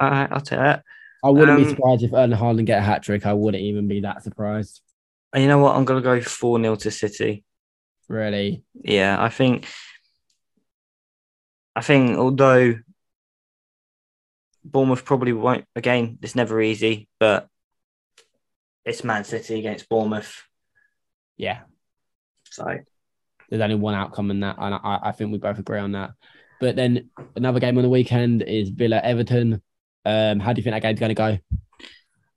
All 0.00 0.10
right, 0.10 0.28
I'll 0.30 0.40
take 0.40 0.58
that. 0.58 0.84
I 1.24 1.30
wouldn't 1.30 1.58
um, 1.58 1.64
be 1.64 1.70
surprised 1.70 2.04
if 2.04 2.12
Erling 2.12 2.38
Haaland 2.38 2.66
get 2.66 2.78
a 2.78 2.82
hat 2.82 3.02
trick. 3.02 3.26
I 3.26 3.32
wouldn't 3.32 3.62
even 3.62 3.88
be 3.88 4.00
that 4.00 4.22
surprised. 4.22 4.80
And 5.32 5.42
you 5.42 5.48
know 5.48 5.58
what? 5.58 5.76
I'm 5.76 5.84
gonna 5.84 6.00
go 6.00 6.20
four 6.20 6.60
0 6.60 6.76
to 6.76 6.90
City. 6.90 7.44
Really? 8.08 8.62
Yeah, 8.74 9.16
I 9.20 9.28
think 9.28 9.66
I 11.74 11.80
think 11.82 12.16
although 12.16 12.74
Bournemouth 14.64 15.04
probably 15.04 15.32
won't 15.32 15.64
again, 15.76 16.18
it's 16.22 16.34
never 16.34 16.60
easy, 16.60 17.08
but 17.20 17.48
it's 18.84 19.04
Man 19.04 19.24
City 19.24 19.58
against 19.58 19.88
Bournemouth. 19.88 20.47
Yeah. 21.38 21.60
So 22.50 22.78
there's 23.48 23.62
only 23.62 23.76
one 23.76 23.94
outcome 23.94 24.30
in 24.30 24.40
that, 24.40 24.56
and 24.58 24.74
I, 24.74 24.98
I 25.04 25.12
think 25.12 25.32
we 25.32 25.38
both 25.38 25.58
agree 25.58 25.78
on 25.78 25.92
that. 25.92 26.10
But 26.60 26.76
then 26.76 27.08
another 27.36 27.60
game 27.60 27.76
on 27.78 27.84
the 27.84 27.88
weekend 27.88 28.42
is 28.42 28.68
Villa 28.68 29.00
Everton. 29.02 29.62
Um, 30.04 30.40
how 30.40 30.52
do 30.52 30.60
you 30.60 30.64
think 30.64 30.74
that 30.74 30.82
game's 30.82 31.00
going 31.00 31.14
to 31.14 31.14
go? 31.14 31.38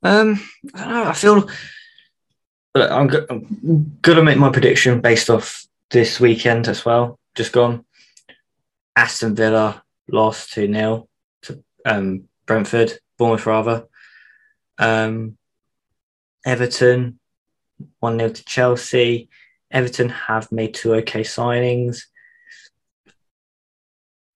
Um, 0.02 0.40
I 0.74 0.84
don't 0.84 0.92
know. 0.92 1.04
I 1.04 1.12
feel 1.12 1.48
I'm, 2.74 3.08
go- 3.08 3.26
I'm 3.28 3.98
going 4.00 4.16
to 4.16 4.22
make 4.22 4.38
my 4.38 4.50
prediction 4.50 5.00
based 5.00 5.28
off 5.28 5.66
this 5.90 6.18
weekend 6.20 6.68
as 6.68 6.84
well. 6.84 7.18
Just 7.34 7.52
gone. 7.52 7.84
Aston 8.96 9.34
Villa 9.34 9.82
lost 10.10 10.52
2 10.52 10.72
0 10.72 11.08
to 11.42 11.64
um, 11.84 12.24
Brentford, 12.46 12.92
Bournemouth 13.18 13.46
rather. 13.46 13.86
Um, 14.78 15.36
Everton 16.44 17.18
1 18.00 18.18
0 18.18 18.30
to 18.30 18.44
Chelsea. 18.44 19.28
Everton 19.70 20.10
have 20.10 20.52
made 20.52 20.74
two 20.74 20.94
okay 20.94 21.22
signings. 21.22 22.02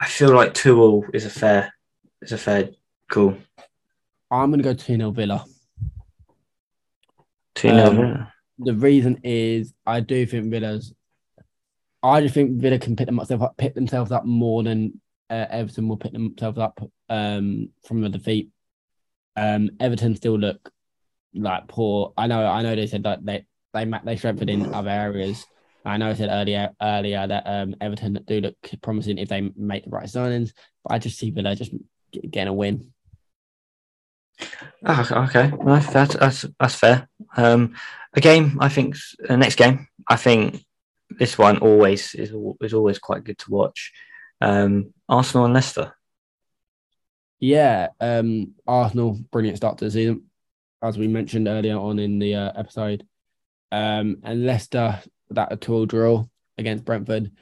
I 0.00 0.06
feel 0.06 0.34
like 0.34 0.54
2 0.54 0.80
all 0.80 1.06
is 1.12 1.26
a 1.26 1.30
fair 1.30 1.74
is 2.22 2.32
a 2.32 2.38
fair 2.38 2.70
call. 3.10 3.36
I'm 4.30 4.50
going 4.50 4.62
to 4.62 4.64
go 4.64 4.74
2 4.74 4.96
0 4.96 5.10
Villa. 5.10 5.44
2 7.56 7.68
0 7.68 7.86
um, 7.86 7.96
Villa. 7.96 8.32
The 8.58 8.74
reason 8.74 9.20
is 9.22 9.74
I 9.86 10.00
do 10.00 10.26
think 10.26 10.50
Villa's 10.50 10.94
I 12.02 12.20
just 12.20 12.34
think 12.34 12.60
Villa 12.60 12.78
can 12.78 12.94
pick 12.96 13.06
themselves 13.06 13.42
up, 13.42 13.56
pick 13.56 13.74
themselves 13.74 14.12
up 14.12 14.24
more 14.24 14.62
than 14.62 15.00
uh, 15.28 15.46
Everton 15.50 15.88
will 15.88 15.96
pick 15.96 16.12
themselves 16.12 16.58
up 16.58 16.80
um, 17.08 17.70
from 17.84 18.00
the 18.00 18.08
defeat. 18.08 18.50
Um, 19.34 19.70
Everton 19.80 20.14
still 20.14 20.38
look 20.38 20.70
like 21.36 21.68
poor. 21.68 22.12
I 22.16 22.26
know. 22.26 22.46
I 22.46 22.62
know 22.62 22.74
they 22.74 22.86
said 22.86 23.04
that 23.04 23.24
they 23.24 23.44
they 23.72 23.90
they 24.04 24.16
strengthened 24.16 24.50
in 24.50 24.74
other 24.74 24.90
areas, 24.90 25.44
I 25.86 25.98
know 25.98 26.10
I 26.10 26.14
said 26.14 26.30
earlier 26.30 26.70
earlier 26.82 27.26
that 27.26 27.44
um, 27.46 27.76
Everton 27.80 28.18
do 28.26 28.40
look 28.40 28.56
promising 28.82 29.18
if 29.18 29.28
they 29.28 29.52
make 29.56 29.84
the 29.84 29.90
right 29.90 30.06
signings, 30.06 30.52
but 30.82 30.92
I 30.92 30.98
just 30.98 31.16
see 31.16 31.30
Villa 31.30 31.54
just 31.54 31.72
getting 32.12 32.48
a 32.48 32.52
win. 32.52 32.92
Oh, 34.84 35.26
okay, 35.28 35.52
no, 35.62 35.78
that's 35.78 36.14
that's 36.16 36.44
that's 36.58 36.74
fair. 36.74 37.08
Um, 37.36 37.76
a 38.14 38.20
game, 38.20 38.58
I 38.60 38.68
think. 38.68 38.96
The 39.20 39.36
next 39.36 39.54
game, 39.54 39.86
I 40.08 40.16
think 40.16 40.64
this 41.08 41.38
one 41.38 41.58
always 41.58 42.14
is 42.16 42.34
is 42.60 42.74
always 42.74 42.98
quite 42.98 43.22
good 43.22 43.38
to 43.38 43.50
watch. 43.52 43.92
Um, 44.40 44.92
Arsenal 45.08 45.44
and 45.44 45.54
Leicester. 45.54 45.94
Yeah, 47.38 47.88
um, 48.00 48.54
Arsenal, 48.66 49.20
brilliant 49.30 49.58
start 49.58 49.78
to 49.78 49.84
the 49.84 49.90
season, 49.92 50.24
as 50.86 50.98
we 50.98 51.08
mentioned 51.08 51.48
earlier 51.48 51.76
on 51.76 51.98
in 51.98 52.18
the 52.18 52.34
uh, 52.34 52.52
episode. 52.56 53.06
Um, 53.72 54.18
and 54.22 54.46
Leicester, 54.46 55.00
that 55.30 55.52
a 55.52 55.56
two 55.56 55.86
draw 55.86 56.24
against 56.58 56.84
Brentford. 56.84 57.32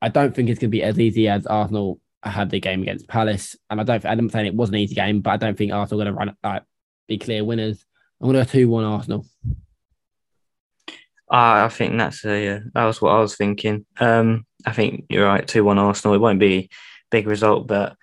I 0.00 0.08
don't 0.08 0.34
think 0.34 0.48
it's 0.48 0.58
going 0.58 0.70
to 0.70 0.76
be 0.76 0.82
as 0.82 0.98
easy 0.98 1.28
as 1.28 1.46
Arsenal 1.46 2.00
had 2.22 2.50
the 2.50 2.60
game 2.60 2.82
against 2.82 3.08
Palace, 3.08 3.56
and 3.70 3.80
I 3.80 3.84
don't. 3.84 4.04
I'm 4.04 4.30
saying 4.30 4.46
it 4.46 4.54
was 4.54 4.70
an 4.70 4.76
easy 4.76 4.94
game, 4.94 5.20
but 5.20 5.30
I 5.30 5.36
don't 5.36 5.56
think 5.56 5.72
Arsenal 5.72 6.02
are 6.02 6.04
going 6.04 6.14
to 6.14 6.18
run 6.18 6.36
like 6.42 6.62
be 7.06 7.18
clear 7.18 7.44
winners. 7.44 7.84
I'm 8.20 8.30
going 8.30 8.44
to 8.44 8.44
go 8.44 8.58
two 8.58 8.68
one 8.68 8.84
Arsenal. 8.84 9.26
Uh, 11.30 11.66
I 11.66 11.68
think 11.68 11.96
that's 11.98 12.24
a 12.24 12.48
uh, 12.48 12.60
that 12.74 12.84
was 12.84 13.02
what 13.02 13.12
I 13.12 13.20
was 13.20 13.36
thinking. 13.36 13.84
Um, 14.00 14.46
I 14.64 14.72
think 14.72 15.04
you're 15.08 15.26
right, 15.26 15.46
two 15.46 15.64
one 15.64 15.78
Arsenal. 15.78 16.14
It 16.14 16.20
won't 16.20 16.40
be 16.40 16.56
a 16.56 16.68
big 17.10 17.26
result, 17.26 17.66
but 17.66 17.96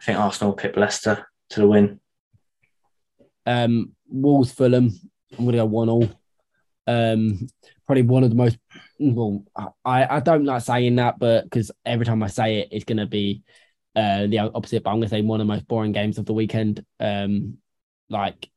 I 0.00 0.04
think 0.04 0.18
Arsenal 0.18 0.52
will 0.52 0.58
pick 0.58 0.76
Leicester 0.76 1.26
to 1.50 1.60
the 1.60 1.68
win. 1.68 2.00
Um, 3.46 3.92
Wolves 4.08 4.52
Fulham. 4.52 4.92
I'm 5.32 5.44
going 5.44 5.52
to 5.52 5.58
go 5.58 5.66
one 5.66 5.88
all. 5.88 6.08
Um, 6.86 7.46
probably 7.86 8.02
one 8.02 8.24
of 8.24 8.30
the 8.30 8.36
most. 8.36 8.58
Well, 8.98 9.44
I 9.84 10.16
I 10.16 10.20
don't 10.20 10.44
like 10.44 10.62
saying 10.62 10.96
that, 10.96 11.18
but 11.18 11.44
because 11.44 11.70
every 11.84 12.06
time 12.06 12.22
I 12.22 12.28
say 12.28 12.60
it, 12.60 12.68
it's 12.70 12.84
going 12.84 12.98
to 12.98 13.06
be 13.06 13.42
uh 13.94 14.26
the 14.26 14.38
opposite. 14.38 14.82
But 14.82 14.90
I'm 14.90 14.96
going 14.96 15.08
to 15.08 15.14
say 15.14 15.22
one 15.22 15.40
of 15.40 15.46
the 15.46 15.52
most 15.52 15.68
boring 15.68 15.92
games 15.92 16.18
of 16.18 16.26
the 16.26 16.32
weekend. 16.32 16.84
Um, 16.98 17.58
like 18.08 18.48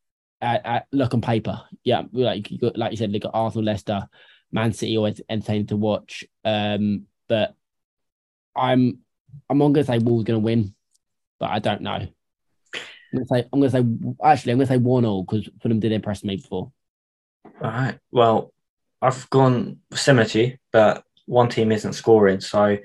at, 0.41 0.65
at 0.65 0.87
look 0.91 1.13
on 1.13 1.21
paper, 1.21 1.61
yeah, 1.83 2.03
like 2.13 2.49
you 2.51 2.57
got, 2.57 2.77
like 2.77 2.91
you 2.91 2.97
said, 2.97 3.11
look 3.11 3.25
at 3.25 3.31
Arsenal, 3.33 3.65
Leicester, 3.65 4.07
Man 4.51 4.73
City, 4.73 4.97
always 4.97 5.21
entertaining 5.29 5.67
to 5.67 5.77
watch. 5.77 6.23
Um, 6.45 7.05
but 7.27 7.55
I'm 8.55 8.99
I'm 9.49 9.57
not 9.57 9.69
gonna 9.69 9.85
say 9.85 9.99
Wolves 9.99 10.23
gonna 10.23 10.39
win, 10.39 10.73
but 11.39 11.49
I 11.49 11.59
don't 11.59 11.81
know. 11.81 12.07
I'm 13.13 13.19
gonna 13.19 13.25
say 13.25 13.49
I'm 13.51 13.59
gonna 13.59 13.69
say 13.69 14.15
actually 14.23 14.51
I'm 14.53 14.57
gonna 14.59 14.67
say 14.67 14.77
one 14.77 15.05
all 15.05 15.23
because 15.23 15.49
Fulham 15.61 15.79
did 15.79 15.91
impress 15.91 16.23
me 16.23 16.37
before. 16.37 16.71
All 17.61 17.69
right. 17.69 17.99
Well, 18.11 18.53
I've 19.01 19.29
gone 19.29 19.79
similar 19.93 20.25
to 20.29 20.41
you, 20.41 20.57
but 20.71 21.03
one 21.25 21.49
team 21.49 21.71
isn't 21.71 21.93
scoring, 21.93 22.39
so 22.39 22.77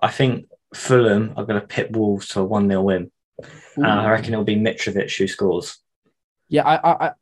I 0.00 0.08
think 0.08 0.48
Fulham 0.74 1.34
are 1.36 1.44
going 1.44 1.60
to 1.60 1.66
pit 1.66 1.92
Wolves 1.92 2.28
to 2.28 2.40
a 2.40 2.44
one 2.44 2.68
0 2.68 2.82
win. 2.82 3.10
Uh, 3.42 3.86
I 3.86 4.10
reckon 4.10 4.32
it'll 4.32 4.44
be 4.44 4.56
Mitrovic 4.56 5.16
who 5.16 5.26
scores. 5.26 5.78
Yeah, 6.48 6.66
I, 6.66 7.06
I, 7.06 7.12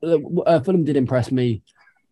uh, 0.47 0.61
Fulham 0.61 0.85
did 0.85 0.97
impress 0.97 1.31
me 1.31 1.63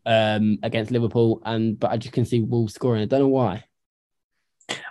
um, 0.05 0.59
against 0.63 0.91
Liverpool, 0.91 1.41
and 1.45 1.79
but 1.79 1.91
I 1.91 1.97
just 1.97 2.13
can 2.13 2.25
see 2.25 2.41
Wolves 2.41 2.75
scoring. 2.75 3.03
I 3.03 3.07
don't 3.07 3.21
know 3.21 3.29
why. 3.29 3.65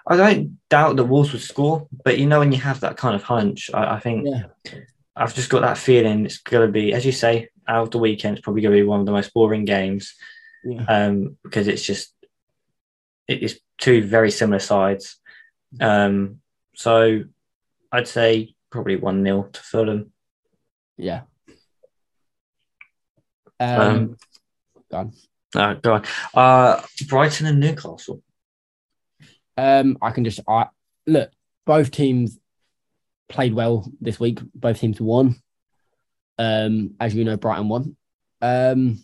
I 0.08 0.18
don't 0.18 0.60
doubt 0.70 0.96
that 0.98 1.06
Wolves 1.06 1.34
would 1.34 1.42
score, 1.42 1.88
but 2.04 2.18
you 2.18 2.26
know 2.26 2.40
when 2.40 2.52
you 2.52 2.60
have 2.60 2.80
that 2.82 2.98
kind 2.98 3.16
of 3.16 3.24
hunch, 3.24 3.70
I, 3.74 3.96
I 3.96 4.00
think 4.00 4.28
yeah. 4.28 4.74
I've 5.16 5.36
just 5.36 5.50
got 5.50 5.62
that 5.62 5.78
feeling 5.78 6.26
it's 6.26 6.40
going 6.40 6.66
to 6.66 6.72
be, 6.72 6.94
as 6.94 7.06
you 7.06 7.12
say, 7.12 7.50
out 7.68 7.84
of 7.84 7.92
the 7.92 8.00
weekend, 8.00 8.38
it's 8.38 8.44
probably 8.44 8.62
going 8.62 8.76
to 8.76 8.82
be 8.82 8.88
one 8.88 9.00
of 9.00 9.06
the 9.06 9.12
most 9.12 9.34
boring 9.34 9.66
games, 9.66 10.16
yeah. 10.64 10.84
um, 10.88 11.38
because 11.44 11.68
it's 11.68 11.84
just 11.84 12.14
it 13.28 13.44
is 13.44 13.60
two 13.78 14.04
very 14.04 14.32
similar 14.32 14.60
sides. 14.60 15.18
Um, 15.80 16.40
so 16.76 17.24
I'd 17.92 18.08
say 18.08 18.56
probably 18.70 18.96
one 18.96 19.24
0 19.24 19.50
to 19.54 19.62
Fulham. 19.62 20.12
Yeah, 20.98 21.22
um, 23.60 23.82
um 23.82 24.18
go 24.92 24.98
on. 24.98 25.14
Uh, 25.56 25.74
go 25.76 25.94
on. 25.94 26.04
Uh, 26.34 26.82
Brighton 27.08 27.46
and 27.46 27.60
Newcastle. 27.60 28.22
Um, 29.56 29.98
I 30.02 30.12
can 30.12 30.24
just 30.24 30.40
I 30.48 30.68
look. 31.06 31.32
Both 31.66 31.92
teams 31.92 32.40
played 33.30 33.54
well 33.54 33.90
this 34.02 34.20
week. 34.20 34.40
Both 34.56 34.80
teams 34.80 35.00
won. 35.00 35.42
Um, 36.38 36.96
as 37.00 37.14
you 37.14 37.24
know, 37.24 37.38
Brighton 37.38 37.70
won. 37.70 37.96
Um, 38.42 39.04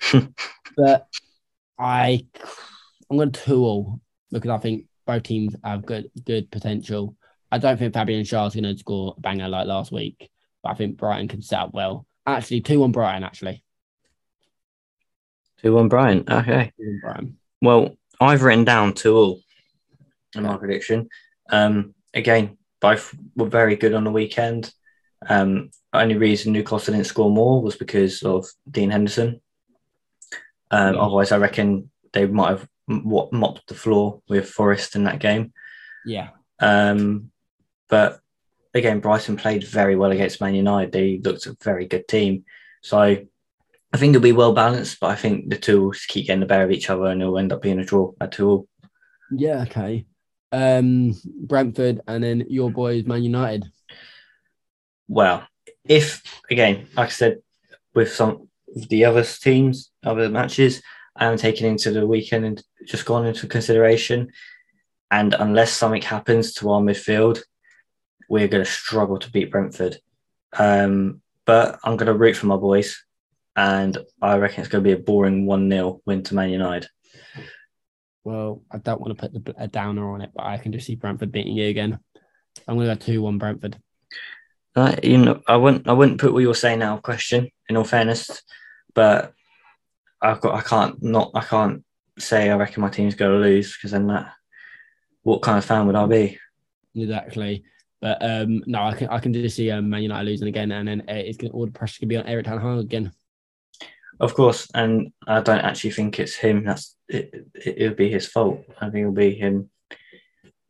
but 0.76 1.06
I, 1.78 2.26
I'm 3.10 3.16
going 3.16 3.32
to 3.32 3.44
two 3.44 3.64
all 3.64 4.00
because 4.30 4.50
I 4.50 4.58
think 4.58 4.86
both 5.06 5.22
teams 5.22 5.56
have 5.64 5.86
good 5.86 6.10
good 6.24 6.50
potential. 6.50 7.16
I 7.50 7.58
don't 7.58 7.78
think 7.78 7.94
Fabian 7.94 8.24
Schär 8.24 8.46
is 8.46 8.54
going 8.54 8.64
to 8.64 8.78
score 8.78 9.14
a 9.16 9.20
banger 9.20 9.48
like 9.48 9.66
last 9.66 9.90
week, 9.90 10.30
but 10.62 10.70
I 10.70 10.74
think 10.74 10.98
Brighton 10.98 11.28
can 11.28 11.42
set 11.42 11.60
up 11.60 11.72
well. 11.72 12.06
Actually, 12.26 12.60
2 12.60 12.78
1 12.80 12.92
Brighton. 12.92 13.24
actually. 13.24 13.64
2 15.62 15.72
1 15.72 15.88
Brighton. 15.88 16.24
Okay. 16.30 16.72
Brian. 17.00 17.38
Well, 17.62 17.96
I've 18.20 18.42
written 18.42 18.64
down 18.64 18.92
2 18.92 19.16
all 19.16 19.40
in 20.34 20.42
my 20.42 20.58
prediction. 20.58 21.08
Um, 21.50 21.94
again, 22.12 22.57
both 22.80 23.14
were 23.36 23.48
very 23.48 23.76
good 23.76 23.94
on 23.94 24.04
the 24.04 24.10
weekend. 24.10 24.72
Um, 25.28 25.70
only 25.92 26.16
reason 26.16 26.52
Newcastle 26.52 26.94
didn't 26.94 27.06
score 27.06 27.30
more 27.30 27.62
was 27.62 27.76
because 27.76 28.22
of 28.22 28.46
Dean 28.70 28.90
Henderson. 28.90 29.40
Um, 30.70 30.94
yeah. 30.94 31.00
Otherwise, 31.00 31.32
I 31.32 31.38
reckon 31.38 31.90
they 32.12 32.26
might 32.26 32.50
have 32.50 32.68
mopped 32.86 33.66
the 33.66 33.74
floor 33.74 34.22
with 34.28 34.48
Forest 34.48 34.96
in 34.96 35.04
that 35.04 35.18
game. 35.18 35.52
Yeah. 36.06 36.30
Um, 36.60 37.30
but 37.88 38.20
again, 38.74 39.00
Brighton 39.00 39.36
played 39.36 39.64
very 39.64 39.96
well 39.96 40.10
against 40.10 40.40
Man 40.40 40.54
United. 40.54 40.92
They 40.92 41.20
looked 41.22 41.46
a 41.46 41.56
very 41.62 41.86
good 41.86 42.06
team. 42.06 42.44
So 42.82 42.98
I 43.00 43.96
think 43.96 44.10
it'll 44.10 44.22
be 44.22 44.32
well 44.32 44.52
balanced, 44.52 45.00
but 45.00 45.10
I 45.10 45.14
think 45.16 45.48
the 45.48 45.56
two 45.56 45.82
will 45.82 45.94
keep 46.08 46.26
getting 46.26 46.40
the 46.40 46.46
better 46.46 46.64
of 46.64 46.70
each 46.70 46.90
other 46.90 47.06
and 47.06 47.20
it'll 47.20 47.38
end 47.38 47.52
up 47.52 47.62
being 47.62 47.78
a 47.78 47.84
draw 47.84 48.12
at 48.20 48.32
two 48.32 48.48
all. 48.48 48.68
Yeah, 49.30 49.62
okay. 49.62 50.06
Um, 50.50 51.14
Brentford 51.24 52.00
and 52.06 52.24
then 52.24 52.46
your 52.48 52.70
boys, 52.70 53.04
Man 53.04 53.22
United. 53.22 53.70
Well, 55.06 55.46
if 55.84 56.22
again, 56.50 56.86
like 56.96 57.08
I 57.08 57.12
said, 57.12 57.38
with 57.94 58.12
some 58.12 58.48
of 58.74 58.88
the 58.88 59.04
other 59.04 59.24
teams, 59.24 59.90
other 60.04 60.28
matches, 60.28 60.82
I 61.16 61.26
am 61.26 61.36
taking 61.36 61.66
into 61.66 61.90
the 61.90 62.06
weekend 62.06 62.44
and 62.44 62.62
just 62.86 63.04
gone 63.04 63.26
into 63.26 63.46
consideration. 63.46 64.30
And 65.10 65.34
unless 65.34 65.72
something 65.72 66.02
happens 66.02 66.54
to 66.54 66.70
our 66.70 66.80
midfield, 66.80 67.40
we're 68.28 68.48
going 68.48 68.64
to 68.64 68.70
struggle 68.70 69.18
to 69.18 69.30
beat 69.30 69.50
Brentford. 69.50 69.98
Um, 70.52 71.22
but 71.44 71.78
I'm 71.82 71.96
going 71.96 72.06
to 72.06 72.14
root 72.14 72.36
for 72.36 72.46
my 72.46 72.56
boys, 72.56 73.02
and 73.56 73.96
I 74.20 74.36
reckon 74.36 74.60
it's 74.60 74.68
going 74.68 74.84
to 74.84 74.88
be 74.88 74.94
a 74.94 75.02
boring 75.02 75.46
1 75.46 75.70
0 75.70 76.00
win 76.04 76.22
to 76.24 76.34
Man 76.34 76.50
United. 76.50 76.88
Well, 78.24 78.62
I 78.70 78.78
don't 78.78 79.00
want 79.00 79.18
to 79.18 79.28
put 79.28 79.54
a 79.58 79.68
downer 79.68 80.12
on 80.12 80.20
it, 80.20 80.30
but 80.34 80.44
I 80.44 80.58
can 80.58 80.72
just 80.72 80.86
see 80.86 80.96
Brentford 80.96 81.32
beating 81.32 81.56
you 81.56 81.68
again. 81.68 81.98
I'm 82.66 82.76
going 82.76 82.88
to 82.88 82.94
go 82.94 83.00
2 83.00 83.22
1 83.22 83.38
Brentford. 83.38 83.78
Uh, 84.76 84.96
you 85.02 85.18
know, 85.18 85.40
I 85.46 85.56
wouldn't, 85.56 85.88
I 85.88 85.92
wouldn't 85.92 86.20
put 86.20 86.32
what 86.32 86.42
you're 86.42 86.54
saying 86.54 86.80
now 86.80 86.98
question. 86.98 87.50
In 87.68 87.76
all 87.76 87.84
fairness, 87.84 88.42
but 88.94 89.34
I've 90.22 90.40
got, 90.40 90.54
I 90.54 90.62
can't 90.62 91.02
not, 91.02 91.30
I 91.34 91.42
can't 91.42 91.84
say 92.18 92.50
I 92.50 92.56
reckon 92.56 92.80
my 92.80 92.88
team's 92.88 93.14
going 93.14 93.32
to 93.32 93.46
lose 93.46 93.76
because 93.76 93.90
then 93.90 94.06
that, 94.06 94.32
what 95.22 95.42
kind 95.42 95.58
of 95.58 95.64
fan 95.64 95.86
would 95.86 95.96
I 95.96 96.06
be? 96.06 96.38
Exactly. 96.94 97.64
But 98.00 98.18
um, 98.22 98.62
no, 98.66 98.82
I 98.82 98.94
can 98.94 99.08
I 99.08 99.18
can 99.18 99.32
just 99.32 99.56
see 99.56 99.70
um, 99.70 99.90
Man 99.90 100.02
United 100.02 100.24
losing 100.24 100.48
again, 100.48 100.70
and 100.70 100.86
then 100.86 101.00
uh, 101.08 101.14
it's 101.14 101.36
gonna, 101.36 101.52
all 101.52 101.66
the 101.66 101.72
pressure 101.72 101.98
can 101.98 102.08
be 102.08 102.16
on 102.16 102.26
Eric 102.26 102.46
ten 102.46 102.60
Hag 102.60 102.78
again. 102.78 103.12
Of 104.20 104.34
course, 104.34 104.68
and 104.74 105.12
I 105.26 105.40
don't 105.40 105.60
actually 105.60 105.90
think 105.90 106.20
it's 106.20 106.36
him. 106.36 106.64
That's 106.64 106.96
it. 107.08 107.46
It 107.54 107.88
will 107.88 107.96
be 107.96 108.10
his 108.10 108.26
fault. 108.26 108.64
I 108.80 108.90
think 108.90 109.02
it'll 109.02 109.12
be 109.12 109.34
him, 109.34 109.70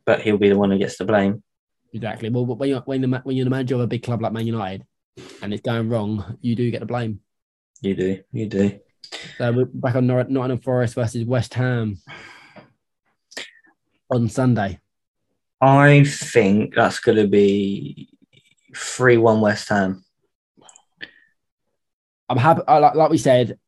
but 0.05 0.21
he'll 0.21 0.39
be 0.39 0.49
the 0.49 0.59
one 0.59 0.71
who 0.71 0.79
gets 0.79 0.99
the 0.99 1.05
blame. 1.05 1.43
Exactly. 1.93 2.29
Well, 2.31 2.47
when 2.47 2.69
you're 2.69 2.81
when, 2.81 3.01
the, 3.01 3.21
when 3.25 3.37
you're 3.37 3.45
the 3.45 3.51
manager 3.51 3.75
of 3.77 3.81
a 3.83 3.87
big 3.87 4.03
club 4.03 4.23
like 4.23 4.33
Man 4.33 4.47
United, 4.47 4.85
and 5.43 5.53
it's 5.53 5.63
going 5.63 5.89
wrong, 5.89 6.39
you 6.41 6.55
do 6.55 6.71
get 6.71 6.81
the 6.81 6.87
blame. 6.87 7.21
You 7.81 7.95
do. 7.95 8.23
You 8.33 8.47
do. 8.47 8.81
So 9.39 9.53
we're 9.53 9.65
back 9.67 9.95
on 9.95 10.07
Nottingham 10.07 10.59
Forest 10.59 10.95
versus 10.95 11.25
West 11.25 11.55
Ham 11.55 11.99
on 14.11 14.29
Sunday. 14.29 14.81
I 15.61 16.05
think 16.05 16.75
that's 16.75 17.01
going 17.01 17.19
to 17.19 17.27
be 17.27 18.11
3 18.77 19.17
1 19.17 19.41
West 19.41 19.69
Ham. 19.71 20.05
I'm 22.29 22.37
happy, 22.37 22.63
like, 22.69 22.95
like 22.95 23.11
we 23.11 23.19
said, 23.19 23.59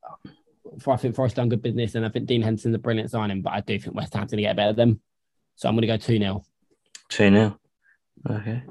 I 0.86 0.96
think 0.96 1.14
Forest 1.14 1.36
done 1.36 1.48
good 1.48 1.62
business, 1.62 1.94
and 1.94 2.04
I 2.04 2.08
think 2.08 2.26
Dean 2.26 2.42
Henderson's 2.42 2.74
a 2.74 2.78
brilliant 2.78 3.10
signing, 3.10 3.42
but 3.42 3.52
I 3.52 3.60
do 3.60 3.78
think 3.78 3.94
West 3.94 4.14
Ham's 4.14 4.30
going 4.30 4.38
to 4.38 4.42
get 4.42 4.56
better 4.56 4.72
than 4.72 4.90
them. 4.90 5.00
So 5.56 5.68
I'm 5.68 5.74
going 5.74 5.82
to 5.82 5.88
go 5.88 5.96
2 5.96 6.18
0. 6.18 6.44
2 7.08 7.30
0. 7.30 7.58
Okay. 8.28 8.62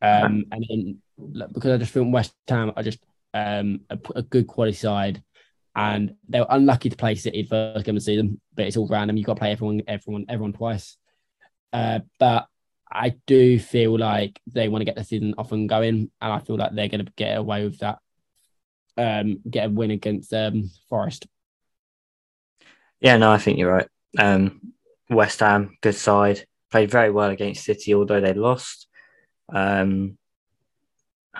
Um, 0.00 0.44
and 0.50 0.66
then 0.68 1.02
because 1.52 1.72
I 1.72 1.76
just 1.78 1.92
think 1.92 2.12
West 2.12 2.34
Ham 2.48 2.72
are 2.76 2.82
just 2.82 2.98
um, 3.34 3.82
a, 3.88 3.98
a 4.16 4.22
good 4.22 4.46
quality 4.46 4.76
side, 4.76 5.22
and 5.74 6.14
they 6.28 6.40
were 6.40 6.46
unlucky 6.50 6.90
to 6.90 6.96
play 6.96 7.14
City 7.14 7.44
first 7.44 7.84
game 7.84 7.96
of 7.96 8.02
the 8.02 8.04
season, 8.04 8.40
but 8.54 8.66
it's 8.66 8.76
all 8.76 8.88
random. 8.88 9.16
You've 9.16 9.26
got 9.26 9.34
to 9.34 9.40
play 9.40 9.52
everyone, 9.52 9.82
everyone, 9.86 10.26
everyone 10.28 10.52
twice. 10.52 10.96
Uh, 11.72 12.00
but 12.18 12.46
I 12.90 13.14
do 13.26 13.58
feel 13.58 13.98
like 13.98 14.40
they 14.46 14.68
want 14.68 14.82
to 14.82 14.84
get 14.84 14.96
the 14.96 15.04
season 15.04 15.34
off 15.38 15.52
and 15.52 15.68
going, 15.68 16.10
and 16.20 16.32
I 16.32 16.40
feel 16.40 16.56
like 16.56 16.74
they're 16.74 16.88
going 16.88 17.04
to 17.04 17.12
get 17.16 17.38
away 17.38 17.64
with 17.64 17.78
that. 17.78 17.98
Um, 18.96 19.40
get 19.48 19.66
a 19.66 19.70
win 19.70 19.90
against 19.90 20.32
um, 20.34 20.70
Forest. 20.88 21.26
Yeah, 23.00 23.16
no, 23.16 23.32
I 23.32 23.38
think 23.38 23.58
you're 23.58 23.72
right. 23.72 23.88
Um, 24.18 24.72
West 25.10 25.40
Ham, 25.40 25.76
good 25.80 25.94
side, 25.94 26.44
played 26.70 26.90
very 26.90 27.10
well 27.10 27.30
against 27.30 27.64
City, 27.64 27.94
although 27.94 28.20
they 28.20 28.34
lost. 28.34 28.86
Um, 29.52 30.18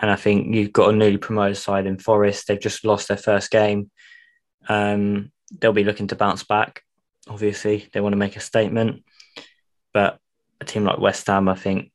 and 0.00 0.11
I 0.11 0.16
think 0.16 0.55
you've 0.55 0.72
got 0.72 0.92
a 0.92 0.96
newly 0.96 1.18
promoted 1.18 1.57
side 1.57 1.86
in 1.86 1.98
Forest. 1.98 2.48
They've 2.48 2.61
just 2.61 2.84
lost 2.84 3.09
their 3.09 3.16
first 3.16 3.50
game. 3.50 3.90
Um, 4.68 5.30
they'll 5.61 5.72
be 5.72 5.84
looking 5.84 6.09
to 6.09 6.16
bounce 6.16 6.44
back. 6.44 6.82
Obviously, 7.28 7.88
they 7.92 8.00
want 8.00 8.14
to 8.14 8.18
make 8.18 8.36
a 8.36 8.40
statement, 8.40 9.05
but 9.92 10.18
a 10.61 10.64
team 10.64 10.84
like 10.84 10.98
West 10.98 11.26
Ham, 11.26 11.48
I 11.48 11.55
think, 11.55 11.92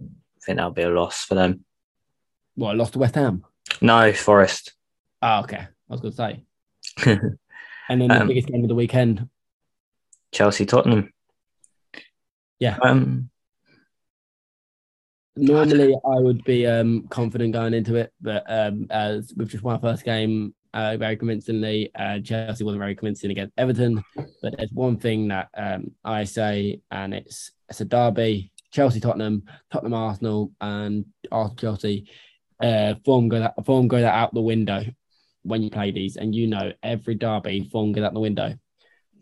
I 0.00 0.04
think 0.44 0.56
that'll 0.56 0.70
be 0.70 0.82
a 0.82 0.90
loss 0.90 1.24
for 1.24 1.34
them. 1.34 1.64
What 2.54 2.76
lost 2.76 2.92
to 2.92 2.98
West 2.98 3.14
Ham? 3.14 3.44
No, 3.80 4.12
Forest. 4.12 4.74
Oh, 5.22 5.40
okay. 5.40 5.56
I 5.58 5.68
was 5.88 6.00
going 6.00 6.12
to 6.12 6.16
say. 6.16 6.44
and 7.88 8.00
then 8.00 8.08
the 8.08 8.20
Um, 8.20 8.28
biggest 8.28 8.48
game 8.48 8.62
of 8.62 8.68
the 8.68 8.74
weekend. 8.74 9.28
Chelsea, 10.32 10.66
Tottenham. 10.66 11.12
Yeah. 12.58 12.78
Um, 12.82 13.30
Normally, 15.36 15.94
I 15.94 16.20
would 16.20 16.42
be 16.44 16.66
um, 16.66 17.06
confident 17.08 17.52
going 17.52 17.72
into 17.72 17.94
it, 17.94 18.12
but 18.20 18.44
um, 18.48 18.88
as 18.90 19.32
we've 19.36 19.48
just 19.48 19.62
won 19.62 19.74
our 19.74 19.80
first 19.80 20.04
game 20.04 20.52
uh, 20.74 20.96
very 20.96 21.16
convincingly, 21.16 21.92
uh, 21.94 22.18
Chelsea 22.18 22.64
wasn't 22.64 22.80
very 22.80 22.96
convincing 22.96 23.30
against 23.30 23.54
Everton. 23.56 24.02
But 24.42 24.56
there's 24.56 24.72
one 24.72 24.96
thing 24.96 25.28
that 25.28 25.48
um, 25.56 25.92
I 26.04 26.24
say, 26.24 26.80
and 26.90 27.14
it's 27.14 27.52
it's 27.68 27.80
a 27.80 27.84
derby: 27.84 28.50
Chelsea, 28.72 28.98
Tottenham, 28.98 29.44
Tottenham, 29.70 29.94
Arsenal, 29.94 30.50
and 30.60 31.06
Arsenal, 31.30 31.56
Chelsea. 31.56 32.10
Uh, 32.60 32.94
form 33.04 33.28
go 33.28 33.38
that 33.38 33.54
form 33.64 33.86
go 33.86 34.00
that 34.00 34.14
out 34.14 34.34
the 34.34 34.40
window 34.40 34.84
when 35.42 35.62
you 35.62 35.70
play 35.70 35.90
these, 35.90 36.16
and 36.16 36.34
you 36.34 36.46
know 36.46 36.72
every 36.82 37.14
derby 37.14 37.68
form 37.70 37.92
goes 37.92 38.04
out 38.04 38.14
the 38.14 38.20
window. 38.20 38.54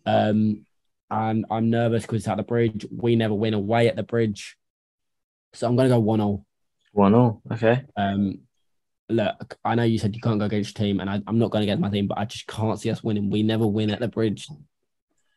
Um, 0.04 0.64
and 1.10 1.44
I'm 1.50 1.70
nervous 1.70 2.02
because 2.02 2.18
it's 2.18 2.28
at 2.28 2.36
the 2.36 2.42
bridge. 2.42 2.86
We 2.90 3.16
never 3.16 3.34
win 3.34 3.54
away 3.54 3.88
at 3.88 3.96
the 3.96 4.02
bridge. 4.02 4.56
So 5.54 5.66
I'm 5.66 5.76
going 5.76 5.88
to 5.88 5.94
go 5.94 6.00
1 6.00 6.18
0. 6.18 6.44
one 6.92 7.14
all. 7.14 7.42
Okay. 7.52 7.82
Um, 7.96 8.40
look, 9.08 9.56
I 9.64 9.74
know 9.74 9.84
you 9.84 9.98
said 9.98 10.14
you 10.14 10.20
can't 10.20 10.38
go 10.38 10.46
against 10.46 10.76
your 10.78 10.84
team, 10.86 11.00
and 11.00 11.08
I, 11.08 11.22
I'm 11.26 11.38
not 11.38 11.50
going 11.50 11.62
against 11.62 11.80
my 11.80 11.90
team, 11.90 12.06
but 12.08 12.18
I 12.18 12.24
just 12.24 12.46
can't 12.46 12.78
see 12.80 12.90
us 12.90 13.02
winning. 13.04 13.30
We 13.30 13.42
never 13.42 13.66
win 13.66 13.90
at 13.90 14.00
the 14.00 14.08
bridge. 14.08 14.48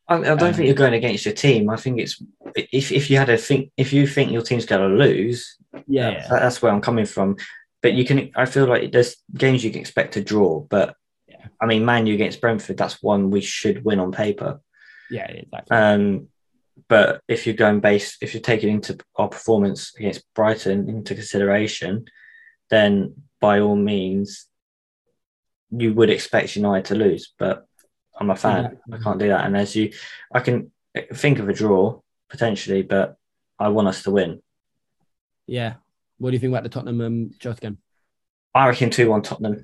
I, 0.07 0.15
I 0.15 0.21
don't 0.21 0.41
Um, 0.41 0.53
think 0.53 0.65
you're 0.65 0.75
going 0.75 0.95
against 0.95 1.25
your 1.25 1.35
team. 1.35 1.69
I 1.69 1.75
think 1.75 1.99
it's 1.99 2.21
if 2.55 2.91
if 2.91 3.09
you 3.11 3.17
had 3.17 3.29
a 3.29 3.37
think 3.37 3.71
if 3.77 3.93
you 3.93 4.07
think 4.07 4.31
your 4.31 4.41
team's 4.41 4.65
going 4.65 4.89
to 4.89 4.97
lose, 4.97 5.55
Yeah. 5.87 6.27
that- 6.29 6.41
that's 6.41 6.61
where 6.61 6.71
I'm 6.71 6.81
coming 6.81 7.05
from. 7.05 7.37
But 7.81 7.93
you 7.93 8.05
can, 8.05 8.31
I 8.35 8.45
feel 8.45 8.65
like 8.65 8.91
there's 8.91 9.15
games 9.33 9.63
you 9.63 9.71
can 9.71 9.79
expect 9.79 10.13
to 10.13 10.23
draw. 10.23 10.59
But 10.59 10.95
Yeah. 11.27 11.47
I 11.61 11.65
mean, 11.65 11.85
Man 11.85 12.07
U 12.07 12.13
against 12.13 12.41
Brentford, 12.41 12.77
that's 12.77 13.01
one 13.01 13.31
we 13.31 13.41
should 13.41 13.85
win 13.85 13.99
on 13.99 14.11
paper. 14.11 14.59
Yeah, 15.09 15.27
exactly. 15.27 15.75
Um, 15.75 16.27
but 16.87 17.21
if 17.27 17.45
you're 17.45 17.55
going 17.55 17.79
base, 17.79 18.17
if 18.21 18.33
you're 18.33 18.41
taking 18.41 18.69
into 18.69 18.97
our 19.15 19.27
performance 19.27 19.93
against 19.97 20.23
Brighton 20.33 20.89
into 20.89 21.13
consideration, 21.15 22.05
then 22.69 23.15
by 23.39 23.59
all 23.59 23.75
means, 23.75 24.45
you 25.71 25.93
would 25.93 26.09
expect 26.09 26.55
United 26.55 26.85
to 26.85 26.95
lose. 26.95 27.33
But 27.37 27.65
I'm 28.19 28.29
a 28.29 28.35
fan. 28.35 28.65
Exactly. 28.65 28.93
I 28.93 29.03
can't 29.03 29.19
do 29.19 29.27
that. 29.29 29.45
And 29.45 29.55
as 29.55 29.75
you, 29.75 29.91
I 30.33 30.39
can 30.39 30.71
think 31.13 31.39
of 31.39 31.47
a 31.47 31.53
draw 31.53 32.01
potentially, 32.29 32.81
but 32.81 33.17
I 33.57 33.69
want 33.69 33.87
us 33.87 34.03
to 34.03 34.11
win. 34.11 34.41
yeah. 35.47 35.75
What 36.19 36.29
do 36.29 36.33
you 36.35 36.39
think 36.39 36.51
about 36.51 36.63
the 36.63 36.69
Tottenham 36.69 37.01
um, 37.01 37.31
Chelsea 37.39 37.61
game? 37.61 37.77
I 38.53 38.67
reckon 38.67 38.89
2 38.89 39.09
1 39.09 39.21
Tottenham. 39.23 39.63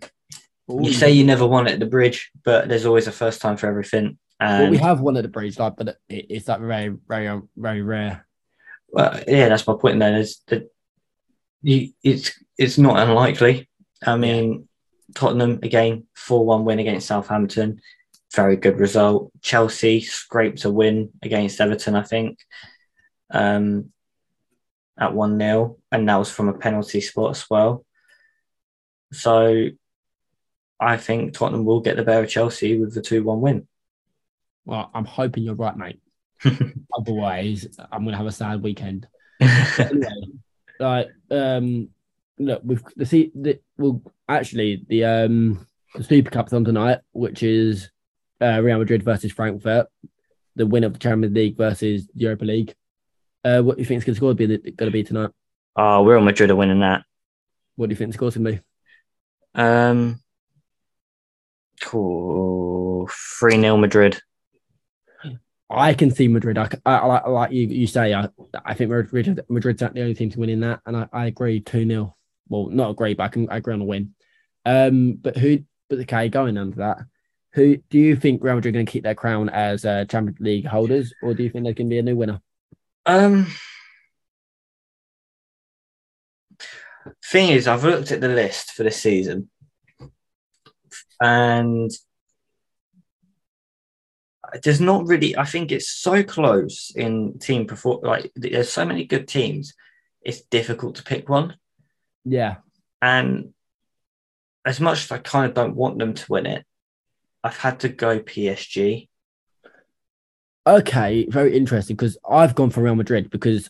You 0.67 0.93
say 0.93 1.11
you 1.11 1.23
never 1.23 1.45
won 1.45 1.67
at 1.67 1.79
the 1.79 1.85
bridge, 1.85 2.31
but 2.43 2.67
there's 2.67 2.85
always 2.85 3.07
a 3.07 3.11
first 3.11 3.39
time 3.39 3.55
for 3.57 3.67
everything. 3.67 4.17
well, 4.39 4.69
we 4.69 4.77
have 4.77 4.99
one 4.99 5.15
at 5.15 5.23
the 5.23 5.29
bridge, 5.29 5.59
like, 5.59 5.75
but 5.77 5.89
it, 6.09 6.25
it's 6.29 6.47
like 6.47 6.59
very, 6.59 6.95
very, 7.07 7.41
very 7.55 7.81
rare. 7.83 8.25
Well, 8.87 9.21
yeah, 9.27 9.49
that's 9.49 9.67
my 9.67 9.75
point. 9.79 9.99
Then 9.99 10.15
is 10.15 10.41
that 10.47 10.71
you, 11.61 11.89
it's 12.03 12.31
it's 12.57 12.77
not 12.77 12.97
unlikely. 12.97 13.69
I 14.05 14.17
mean, 14.17 14.67
Tottenham 15.13 15.59
again, 15.61 16.07
four 16.15 16.45
one 16.45 16.65
win 16.65 16.79
against 16.79 17.07
Southampton, 17.07 17.81
very 18.33 18.55
good 18.55 18.79
result. 18.79 19.31
Chelsea 19.41 20.01
scraped 20.01 20.65
a 20.65 20.71
win 20.71 21.11
against 21.21 21.59
Everton, 21.59 21.95
I 21.95 22.03
think, 22.03 22.39
um, 23.31 23.91
at 24.97 25.13
one 25.13 25.37
0 25.37 25.77
and 25.91 26.07
that 26.07 26.15
was 26.15 26.31
from 26.31 26.49
a 26.49 26.53
penalty 26.53 27.01
spot 27.01 27.31
as 27.31 27.49
well. 27.49 27.85
So, 29.11 29.69
I 30.79 30.97
think 30.97 31.33
Tottenham 31.33 31.65
will 31.65 31.81
get 31.81 31.95
the 31.95 32.03
better 32.03 32.23
of 32.23 32.29
Chelsea 32.29 32.79
with 32.79 32.93
the 32.93 33.01
two 33.01 33.23
one 33.23 33.41
win. 33.41 33.67
Well, 34.65 34.89
I'm 34.93 35.05
hoping 35.05 35.43
you're 35.43 35.55
right, 35.55 35.77
mate. 35.77 36.01
Otherwise, 36.97 37.67
I'm 37.91 38.03
going 38.03 38.11
to 38.11 38.17
have 38.17 38.25
a 38.25 38.31
sad 38.31 38.61
weekend. 38.61 39.07
anyway, 39.39 40.09
like 40.79 41.09
um, 41.31 41.89
look, 42.39 42.61
we've 42.63 42.83
the 42.95 43.05
see 43.05 43.31
the 43.35 43.59
well 43.77 44.01
actually 44.27 44.83
the 44.87 45.05
um 45.05 45.65
the 45.93 46.03
Super 46.03 46.31
Cup's 46.31 46.53
on 46.53 46.65
tonight, 46.65 46.99
which 47.11 47.43
is 47.43 47.89
uh, 48.41 48.61
Real 48.61 48.79
Madrid 48.79 49.03
versus 49.03 49.31
Frankfurt, 49.31 49.87
the 50.55 50.65
winner 50.65 50.87
of 50.87 50.93
the 50.93 50.99
Champions 50.99 51.35
League 51.35 51.57
versus 51.57 52.07
Europa 52.13 52.45
League. 52.45 52.75
Uh, 53.45 53.61
what 53.61 53.75
do 53.75 53.81
you 53.81 53.85
think 53.85 54.07
it's 54.07 54.19
going 54.19 54.35
to 54.35 54.47
be 54.47 54.57
going 54.71 54.87
to 54.87 54.91
be 54.91 55.03
tonight? 55.03 55.29
oh, 55.75 56.03
Real 56.03 56.21
Madrid 56.21 56.49
are 56.49 56.55
winning 56.55 56.79
that. 56.79 57.03
What 57.75 57.87
do 57.87 57.93
you 57.93 57.95
think 57.95 58.09
the 58.09 58.13
score's 58.13 58.35
going 58.35 58.45
to 58.45 58.51
be? 58.53 58.59
Um, 59.53 60.19
cool. 61.81 63.07
3 63.39 63.59
0 63.59 63.77
Madrid. 63.77 64.19
I 65.69 65.93
can 65.93 66.09
see 66.11 66.27
Madrid. 66.27 66.57
I, 66.57 66.69
I, 66.85 66.97
I 66.97 67.29
like, 67.29 67.51
you, 67.51 67.67
you 67.67 67.87
say. 67.87 68.13
I, 68.13 68.29
I 68.63 68.73
think 68.73 68.89
Madrid, 68.89 69.41
Madrid's 69.49 69.81
not 69.81 69.93
the 69.93 70.01
only 70.01 70.13
team 70.15 70.29
to 70.31 70.39
win 70.39 70.49
in 70.49 70.59
that, 70.61 70.81
and 70.85 70.97
I, 70.97 71.07
I 71.11 71.25
agree 71.25 71.59
two 71.59 71.87
0 71.87 72.15
Well, 72.49 72.67
not 72.69 72.91
agree, 72.91 73.13
but 73.13 73.23
I 73.23 73.27
can 73.27 73.49
I 73.49 73.57
agree 73.57 73.73
on 73.73 73.81
a 73.81 73.85
win. 73.85 74.13
Um, 74.65 75.13
but 75.13 75.37
who? 75.37 75.59
But 75.89 75.99
okay, 75.99 76.29
going 76.29 76.57
under 76.57 76.77
that, 76.77 76.97
who 77.53 77.77
do 77.77 77.99
you 77.99 78.15
think 78.15 78.43
Real 78.43 78.55
Madrid 78.55 78.73
are 78.73 78.77
going 78.77 78.85
to 78.85 78.91
keep 78.91 79.03
their 79.03 79.15
crown 79.15 79.49
as 79.49 79.85
uh, 79.85 80.05
Champions 80.05 80.39
League 80.39 80.65
holders, 80.65 81.13
or 81.21 81.33
do 81.33 81.43
you 81.43 81.49
think 81.49 81.65
there 81.65 81.73
can 81.73 81.89
be 81.89 81.99
a 81.99 82.03
new 82.03 82.15
winner? 82.15 82.41
Um, 83.05 83.47
thing 87.23 87.49
is, 87.49 87.67
I've 87.67 87.83
looked 87.83 88.11
at 88.11 88.21
the 88.21 88.27
list 88.27 88.71
for 88.71 88.83
this 88.83 89.01
season, 89.01 89.49
and 91.21 91.91
there's 94.63 94.81
not 94.81 95.07
really. 95.07 95.37
I 95.37 95.45
think 95.45 95.71
it's 95.71 95.89
so 95.89 96.23
close 96.23 96.91
in 96.95 97.39
team 97.39 97.65
perform. 97.65 98.01
Like 98.03 98.31
there's 98.35 98.71
so 98.71 98.85
many 98.85 99.05
good 99.05 99.27
teams, 99.27 99.73
it's 100.21 100.41
difficult 100.41 100.95
to 100.95 101.03
pick 101.03 101.29
one. 101.29 101.57
Yeah, 102.23 102.55
And 103.01 103.53
as 104.65 104.79
much 104.79 105.03
as 105.03 105.11
I 105.11 105.19
kind 105.19 105.45
of 105.45 105.53
don't 105.53 105.75
want 105.75 105.99
them 105.99 106.15
to 106.15 106.31
win 106.31 106.47
it, 106.47 106.65
I've 107.43 107.57
had 107.57 107.81
to 107.81 107.89
go 107.89 108.19
PSG. 108.19 109.09
Okay, 110.67 111.27
very 111.29 111.55
interesting 111.55 111.95
because 111.95 112.17
I've 112.27 112.55
gone 112.55 112.71
for 112.71 112.81
Real 112.81 112.95
Madrid 112.95 113.29
because 113.29 113.69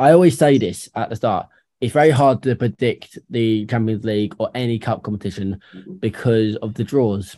I 0.00 0.10
always 0.10 0.36
say 0.36 0.58
this 0.58 0.88
at 0.96 1.10
the 1.10 1.16
start. 1.16 1.46
It's 1.80 1.92
very 1.92 2.10
hard 2.10 2.42
to 2.42 2.56
predict 2.56 3.18
the 3.30 3.66
Champions 3.66 4.04
League 4.04 4.34
or 4.38 4.50
any 4.52 4.80
cup 4.80 5.04
competition 5.04 5.60
because 6.00 6.56
of 6.56 6.74
the 6.74 6.82
draws. 6.82 7.36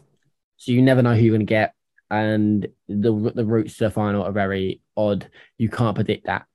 So 0.57 0.72
you 0.72 0.81
never 0.81 1.03
know 1.03 1.14
who 1.14 1.20
you're 1.20 1.37
going 1.37 1.41
to 1.41 1.45
get, 1.47 1.74
and 2.11 2.66
the 2.89 3.33
the 3.35 3.45
routes 3.45 3.76
to 3.76 3.85
the 3.85 3.91
final 3.91 4.22
are 4.22 4.33
very 4.33 4.81
odd. 4.97 5.28
You 5.59 5.68
can't 5.68 5.95
predict 5.95 6.24
that. 6.24 6.47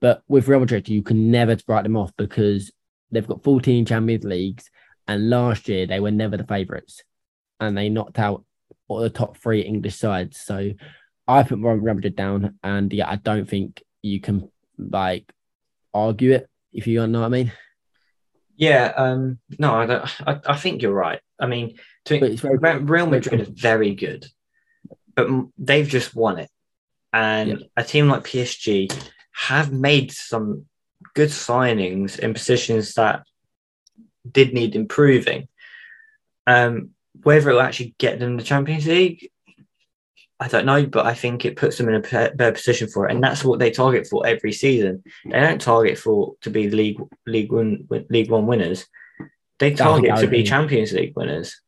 But 0.00 0.22
with 0.28 0.46
Real 0.46 0.60
Madrid, 0.60 0.88
you 0.88 1.02
can 1.02 1.32
never 1.32 1.56
write 1.66 1.82
them 1.82 1.96
off 1.96 2.12
because 2.16 2.70
they've 3.10 3.26
got 3.26 3.42
14 3.42 3.86
Champions 3.86 4.24
Leagues, 4.24 4.70
and 5.08 5.30
last 5.30 5.68
year 5.68 5.84
they 5.86 5.98
were 5.98 6.12
never 6.12 6.36
the 6.36 6.44
favourites, 6.44 7.02
and 7.58 7.76
they 7.76 7.88
knocked 7.88 8.20
out 8.20 8.44
all 8.86 9.00
the 9.00 9.10
top 9.10 9.36
three 9.36 9.62
English 9.62 9.96
sides. 9.96 10.40
So 10.40 10.72
I 11.30 11.42
put 11.44 11.58
Real 11.58 11.76
Madrid 11.76 12.16
down, 12.16 12.58
and 12.62 12.92
yeah, 12.92 13.08
I 13.08 13.16
don't 13.16 13.48
think 13.48 13.82
you 14.02 14.20
can 14.20 14.50
like 14.78 15.30
argue 15.94 16.32
it 16.32 16.48
if 16.72 16.86
you 16.86 17.06
know 17.06 17.20
what 17.20 17.26
I 17.26 17.28
mean. 17.28 17.52
Yeah, 18.56 18.92
um, 18.96 19.38
no, 19.58 19.74
I, 19.74 19.86
don't, 19.86 20.28
I, 20.28 20.40
I 20.46 20.56
think 20.56 20.82
you're 20.82 20.92
right. 20.92 21.20
I 21.38 21.46
mean, 21.46 21.78
to, 22.06 22.36
Real 22.82 23.06
Madrid 23.06 23.40
is 23.40 23.48
very 23.48 23.94
good, 23.94 24.26
but 25.14 25.28
they've 25.56 25.88
just 25.88 26.14
won 26.14 26.38
it. 26.38 26.50
And 27.12 27.48
Yeah. 27.48 27.56
a 27.76 27.84
team 27.84 28.08
like 28.08 28.24
PSG 28.24 28.92
have 29.32 29.72
made 29.72 30.12
some 30.12 30.66
good 31.14 31.30
signings 31.30 32.18
in 32.18 32.34
positions 32.34 32.94
that 32.94 33.22
did 34.30 34.52
need 34.52 34.76
improving. 34.76 35.48
Um, 36.46 36.90
whether 37.22 37.50
it'll 37.50 37.62
actually 37.62 37.94
get 37.98 38.18
them 38.18 38.36
the 38.36 38.42
Champions 38.42 38.86
League, 38.86 39.30
I 40.40 40.48
don't 40.48 40.64
know, 40.64 40.86
but 40.86 41.04
I 41.04 41.12
think 41.12 41.44
it 41.44 41.56
puts 41.56 41.76
them 41.76 41.88
in 41.90 41.96
a 41.96 42.00
better 42.00 42.52
position 42.52 42.88
for 42.88 43.06
it, 43.06 43.12
and 43.12 43.22
that's 43.22 43.44
what 43.44 43.58
they 43.58 43.70
target 43.70 44.06
for 44.06 44.26
every 44.26 44.52
season. 44.52 45.04
They 45.24 45.38
don't 45.38 45.60
target 45.60 45.98
for 45.98 46.34
to 46.40 46.50
be 46.50 46.70
league 46.70 46.98
league 47.26 47.52
one 47.52 47.86
league 48.08 48.30
one 48.30 48.46
winners. 48.46 48.86
They 49.58 49.74
target 49.74 50.16
to 50.16 50.26
be 50.26 50.42
Champions 50.42 50.92
League 50.92 51.14
winners. 51.14 51.60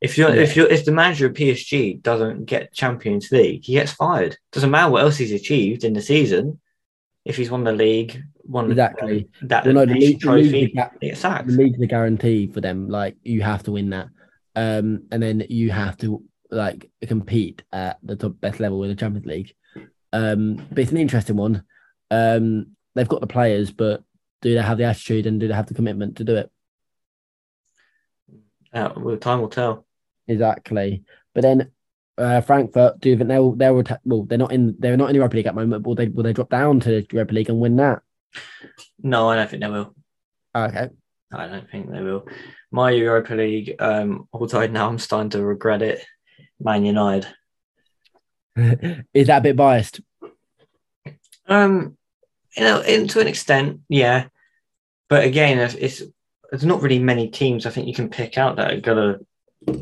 If 0.00 0.16
you're 0.16 0.34
yeah. 0.34 0.40
if 0.40 0.56
you're 0.56 0.66
if 0.66 0.86
the 0.86 0.92
manager 0.92 1.26
of 1.26 1.34
PSG 1.34 2.00
doesn't 2.00 2.46
get 2.46 2.72
Champions 2.72 3.30
League, 3.30 3.64
he 3.66 3.74
gets 3.74 3.92
fired. 3.92 4.38
Doesn't 4.50 4.70
matter 4.70 4.90
what 4.90 5.02
else 5.02 5.18
he's 5.18 5.32
achieved 5.32 5.84
in 5.84 5.92
the 5.92 6.00
season. 6.00 6.58
If 7.26 7.36
he's 7.36 7.50
won 7.50 7.64
the 7.64 7.72
league, 7.72 8.22
won 8.44 8.70
exactly 8.70 9.28
that 9.42 9.66
well, 9.66 9.74
no, 9.74 9.84
the 9.84 9.92
league, 9.92 10.20
trophy, 10.20 10.42
the 10.48 10.52
league, 11.02 11.14
the 11.14 11.44
league's 11.52 11.78
the 11.78 11.86
guarantee 11.86 12.46
for 12.46 12.62
them. 12.62 12.88
Like 12.88 13.16
you 13.22 13.42
have 13.42 13.62
to 13.64 13.72
win 13.72 13.90
that, 13.90 14.08
um, 14.56 15.02
and 15.10 15.22
then 15.22 15.44
you 15.50 15.70
have 15.70 15.98
to 15.98 16.24
like 16.50 16.90
compete 17.06 17.62
at 17.72 17.98
the 18.02 18.16
top 18.16 18.40
best 18.40 18.60
level 18.60 18.82
in 18.82 18.90
the 18.90 18.96
Champions 18.96 19.26
League. 19.26 19.54
Um, 20.12 20.56
but 20.70 20.78
it's 20.80 20.90
an 20.90 20.98
interesting 20.98 21.36
one. 21.36 21.64
Um, 22.10 22.76
they've 22.94 23.08
got 23.08 23.20
the 23.20 23.26
players, 23.26 23.70
but 23.70 24.02
do 24.42 24.54
they 24.54 24.60
have 24.60 24.78
the 24.78 24.84
attitude 24.84 25.26
and 25.26 25.38
do 25.38 25.48
they 25.48 25.54
have 25.54 25.66
the 25.66 25.74
commitment 25.74 26.16
to 26.16 26.24
do 26.24 26.36
it? 26.36 26.50
Uh, 28.72 28.90
well, 28.96 29.16
time 29.16 29.40
will 29.40 29.48
tell. 29.48 29.86
Exactly. 30.26 31.02
But 31.34 31.42
then 31.42 31.70
uh, 32.18 32.40
Frankfurt, 32.40 33.00
do 33.00 33.10
you 33.10 33.16
think 33.16 33.28
they'll 33.28 33.52
they'll 33.52 33.82
well 34.04 34.24
they're 34.24 34.38
not 34.38 34.52
in 34.52 34.76
they're 34.78 34.96
not 34.96 35.10
in 35.10 35.14
the 35.14 35.18
Europa 35.18 35.36
League 35.36 35.46
at 35.46 35.54
the 35.54 35.60
moment, 35.60 35.86
will 35.86 35.94
they 35.94 36.08
will 36.08 36.22
they 36.22 36.32
drop 36.32 36.50
down 36.50 36.80
to 36.80 36.88
the 36.88 37.06
Europa 37.12 37.34
League 37.34 37.48
and 37.48 37.60
win 37.60 37.76
that? 37.76 38.00
No, 39.02 39.28
I 39.28 39.36
don't 39.36 39.50
think 39.50 39.62
they 39.62 39.70
will. 39.70 39.94
Okay. 40.54 40.88
I 41.32 41.46
don't 41.46 41.70
think 41.70 41.90
they 41.90 42.02
will. 42.02 42.26
My 42.70 42.90
Europa 42.90 43.34
League, 43.34 43.76
um, 43.78 44.28
although 44.32 44.66
now 44.66 44.88
I'm 44.88 44.98
starting 44.98 45.30
to 45.30 45.44
regret 45.44 45.80
it, 45.80 46.04
Man 46.60 46.84
United. 46.84 47.26
Is 49.14 49.26
that 49.28 49.38
a 49.38 49.40
bit 49.40 49.56
biased? 49.56 50.00
Um, 51.46 51.96
you 52.56 52.64
know, 52.64 52.80
in, 52.80 53.08
to 53.08 53.20
an 53.20 53.26
extent, 53.26 53.80
yeah. 53.88 54.26
But 55.08 55.24
again, 55.24 55.58
it's 55.58 56.02
there's 56.50 56.64
not 56.64 56.82
really 56.82 56.98
many 56.98 57.28
teams 57.28 57.66
I 57.66 57.70
think 57.70 57.86
you 57.86 57.94
can 57.94 58.10
pick 58.10 58.38
out 58.38 58.56
that 58.56 58.72
are 58.72 58.80
gonna. 58.80 59.18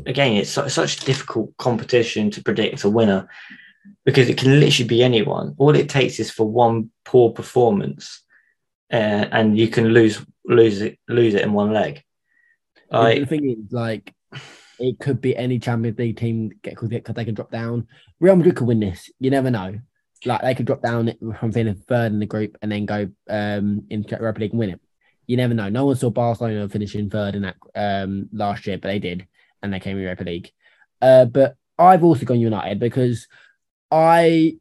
Again, 0.05 0.33
it's 0.33 0.49
such, 0.49 0.71
such 0.71 0.99
difficult 1.05 1.55
competition 1.57 2.31
to 2.31 2.43
predict 2.43 2.83
a 2.83 2.89
winner 2.89 3.29
because 4.05 4.27
it 4.27 4.37
can 4.37 4.59
literally 4.59 4.87
be 4.87 5.03
anyone. 5.03 5.55
All 5.57 5.73
it 5.75 5.87
takes 5.87 6.19
is 6.19 6.29
for 6.29 6.45
one 6.45 6.91
poor 7.05 7.31
performance, 7.31 8.21
uh, 8.91 9.25
and 9.31 9.57
you 9.57 9.67
can 9.67 9.89
lose 9.89 10.21
lose 10.45 10.81
it 10.81 10.99
lose 11.07 11.33
it 11.33 11.43
in 11.43 11.53
one 11.53 11.71
leg. 11.71 12.03
Like, 12.91 13.19
the 13.19 13.25
thing 13.25 13.49
is, 13.49 13.71
like, 13.71 14.13
it 14.79 14.99
could 14.99 15.21
be 15.21 15.35
any 15.35 15.59
Champions 15.59 15.99
League 15.99 16.17
team 16.17 16.51
get 16.63 16.79
because 16.79 16.89
they 16.89 17.25
can 17.25 17.33
drop 17.33 17.51
down. 17.51 17.87
Real 18.19 18.35
Madrid 18.35 18.55
could 18.55 18.67
win 18.67 18.79
this. 18.79 19.09
You 19.19 19.29
never 19.29 19.51
know. 19.51 19.79
Like 20.25 20.41
they 20.41 20.55
could 20.55 20.65
drop 20.65 20.81
down 20.81 21.13
from 21.39 21.51
feeling 21.51 21.75
third 21.75 22.11
in 22.11 22.19
the 22.19 22.25
group 22.25 22.57
and 22.61 22.71
then 22.71 22.85
go 22.85 23.09
um 23.29 23.85
in 23.89 24.03
Europa 24.03 24.39
League 24.39 24.51
and 24.51 24.59
win 24.59 24.71
it. 24.71 24.81
You 25.27 25.37
never 25.37 25.53
know. 25.53 25.69
No 25.69 25.85
one 25.85 25.95
saw 25.95 26.09
Barcelona 26.09 26.67
finishing 26.69 27.09
third 27.09 27.35
in 27.35 27.43
that 27.43 27.55
um 27.75 28.29
last 28.31 28.65
year, 28.67 28.77
but 28.77 28.87
they 28.87 28.99
did, 28.99 29.27
and 29.61 29.73
they 29.73 29.79
came 29.79 29.97
in 29.97 30.03
Europa 30.03 30.23
League. 30.23 30.51
Uh, 31.01 31.25
but 31.25 31.55
I've 31.77 32.03
also 32.03 32.25
gone 32.25 32.39
United 32.39 32.79
because 32.79 33.27
I 33.91 34.57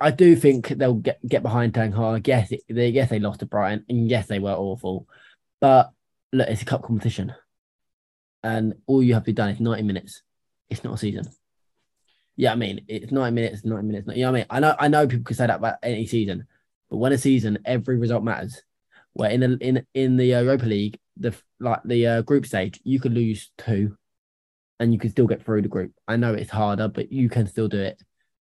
I 0.00 0.10
do 0.10 0.34
think 0.34 0.68
they'll 0.68 0.94
get 0.94 1.24
get 1.26 1.42
behind 1.42 1.74
Ten 1.74 1.92
Hag. 1.92 2.26
Yes, 2.26 2.52
it, 2.52 2.62
they, 2.68 2.88
yes 2.88 3.10
they 3.10 3.18
lost 3.18 3.40
to 3.40 3.46
Brighton, 3.46 3.84
and 3.88 4.08
yes 4.10 4.26
they 4.26 4.38
were 4.38 4.52
awful, 4.52 5.08
but 5.60 5.92
look, 6.32 6.48
it's 6.48 6.62
a 6.62 6.64
cup 6.64 6.82
competition 6.82 7.34
and 8.42 8.74
all 8.86 9.02
you 9.02 9.14
have 9.14 9.22
to 9.24 9.26
be 9.26 9.32
done 9.32 9.50
is 9.50 9.60
90 9.60 9.82
minutes. 9.82 10.22
It's 10.70 10.84
not 10.84 10.94
a 10.94 10.98
season. 10.98 11.24
Yeah, 12.36 12.52
I 12.52 12.56
mean, 12.56 12.84
it's 12.88 13.12
90 13.12 13.34
minutes, 13.34 13.64
90 13.64 13.86
minutes. 13.86 14.08
You 14.08 14.22
know 14.22 14.32
what 14.32 14.36
I 14.36 14.40
mean? 14.40 14.46
I 14.50 14.60
know 14.60 14.76
I 14.78 14.88
know 14.88 15.06
people 15.06 15.24
can 15.24 15.36
say 15.36 15.46
that 15.46 15.56
about 15.56 15.76
any 15.82 16.06
season, 16.06 16.46
but 16.90 16.96
when 16.96 17.12
a 17.12 17.18
season, 17.18 17.58
every 17.64 17.98
result 17.98 18.24
matters. 18.24 18.62
Where 19.14 19.30
in 19.30 19.40
the 19.40 19.58
in 19.60 19.86
in 19.92 20.16
the 20.16 20.26
Europa 20.26 20.64
League, 20.64 20.98
the 21.18 21.34
like 21.60 21.80
the 21.84 22.06
uh, 22.06 22.22
group 22.22 22.46
stage, 22.46 22.80
you 22.84 22.98
could 22.98 23.12
lose 23.12 23.50
two, 23.58 23.96
and 24.80 24.92
you 24.92 24.98
can 24.98 25.10
still 25.10 25.26
get 25.26 25.44
through 25.44 25.62
the 25.62 25.68
group. 25.68 25.92
I 26.08 26.16
know 26.16 26.32
it's 26.32 26.50
harder, 26.50 26.88
but 26.88 27.12
you 27.12 27.28
can 27.28 27.46
still 27.46 27.68
do 27.68 27.80
it. 27.80 28.02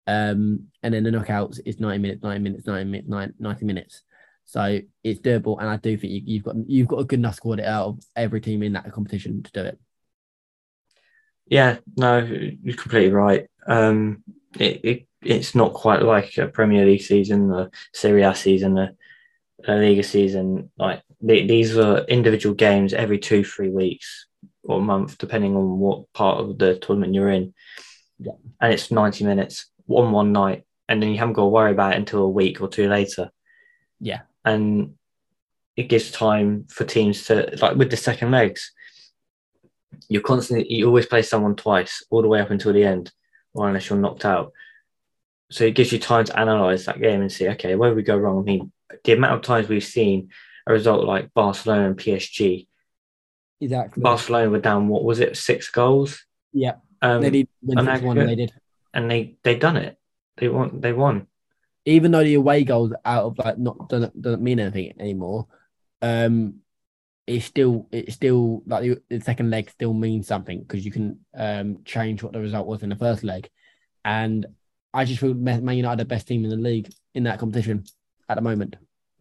Um, 0.06 0.68
and 0.82 0.94
then 0.94 1.02
the 1.02 1.10
knockouts 1.10 1.60
is 1.66 1.80
90 1.80 1.98
minutes, 1.98 2.22
90 2.22 2.40
minutes, 2.40 2.66
90 2.66 2.84
minutes, 2.84 3.34
90 3.38 3.64
minutes. 3.64 4.02
So 4.46 4.80
it's 5.02 5.20
doable, 5.20 5.58
and 5.60 5.68
I 5.68 5.76
do 5.76 5.96
think 5.98 6.22
you, 6.24 6.38
have 6.38 6.44
got 6.44 6.56
you've 6.68 6.86
got 6.86 7.00
a 7.00 7.04
good 7.04 7.18
enough 7.18 7.34
squad 7.34 7.60
out 7.60 7.88
of 7.88 8.04
every 8.14 8.40
team 8.40 8.62
in 8.62 8.74
that 8.74 8.90
competition 8.92 9.42
to 9.42 9.50
do 9.50 9.60
it. 9.62 9.78
Yeah, 11.46 11.78
no, 11.96 12.18
you're 12.18 12.76
completely 12.76 13.12
right. 13.12 13.48
Um, 13.66 14.22
it, 14.58 14.80
it 14.84 15.06
it's 15.20 15.56
not 15.56 15.74
quite 15.74 16.02
like 16.02 16.38
a 16.38 16.46
Premier 16.46 16.86
League 16.86 17.02
season, 17.02 17.48
the 17.48 17.70
Serie 17.92 18.22
A 18.22 18.36
season, 18.36 18.74
the 18.74 18.96
La 19.66 19.74
Liga 19.74 20.04
season. 20.04 20.70
Like 20.78 21.02
these 21.20 21.76
are 21.76 22.04
individual 22.04 22.54
games 22.54 22.94
every 22.94 23.18
two, 23.18 23.42
three 23.42 23.70
weeks 23.70 24.26
or 24.62 24.78
a 24.78 24.82
month, 24.82 25.18
depending 25.18 25.56
on 25.56 25.80
what 25.80 26.12
part 26.12 26.38
of 26.38 26.56
the 26.56 26.78
tournament 26.78 27.14
you're 27.14 27.30
in. 27.30 27.52
Yeah. 28.20 28.34
And 28.60 28.72
it's 28.72 28.92
90 28.92 29.24
minutes, 29.24 29.66
one 29.86 30.12
one 30.12 30.30
night, 30.30 30.62
and 30.88 31.02
then 31.02 31.10
you 31.10 31.18
haven't 31.18 31.34
got 31.34 31.42
to 31.42 31.48
worry 31.48 31.72
about 31.72 31.94
it 31.94 31.98
until 31.98 32.22
a 32.22 32.28
week 32.28 32.60
or 32.60 32.68
two 32.68 32.88
later. 32.88 33.30
Yeah 33.98 34.20
and 34.46 34.94
it 35.76 35.90
gives 35.90 36.10
time 36.10 36.66
for 36.70 36.84
teams 36.84 37.24
to 37.26 37.54
like 37.60 37.76
with 37.76 37.90
the 37.90 37.96
second 37.96 38.30
legs. 38.30 38.72
You're 40.08 40.22
constantly 40.22 40.72
you 40.72 40.86
always 40.86 41.06
play 41.06 41.22
someone 41.22 41.56
twice 41.56 42.02
all 42.10 42.22
the 42.22 42.28
way 42.28 42.40
up 42.40 42.50
until 42.50 42.72
the 42.72 42.84
end, 42.84 43.12
or 43.52 43.68
unless 43.68 43.90
you're 43.90 43.98
knocked 43.98 44.24
out. 44.24 44.52
So 45.50 45.64
it 45.64 45.74
gives 45.74 45.92
you 45.92 45.98
time 45.98 46.24
to 46.24 46.38
analyze 46.38 46.86
that 46.86 47.00
game 47.00 47.20
and 47.20 47.30
see, 47.30 47.48
okay, 47.50 47.74
where 47.76 47.94
we 47.94 48.02
go 48.02 48.16
wrong? 48.16 48.40
I 48.40 48.42
mean, 48.42 48.72
the 49.04 49.12
amount 49.12 49.34
of 49.34 49.42
times 49.42 49.68
we've 49.68 49.84
seen 49.84 50.30
a 50.66 50.72
result 50.72 51.04
like 51.04 51.32
Barcelona 51.34 51.86
and 51.86 51.96
PSG. 51.96 52.66
Exactly. 53.60 54.02
Barcelona 54.02 54.50
were 54.50 54.58
down. 54.58 54.88
What 54.88 55.04
was 55.04 55.20
it? 55.20 55.36
Six 55.36 55.70
goals. 55.70 56.24
Yeah. 56.52 56.74
Um, 57.02 57.20
they 57.20 57.30
did 57.30 57.48
win 57.62 57.84
one. 57.84 58.18
They 58.18 58.34
did, 58.34 58.52
and 58.94 59.10
they 59.10 59.36
they 59.42 59.56
done 59.56 59.76
it. 59.76 59.98
They 60.36 60.48
won. 60.48 60.80
They 60.80 60.92
won 60.92 61.26
even 61.86 62.10
though 62.10 62.24
the 62.24 62.34
away 62.34 62.64
goals 62.64 62.92
out 63.04 63.24
of 63.24 63.38
like 63.38 63.58
not 63.58 63.88
doesn't 63.88 64.20
doesn't 64.20 64.42
mean 64.42 64.60
anything 64.60 64.92
anymore. 64.98 65.46
Um, 66.02 66.56
it's 67.26 67.46
still 67.46 67.88
it's 67.90 68.14
still 68.14 68.62
like 68.66 68.82
the, 68.82 69.00
the 69.08 69.20
second 69.20 69.50
leg 69.50 69.70
still 69.70 69.94
means 69.94 70.26
something 70.26 70.60
because 70.60 70.84
you 70.84 70.90
can 70.90 71.20
um 71.36 71.78
change 71.84 72.22
what 72.22 72.32
the 72.32 72.40
result 72.40 72.66
was 72.66 72.82
in 72.82 72.90
the 72.90 72.96
first 72.96 73.24
leg, 73.24 73.48
and 74.04 74.46
I 74.92 75.04
just 75.04 75.20
feel 75.20 75.32
Man 75.32 75.68
United 75.68 75.86
are 75.86 75.96
the 75.96 76.04
best 76.04 76.26
team 76.26 76.44
in 76.44 76.50
the 76.50 76.56
league 76.56 76.92
in 77.14 77.22
that 77.24 77.38
competition 77.38 77.84
at 78.28 78.34
the 78.34 78.42
moment. 78.42 78.76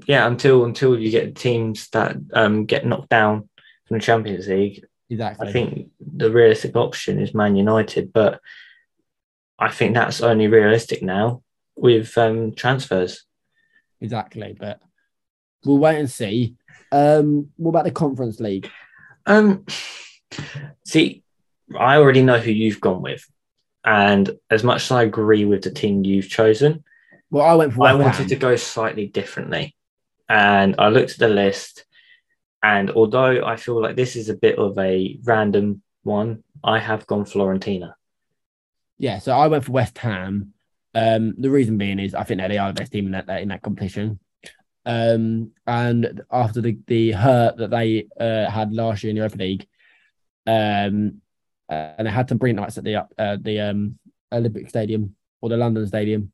Yeah, 0.08 0.28
until 0.28 0.66
until 0.66 1.00
you 1.00 1.12
get 1.12 1.36
teams 1.36 1.88
that 1.90 2.18
um 2.34 2.66
get 2.66 2.86
knocked 2.86 3.10
down 3.10 3.48
from 3.88 3.98
the 3.98 4.04
Champions 4.04 4.48
League. 4.48 4.84
Exactly. 5.08 5.48
I 5.48 5.52
think 5.52 5.90
the 6.00 6.32
realistic 6.32 6.76
option 6.76 7.20
is 7.20 7.36
Man 7.36 7.56
United, 7.56 8.12
but 8.12 8.42
I 9.60 9.70
think 9.70 9.94
that's 9.94 10.22
only 10.22 10.48
realistic 10.48 11.04
now 11.04 11.44
with 11.76 12.18
um, 12.18 12.54
transfers. 12.54 13.24
Exactly, 14.02 14.56
but 14.58 14.80
we'll 15.64 15.78
wait 15.78 16.00
and 16.00 16.10
see. 16.10 16.56
Um, 16.92 17.50
what 17.58 17.72
about 17.72 17.86
the 17.86 17.92
Conference 17.92 18.40
League? 18.40 18.70
Um, 19.26 19.66
see, 20.86 21.24
I 21.78 21.98
already 21.98 22.24
know 22.24 22.40
who 22.40 22.52
you've 22.52 22.82
gone 22.82 23.02
with, 23.02 23.26
and 23.84 24.30
as 24.50 24.64
much 24.64 24.84
as 24.84 24.92
I 24.92 25.04
agree 25.04 25.46
with 25.46 25.64
the 25.64 25.72
team 25.72 26.04
you've 26.04 26.30
chosen, 26.30 26.84
well, 27.32 27.46
I 27.46 27.56
went 27.56 27.74
for. 27.74 27.88
I 27.88 27.94
wanted 27.94 28.30
to 28.30 28.36
go 28.36 28.56
slightly 28.56 29.08
differently, 29.08 29.76
and 30.30 30.76
I 30.78 30.90
looked 30.90 31.14
at 31.14 31.20
the 31.20 31.30
list, 31.30 31.86
and 32.62 32.92
although 32.92 33.44
I 33.46 33.56
feel 33.56 33.82
like 33.82 33.96
this 33.96 34.16
is 34.16 34.30
a 34.30 34.36
bit 34.36 34.58
of 34.58 34.78
a 34.78 35.20
random 35.24 35.82
one, 36.04 36.44
I 36.64 36.80
have 36.80 37.08
gone 37.08 37.26
Fiorentina. 37.26 37.94
Yeah, 38.98 39.20
so 39.20 39.34
I 39.34 39.48
went 39.48 39.66
for 39.66 39.72
West 39.72 39.98
Ham. 40.00 40.54
Um, 40.96 41.36
the 41.38 41.52
reason 41.52 41.78
being 41.78 42.00
is 42.00 42.16
I 42.16 42.24
think 42.24 42.40
that 42.40 42.48
they 42.48 42.58
are 42.58 42.70
the 42.70 42.80
best 42.80 42.94
team 42.94 43.06
in 43.08 43.12
that 43.12 43.42
in 43.42 43.50
that 43.50 43.62
competition. 43.62 44.20
Um, 44.86 45.52
and 45.68 46.22
after 46.32 46.62
the, 46.62 46.78
the 46.88 47.12
hurt 47.12 47.58
that 47.58 47.72
they 47.72 48.08
uh, 48.20 48.50
had 48.50 48.72
last 48.72 49.04
year 49.04 49.10
in 49.10 49.16
the 49.16 49.20
Europa 49.20 49.38
League, 49.38 49.68
um, 50.48 51.22
uh, 51.70 51.94
and 51.98 52.08
they 52.08 52.12
had 52.12 52.30
some 52.30 52.38
brilliant 52.38 52.62
nights 52.62 52.78
at 52.78 52.84
the 52.84 53.06
uh, 53.18 53.38
the 53.42 53.60
um, 53.60 54.00
Olympic 54.32 54.70
Stadium 54.70 55.16
or 55.42 55.50
the 55.50 55.58
London 55.58 55.86
Stadium. 55.86 56.32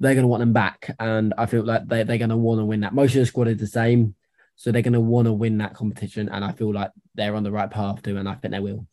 They're 0.00 0.14
going 0.14 0.24
to 0.24 0.28
want 0.28 0.40
them 0.40 0.52
back, 0.52 0.94
and 1.00 1.34
I 1.38 1.46
feel 1.46 1.64
like 1.64 1.88
they, 1.88 2.02
they're 2.02 2.18
going 2.18 2.30
to 2.30 2.36
want 2.36 2.60
to 2.60 2.64
win 2.64 2.80
that. 2.80 2.94
Most 2.94 3.14
of 3.14 3.20
the 3.20 3.26
squad 3.26 3.48
is 3.48 3.58
the 3.58 3.66
same, 3.66 4.14
so 4.54 4.70
they're 4.70 4.82
going 4.82 4.92
to 4.92 5.00
want 5.00 5.26
to 5.26 5.32
win 5.32 5.58
that 5.58 5.74
competition, 5.74 6.28
and 6.28 6.44
I 6.44 6.52
feel 6.52 6.72
like 6.72 6.90
they're 7.14 7.34
on 7.34 7.42
the 7.42 7.50
right 7.50 7.70
path 7.70 8.02
to, 8.02 8.16
and 8.16 8.28
I 8.28 8.34
think 8.34 8.52
they 8.52 8.60
will. 8.60 8.86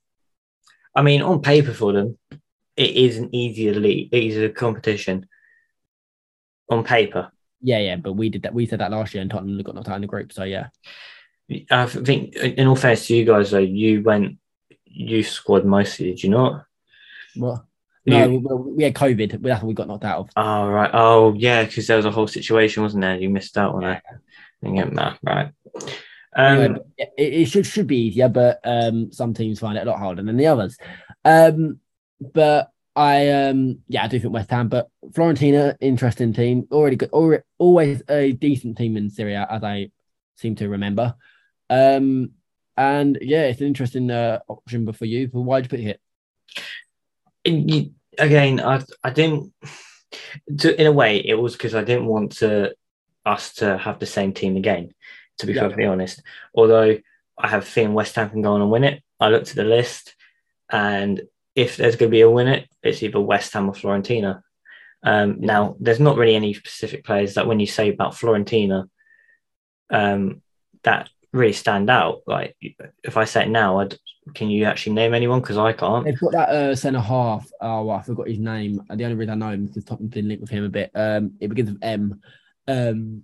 I 0.96 1.02
mean, 1.02 1.22
on 1.22 1.42
paper 1.42 1.74
for 1.74 1.92
them, 1.92 2.18
it 2.78 2.92
is 2.92 3.18
an 3.18 3.34
easier 3.34 3.74
league, 3.74 4.14
easier 4.14 4.50
competition 4.50 5.28
on 6.70 6.84
paper. 6.84 7.32
Yeah, 7.62 7.80
yeah, 7.80 7.96
but 7.96 8.14
we 8.14 8.30
did 8.30 8.44
that. 8.44 8.54
We 8.54 8.66
said 8.66 8.80
that 8.80 8.92
last 8.92 9.14
year, 9.14 9.22
and 9.22 9.32
Tottenham 9.32 9.62
got 9.62 9.76
knocked 9.76 9.90
out 9.90 9.96
in 9.96 10.02
the 10.02 10.08
group. 10.08 10.34
So 10.34 10.44
yeah, 10.44 10.68
I 11.72 11.86
think, 11.86 12.36
in 12.36 12.68
all 12.68 12.76
fairness 12.76 13.08
to 13.08 13.16
you 13.16 13.26
guys, 13.26 13.52
though, 13.52 13.60
you 13.60 14.04
went, 14.04 14.38
you 14.86 15.24
squad 15.24 15.66
mostly, 15.66 16.08
did 16.08 16.24
you 16.24 16.30
not? 16.30 16.66
What? 17.36 17.64
No, 18.06 18.28
we, 18.28 18.38
we 18.38 18.84
had 18.84 18.94
COVID. 18.94 19.42
That's 19.42 19.64
what 19.64 19.68
we 19.68 19.74
got 19.74 19.88
knocked 19.88 20.06
out 20.06 20.20
of. 20.20 20.30
Oh 20.36 20.70
right. 20.70 20.92
Oh 20.94 21.34
yeah, 21.34 21.64
because 21.64 21.88
there 21.88 21.98
was 21.98 22.06
a 22.06 22.12
whole 22.12 22.28
situation, 22.28 22.84
wasn't 22.84 23.02
there? 23.02 23.18
You 23.18 23.30
missed 23.30 23.58
out 23.58 23.74
on 23.74 23.84
it. 23.84 24.04
Yeah, 24.62 24.86
nah, 24.86 25.16
right. 25.24 25.52
Um, 26.36 26.60
Anyway, 26.60 26.80
it, 26.98 27.14
it 27.18 27.46
should 27.46 27.66
should 27.66 27.88
be 27.88 28.08
easier, 28.08 28.30
but 28.30 28.60
um, 28.64 29.12
some 29.12 29.34
teams 29.34 29.60
find 29.60 29.78
it 29.78 29.88
a 29.88 29.90
lot 29.90 30.00
harder 30.00 30.22
than 30.22 30.38
the 30.38 30.48
others. 30.48 30.78
Um, 31.24 31.80
but 32.20 32.70
I 32.96 33.30
um, 33.30 33.80
yeah, 33.88 34.06
I 34.06 34.08
do 34.08 34.20
think 34.20 34.34
West 34.34 34.50
Ham, 34.52 34.70
but 34.70 34.90
Fiorentina, 35.10 35.76
interesting 35.82 36.34
team, 36.34 36.68
already 36.72 36.96
good, 36.96 37.10
already, 37.12 37.44
always 37.58 38.02
a 38.10 38.32
decent 38.32 38.78
team 38.78 38.96
in 38.96 39.10
Serie 39.10 39.34
A, 39.34 39.48
as 39.50 39.64
I 39.64 39.92
seem 40.38 40.56
to 40.56 40.70
remember. 40.70 41.16
Um, 41.70 42.32
and 42.78 43.18
yeah, 43.22 43.44
it's 43.44 43.62
an 43.62 43.68
interesting 43.68 44.12
uh, 44.12 44.40
option 44.48 44.92
for 44.94 45.06
you. 45.06 45.28
But 45.28 45.42
why'd 45.42 45.66
you 45.66 45.70
put 45.70 45.80
it 45.80 46.00
you, 47.46 47.92
again, 48.18 48.60
I 48.60 48.82
I 49.04 49.10
didn't. 49.10 49.54
To, 50.60 50.80
in 50.80 50.88
a 50.88 50.92
way, 50.92 51.18
it 51.18 51.36
was 51.36 51.54
because 51.54 51.76
I 51.76 51.84
didn't 51.84 52.06
want 52.06 52.34
to 52.38 52.74
us 53.26 53.54
to 53.56 53.78
have 53.78 54.00
the 54.00 54.06
same 54.06 54.34
team 54.34 54.56
again. 54.58 54.94
To 55.40 55.48
be 55.48 55.54
Yeah. 55.54 55.64
perfectly 55.64 55.86
honest, 55.86 56.22
although 56.54 56.98
I 57.38 57.48
have 57.48 57.64
a 57.64 57.66
feeling 57.66 57.94
West 57.94 58.16
Ham 58.16 58.30
can 58.30 58.42
go 58.42 58.54
on 58.54 58.62
and 58.62 58.72
win 58.72 58.86
it. 58.86 59.04
I 59.20 59.30
looked 59.30 59.50
at 59.50 59.56
the 59.56 59.64
list, 59.64 60.16
and 60.70 61.22
if 61.56 61.78
there's 61.78 61.96
going 61.96 62.10
to 62.10 62.16
be 62.16 62.22
a 62.22 62.30
winner, 62.30 62.66
it's 62.84 63.02
either 63.02 63.20
West 63.20 63.54
Ham 63.54 63.70
or 63.70 63.74
Fiorentina. 63.74 64.42
Um, 65.04 65.40
Now, 65.40 65.76
there's 65.80 66.00
not 66.00 66.18
really 66.18 66.36
any 66.36 66.54
specific 66.54 67.06
players 67.06 67.36
that 67.36 67.48
when 67.48 67.60
you 67.60 67.68
say 67.68 67.90
about 67.90 68.14
Fiorentina, 68.14 68.90
um, 69.90 70.42
that 70.84 71.10
really 71.32 71.54
stand 71.54 71.90
out. 71.90 72.22
Like 72.26 72.56
if 73.04 73.18
I 73.18 73.26
say 73.26 73.44
it 73.44 73.50
now, 73.50 73.80
I'd, 73.80 73.98
can 74.34 74.50
you 74.50 74.66
actually 74.66 74.94
name 74.94 75.14
anyone? 75.14 75.42
Because 75.42 75.58
I 75.58 75.74
can't. 75.74 76.06
They've 76.06 76.20
got 76.20 76.32
that 76.32 76.50
uh, 76.50 76.76
centre 76.76 77.00
half. 77.00 77.50
Oh, 77.62 77.90
I 77.90 78.02
forgot 78.02 78.28
his 78.28 78.40
name. 78.40 78.82
The 78.90 79.04
only 79.04 79.16
reason 79.16 79.42
I 79.42 79.46
know 79.46 79.54
him 79.54 79.66
is 79.66 79.70
because 79.70 79.86
Tottenham 79.86 80.10
been 80.10 80.28
linked 80.28 80.42
with 80.42 80.50
him 80.50 80.64
a 80.64 80.70
bit. 80.70 80.92
Um, 80.96 81.34
it 81.40 81.50
begins 81.50 81.72
with 81.72 81.84
M. 81.84 82.22
Um, 82.68 83.24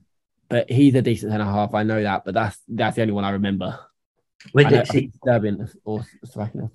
but 0.49 0.69
he's 0.69 0.93
a 0.95 1.01
decent 1.01 1.31
centre 1.31 1.45
half. 1.45 1.73
I 1.73 1.83
know 1.83 2.03
that, 2.03 2.25
but 2.25 2.33
that's 2.33 2.59
that's 2.67 2.95
the 2.95 3.01
only 3.01 3.13
one 3.13 3.23
I 3.23 3.31
remember. 3.31 3.79
With 4.53 4.67
I 4.67 4.69
know, 4.69 4.79
it, 4.81 4.87
think 4.87 5.13
Serbian 5.25 5.67
or 5.83 6.05
Slovakian. 6.25 6.69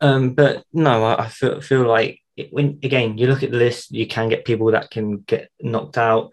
Um, 0.00 0.34
but 0.34 0.64
no, 0.72 1.04
I, 1.04 1.24
I 1.24 1.28
feel 1.28 1.60
feel 1.60 1.86
like 1.86 2.20
it, 2.36 2.52
when 2.52 2.78
again 2.82 3.18
you 3.18 3.26
look 3.26 3.42
at 3.42 3.50
the 3.50 3.56
list, 3.56 3.90
you 3.90 4.06
can 4.06 4.28
get 4.28 4.44
people 4.44 4.70
that 4.72 4.90
can 4.90 5.18
get 5.18 5.50
knocked 5.60 5.98
out. 5.98 6.30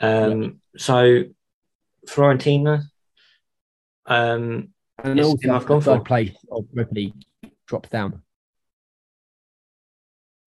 Um, 0.00 0.60
so 0.76 1.24
Fiorentina, 2.08 2.82
um, 4.06 4.70
And 5.02 5.20
also, 5.20 5.52
I've 5.54 5.66
gone 5.66 5.80
for. 5.80 5.96
third 5.96 6.04
place 6.04 6.36
of 6.50 6.66
Europa 6.72 6.94
League 6.94 7.14
drops 7.66 7.88
down. 7.88 8.22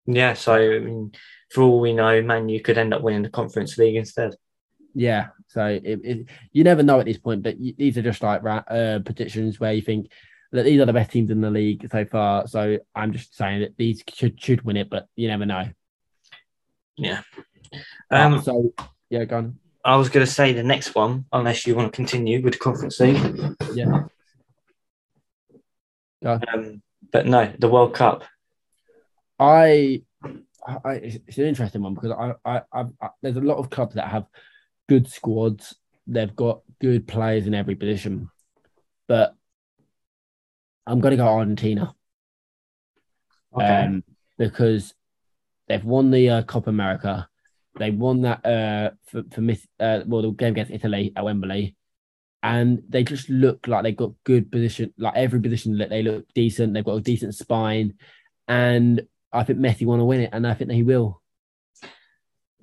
yeah. 0.05 0.33
So 0.33 0.53
I 0.53 0.79
mean, 0.79 1.11
for 1.51 1.63
all 1.63 1.79
we 1.79 1.93
know, 1.93 2.21
Man, 2.21 2.49
you 2.49 2.61
could 2.61 2.77
end 2.77 2.93
up 2.93 3.01
winning 3.01 3.23
the 3.23 3.29
Conference 3.29 3.77
League 3.77 3.95
instead. 3.95 4.35
Yeah, 4.95 5.27
so 5.47 5.65
it, 5.67 5.83
it, 5.85 6.25
you 6.51 6.63
never 6.63 6.81
know 6.81 6.99
at 6.99 7.05
this 7.05 7.19
point, 7.19 7.43
but 7.43 7.59
you, 7.59 7.73
these 7.77 7.97
are 7.97 8.01
just 8.01 8.23
like 8.23 8.41
uh, 8.43 8.99
predictions 9.05 9.59
where 9.59 9.71
you 9.71 9.83
think 9.83 10.11
that 10.51 10.63
these 10.63 10.79
are 10.81 10.85
the 10.85 10.93
best 10.93 11.11
teams 11.11 11.29
in 11.29 11.41
the 11.41 11.49
league 11.51 11.87
so 11.91 12.05
far. 12.05 12.47
So 12.47 12.77
I'm 12.95 13.13
just 13.13 13.35
saying 13.35 13.61
that 13.61 13.77
these 13.77 14.03
should 14.13 14.41
should 14.41 14.63
win 14.63 14.77
it, 14.77 14.89
but 14.89 15.07
you 15.15 15.27
never 15.27 15.45
know. 15.45 15.69
Yeah. 16.97 17.21
Um, 18.11 18.33
Um, 18.33 18.41
so 18.41 18.73
yeah, 19.09 19.25
go 19.25 19.37
on. 19.37 19.59
I 19.85 19.95
was 19.95 20.09
going 20.09 20.25
to 20.25 20.31
say 20.31 20.53
the 20.53 20.63
next 20.63 20.93
one, 20.93 21.25
unless 21.31 21.65
you 21.65 21.75
want 21.75 21.91
to 21.91 21.95
continue 21.95 22.41
with 22.41 22.53
the 22.53 22.59
Conference 22.59 22.99
League. 22.99 23.55
Yeah, 23.73 24.03
Um, 26.53 26.81
but 27.11 27.25
no, 27.25 27.51
the 27.57 27.69
World 27.69 27.93
Cup. 27.93 28.23
I, 29.39 30.03
I 30.65 30.93
it's 30.95 31.17
it's 31.27 31.37
an 31.37 31.45
interesting 31.45 31.81
one 31.81 31.93
because 31.93 32.11
I, 32.11 32.33
I, 32.43 32.61
I, 32.73 32.85
I 33.01 33.09
there's 33.21 33.37
a 33.37 33.41
lot 33.41 33.57
of 33.57 33.69
clubs 33.69 33.95
that 33.95 34.09
have 34.09 34.25
good 34.89 35.09
squads. 35.09 35.75
They've 36.07 36.35
got 36.35 36.61
good 36.81 37.07
players 37.07 37.47
in 37.47 37.53
every 37.53 37.75
position, 37.75 38.29
but 39.07 39.33
I'm 40.89 40.99
going 40.99 41.11
to 41.11 41.17
go 41.17 41.27
Argentina. 41.27 41.93
Okay. 43.53 43.65
um, 43.65 44.03
because 44.37 44.93
they've 45.67 45.83
won 45.83 46.11
the 46.11 46.29
uh, 46.29 46.41
Copa 46.43 46.69
America. 46.69 47.27
They 47.77 47.91
won 47.91 48.21
that 48.21 48.45
uh, 48.45 48.91
for, 49.05 49.23
for 49.31 49.41
miss, 49.41 49.65
uh, 49.79 50.01
well, 50.05 50.23
the 50.23 50.31
game 50.31 50.53
against 50.53 50.71
Italy 50.71 51.13
at 51.15 51.23
Wembley. 51.23 51.75
And 52.41 52.81
they 52.87 53.03
just 53.03 53.29
look 53.29 53.67
like 53.67 53.83
they've 53.83 53.95
got 53.95 54.13
good 54.23 54.51
position, 54.51 54.93
like 54.97 55.15
every 55.15 55.39
position 55.41 55.77
that 55.77 55.89
they 55.89 56.01
look 56.01 56.25
decent. 56.33 56.73
They've 56.73 56.85
got 56.85 56.95
a 56.95 57.01
decent 57.01 57.35
spine. 57.35 57.95
And 58.47 59.01
I 59.31 59.43
think 59.43 59.59
Messi 59.59 59.85
want 59.85 59.99
to 59.99 60.05
win 60.05 60.21
it, 60.21 60.29
and 60.33 60.47
I 60.47 60.53
think 60.53 60.71
he 60.71 60.83
will. 60.83 61.21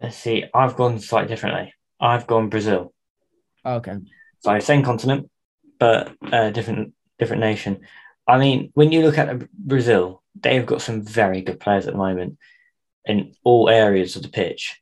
Let's 0.02 0.16
see. 0.16 0.44
I've 0.52 0.76
gone 0.76 0.98
slightly 0.98 1.28
differently. 1.28 1.74
I've 2.00 2.26
gone 2.26 2.48
Brazil. 2.48 2.92
Okay. 3.64 3.96
So 4.40 4.58
same 4.58 4.82
continent, 4.82 5.30
but 5.78 6.12
uh, 6.32 6.50
different 6.50 6.94
different 7.18 7.40
nation. 7.40 7.80
I 8.26 8.38
mean, 8.38 8.70
when 8.74 8.92
you 8.92 9.02
look 9.02 9.18
at 9.18 9.50
Brazil, 9.52 10.22
they've 10.40 10.66
got 10.66 10.82
some 10.82 11.02
very 11.02 11.42
good 11.42 11.60
players 11.60 11.86
at 11.86 11.92
the 11.92 11.98
moment 11.98 12.38
in 13.04 13.34
all 13.44 13.68
areas 13.68 14.16
of 14.16 14.22
the 14.22 14.28
pitch. 14.28 14.80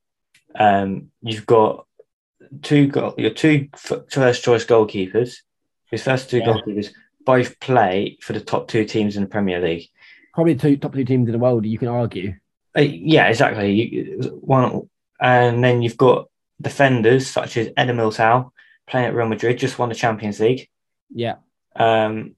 Um, 0.55 1.11
you've 1.21 1.47
got 1.47 1.87
two 2.63 2.87
goal, 2.89 3.15
your 3.19 3.31
two 3.31 3.69
f- 3.75 4.05
first 4.11 4.45
choice 4.45 4.65
goalkeepers. 4.65 5.37
His 5.91 6.03
first 6.03 6.31
two 6.31 6.39
Yeah. 6.39 6.47
goalkeepers 6.55 6.91
both 7.25 7.59
play 7.61 8.17
for 8.21 8.33
the 8.33 8.41
top 8.41 8.69
two 8.69 8.85
teams 8.85 9.17
in 9.17 9.23
the 9.25 9.29
Premier 9.29 9.61
League. 9.61 9.89
Probably 10.33 10.55
two 10.55 10.77
top 10.77 10.95
two 10.95 11.05
teams 11.05 11.29
in 11.29 11.33
the 11.33 11.39
world, 11.39 11.67
you 11.67 11.79
can 11.79 11.89
argue. 11.89 12.35
Uh, 12.77 12.81
yeah, 12.83 13.27
exactly. 13.29 13.73
You, 13.73 14.39
one, 14.43 14.89
and 15.21 15.63
then 15.63 15.83
you've 15.83 15.97
got 15.97 16.29
defenders 16.61 17.27
such 17.27 17.57
as 17.57 17.69
Eder 17.77 17.93
Militao 17.95 18.51
playing 18.87 19.07
at 19.07 19.15
Real 19.15 19.29
Madrid, 19.29 19.59
just 19.59 19.79
won 19.79 19.89
the 19.91 19.95
Champions 19.95 20.41
League. 20.41 20.69
Yeah. 21.15 21.37
Um, 21.77 22.35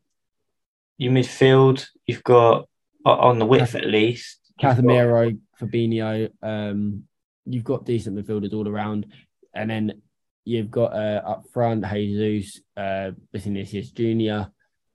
your 0.99 1.13
midfield, 1.13 1.87
you've 2.07 2.25
got 2.25 2.69
on 3.05 3.39
the 3.39 3.47
width 3.47 3.75
at 3.75 3.87
least. 3.87 4.41
Casemiro, 4.61 5.39
Fabinho. 5.61 6.31
Um, 6.43 7.05
you've 7.45 7.65
got 7.65 7.85
decent 7.85 8.17
midfielders 8.17 8.55
all 8.55 8.69
around, 8.69 9.07
and 9.55 9.71
then 9.71 10.03
you've 10.45 10.71
got 10.71 10.93
uh, 10.93 11.23
up 11.27 11.45
front 11.53 11.85
Jesus, 11.87 12.61
uh, 12.77 13.11
Vinicius 13.33 13.91
Junior, 13.91 14.51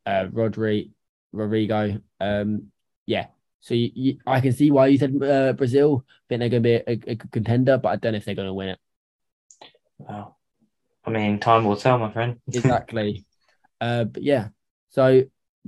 uh, 0.06 0.26
Rodri, 0.32 0.91
Rodrigo. 1.32 1.99
Um, 2.20 2.72
yeah. 3.06 3.28
So 3.60 3.76
you, 3.76 3.91
you, 3.93 4.18
I 4.26 4.41
can 4.41 4.54
see 4.54 4.72
why 4.72 4.88
you 4.88 4.97
said 4.97 5.22
uh, 5.22 5.54
Brazil. 5.54 6.04
I 6.08 6.14
think 6.30 6.39
they're 6.39 6.49
going 6.49 6.64
to 6.64 6.70
be 6.70 6.74
a, 6.76 7.12
a 7.12 7.16
good 7.16 7.32
contender, 7.32 7.78
but 7.78 7.89
I 7.89 7.95
don't 7.97 8.14
know 8.14 8.18
if 8.18 8.26
they're 8.26 8.34
going 8.34 8.47
to 8.47 8.54
win 8.54 8.70
it. 8.70 8.80
Well, 9.99 10.39
I 11.06 11.12
mean, 11.12 11.39
time 11.39 11.66
will 11.66 11.76
tell, 11.76 11.99
my 11.99 12.12
friend. 12.12 12.39
Exactly. 12.47 13.26
uh, 13.80 14.06
but 14.06 14.24
yeah. 14.24 14.47
So 14.89 15.24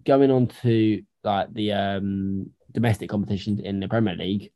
going 0.05 0.31
on 0.31 0.47
to 0.61 1.03
like 1.23 1.53
the 1.53 1.71
um 1.73 2.51
domestic 2.71 3.09
competitions 3.09 3.59
in 3.59 3.79
the 3.79 3.87
Premier 3.87 4.15
League, 4.15 4.51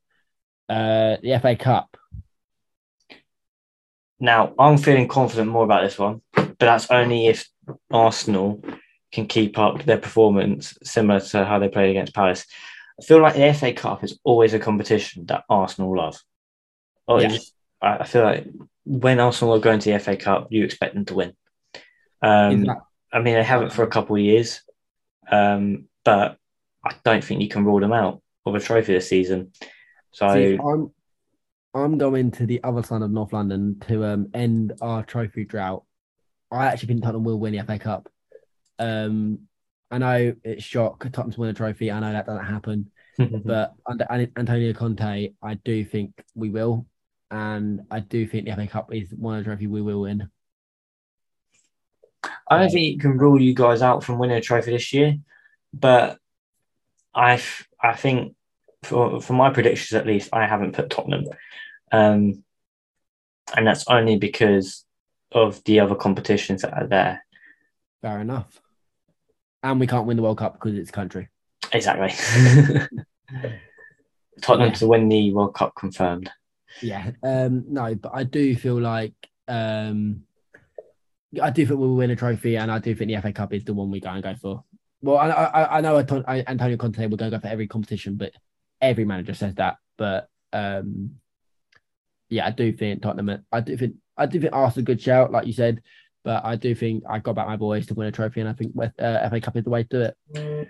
uh, 0.70 1.18
the 1.22 1.40
FA 1.42 1.56
Cup. 1.56 1.98
Now, 4.20 4.54
I'm 4.58 4.78
feeling 4.78 5.08
confident 5.08 5.50
more 5.50 5.64
about 5.64 5.84
this 5.84 6.00
one, 6.00 6.22
but 6.34 6.58
that's 6.58 6.90
only 6.90 7.28
if 7.28 7.48
Arsenal 7.92 8.64
can 9.12 9.28
keep 9.28 9.58
up 9.60 9.84
their 9.84 10.00
performance 10.00 10.78
similar 10.84 11.20
to 11.20 11.46
how 11.46 11.60
they 11.60 11.70
played 11.70 11.92
against 11.92 12.16
Palace. 12.16 12.46
I 13.00 13.06
feel 13.06 13.22
like 13.22 13.36
the 13.36 13.54
FA 13.54 13.74
Cup 13.74 14.04
is 14.04 14.20
always 14.24 14.54
a 14.54 14.60
competition 14.60 15.28
that 15.28 15.44
Arsenal 15.50 15.96
love. 15.96 16.20
Oh, 17.08 17.20
Yeah. 17.20 17.38
I 17.80 18.06
feel 18.06 18.24
like 18.24 18.48
when 18.86 19.20
Arsenal 19.20 19.54
are 19.54 19.60
going 19.60 19.80
to 19.80 19.92
the 19.92 20.00
FA 20.00 20.18
Cup, 20.18 20.48
you 20.50 20.64
expect 20.64 20.96
them 20.96 21.06
to 21.06 21.14
win. 21.14 21.34
Um, 22.24 22.66
I 23.14 23.20
mean, 23.20 23.36
they 23.36 23.44
haven't 23.44 23.72
for 23.72 23.84
a 23.84 23.88
couple 23.88 24.16
of 24.16 24.22
years, 24.22 24.62
um, 25.32 25.86
but 26.04 26.38
I 26.86 26.96
don't 27.04 27.24
think 27.24 27.42
you 27.42 27.50
can 27.50 27.66
rule 27.66 27.80
them 27.80 27.94
out 27.94 28.22
of 28.46 28.56
a 28.56 28.60
trophy 28.60 28.94
this 28.94 29.10
season. 29.10 29.52
So, 30.12 30.34
See, 30.34 30.58
I'm 30.58 30.92
I'm 31.74 31.98
going 31.98 32.32
to 32.32 32.46
the 32.46 32.64
other 32.64 32.82
side 32.82 33.02
of 33.02 33.12
North 33.12 33.34
London 33.34 33.80
to 33.88 34.06
um 34.06 34.28
end 34.34 34.74
our 34.82 35.04
trophy 35.04 35.46
drought. 35.46 35.84
I 36.52 36.68
actually 36.68 36.88
think 36.88 37.04
Tottenham 37.04 37.24
will 37.24 37.40
win 37.40 37.56
the 37.56 37.64
FA 37.64 37.78
Cup. 37.78 38.10
Um, 38.80 39.40
I 39.92 39.98
know 39.98 40.36
it's 40.44 40.64
shock 40.64 41.04
Tottenham's 41.04 41.38
win 41.38 41.50
a 41.50 41.54
trophy. 41.54 41.92
I 41.92 42.00
know 42.00 42.12
that 42.12 42.26
doesn't 42.26 42.46
happen, 42.46 42.90
but 43.18 43.74
under 43.86 44.08
Antonio 44.10 44.74
Conte, 44.74 45.34
I 45.42 45.54
do 45.56 45.84
think 45.84 46.14
we 46.36 46.50
will, 46.50 46.86
and 47.32 47.82
I 47.92 48.00
do 48.00 48.26
think 48.26 48.46
the 48.46 48.56
FA 48.56 48.68
Cup 48.68 48.94
is 48.94 49.14
one 49.14 49.38
of 49.38 49.44
the 49.44 49.50
trophy 49.50 49.68
we 49.68 49.82
will 49.82 50.02
win. 50.02 50.30
I 52.48 52.60
don't 52.60 52.70
think 52.70 52.94
you 52.94 53.00
can 53.00 53.18
rule 53.18 53.42
you 53.42 53.54
guys 53.54 53.82
out 53.82 54.04
from 54.04 54.18
winning 54.18 54.38
a 54.38 54.42
trophy 54.42 54.72
this 54.72 54.94
year, 54.94 55.18
but 55.74 56.18
I 57.14 57.42
I 57.82 57.94
think 57.94 58.36
for 58.84 59.22
for 59.22 59.34
my 59.34 59.50
predictions 59.52 59.94
at 59.94 60.08
least, 60.08 60.30
I 60.34 60.46
haven't 60.46 60.74
put 60.74 60.90
Tottenham, 60.90 61.26
um, 61.92 62.44
and 63.56 63.68
that's 63.68 63.88
only 63.88 64.18
because 64.18 64.86
of 65.32 65.64
the 65.66 65.80
other 65.80 65.96
competitions 65.96 66.62
that 66.62 66.74
are 66.74 66.88
there. 66.88 67.26
Fair 68.02 68.20
enough. 68.20 68.62
And 69.64 69.80
we 69.80 69.88
can't 69.88 70.06
win 70.06 70.18
the 70.18 70.24
World 70.24 70.38
Cup 70.38 70.54
because 70.54 70.78
it's 70.78 70.90
a 70.90 70.94
country. 70.94 71.30
Exactly. 71.74 72.14
Tottenham 74.42 74.74
to 74.74 74.88
win 74.88 75.10
the 75.10 75.34
World 75.34 75.56
Cup 75.56 75.74
confirmed. 75.76 76.30
Yeah. 76.82 77.12
Um, 77.24 77.66
no, 77.68 77.96
but 77.96 78.12
I 78.14 78.24
do 78.24 78.56
feel 78.56 78.80
like 78.80 79.14
um, 79.48 80.24
I 81.42 81.50
do 81.50 81.66
think 81.66 81.80
we'll 81.80 81.96
win 81.96 82.12
a 82.12 82.16
trophy, 82.16 82.58
and 82.58 82.72
I 82.72 82.80
do 82.80 82.96
think 82.96 83.12
the 83.12 83.22
FA 83.22 83.34
Cup 83.34 83.54
is 83.54 83.66
the 83.66 83.74
one 83.74 83.92
we 83.92 84.00
go 84.00 84.10
and 84.10 84.24
go 84.24 84.36
for. 84.36 84.64
Well, 85.02 85.18
I 85.18 85.30
I, 85.30 85.78
I 85.78 85.82
know 85.82 85.98
Antonio 85.98 86.78
Conte 86.78 87.06
will 87.08 87.18
go 87.18 87.30
go 87.30 87.40
for 87.40 87.48
every 87.48 87.68
competition, 87.68 88.16
but 88.16 88.32
every 88.82 89.06
manager 89.06 89.34
says 89.34 89.56
that. 89.56 89.78
But 89.98 90.30
um, 90.54 91.18
yeah, 92.30 92.48
I 92.48 92.52
do 92.52 92.72
think 92.72 93.02
Tottenham. 93.02 93.44
I 93.52 93.60
do 93.60 93.78
think 93.78 93.96
I 94.16 94.26
do 94.26 94.40
think 94.40 94.54
Arsenal 94.54 94.84
a 94.84 94.86
good 94.86 95.02
shout, 95.02 95.32
like 95.32 95.48
you 95.48 95.54
said. 95.54 95.82
But 96.24 96.44
I 96.44 96.56
do 96.56 96.76
think 96.76 97.04
I 97.10 97.20
got 97.20 97.36
back 97.36 97.48
my 97.48 97.56
boys 97.56 97.88
to 97.88 97.94
win 97.94 98.08
a 98.08 98.12
trophy, 98.12 98.42
and 98.42 98.50
I 98.50 98.54
think 98.54 98.74
uh, 98.78 99.30
FA 99.30 99.42
Cup 99.42 99.56
is 99.58 99.64
the 99.64 99.70
way 99.70 99.84
to 99.84 99.90
do 99.90 100.02
it. 100.34 100.70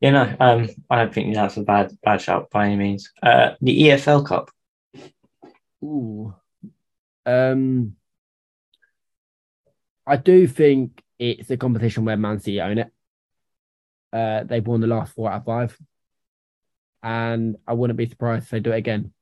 You 0.00 0.10
know, 0.10 0.36
um, 0.38 0.68
I 0.90 0.96
don't 0.96 1.14
think 1.14 1.34
that's 1.34 1.56
a 1.56 1.62
bad 1.62 1.96
bad 2.02 2.20
shout 2.20 2.50
by 2.50 2.66
any 2.66 2.76
means. 2.76 3.10
Uh, 3.22 3.54
the 3.60 3.82
EFL 3.82 4.26
Cup. 4.26 4.50
Ooh, 5.82 6.34
um, 7.24 7.96
I 10.06 10.16
do 10.16 10.46
think 10.46 11.02
it's 11.18 11.50
a 11.50 11.56
competition 11.56 12.04
where 12.04 12.16
Man 12.16 12.38
City 12.38 12.60
own 12.60 12.78
it. 12.78 12.92
Uh, 14.12 14.44
they've 14.44 14.66
won 14.66 14.80
the 14.80 14.86
last 14.86 15.14
four 15.14 15.30
out 15.30 15.40
of 15.40 15.44
five, 15.44 15.78
and 17.02 17.56
I 17.66 17.72
wouldn't 17.72 17.96
be 17.96 18.08
surprised 18.08 18.44
if 18.44 18.50
they 18.50 18.60
do 18.60 18.72
it 18.72 18.78
again. 18.78 19.12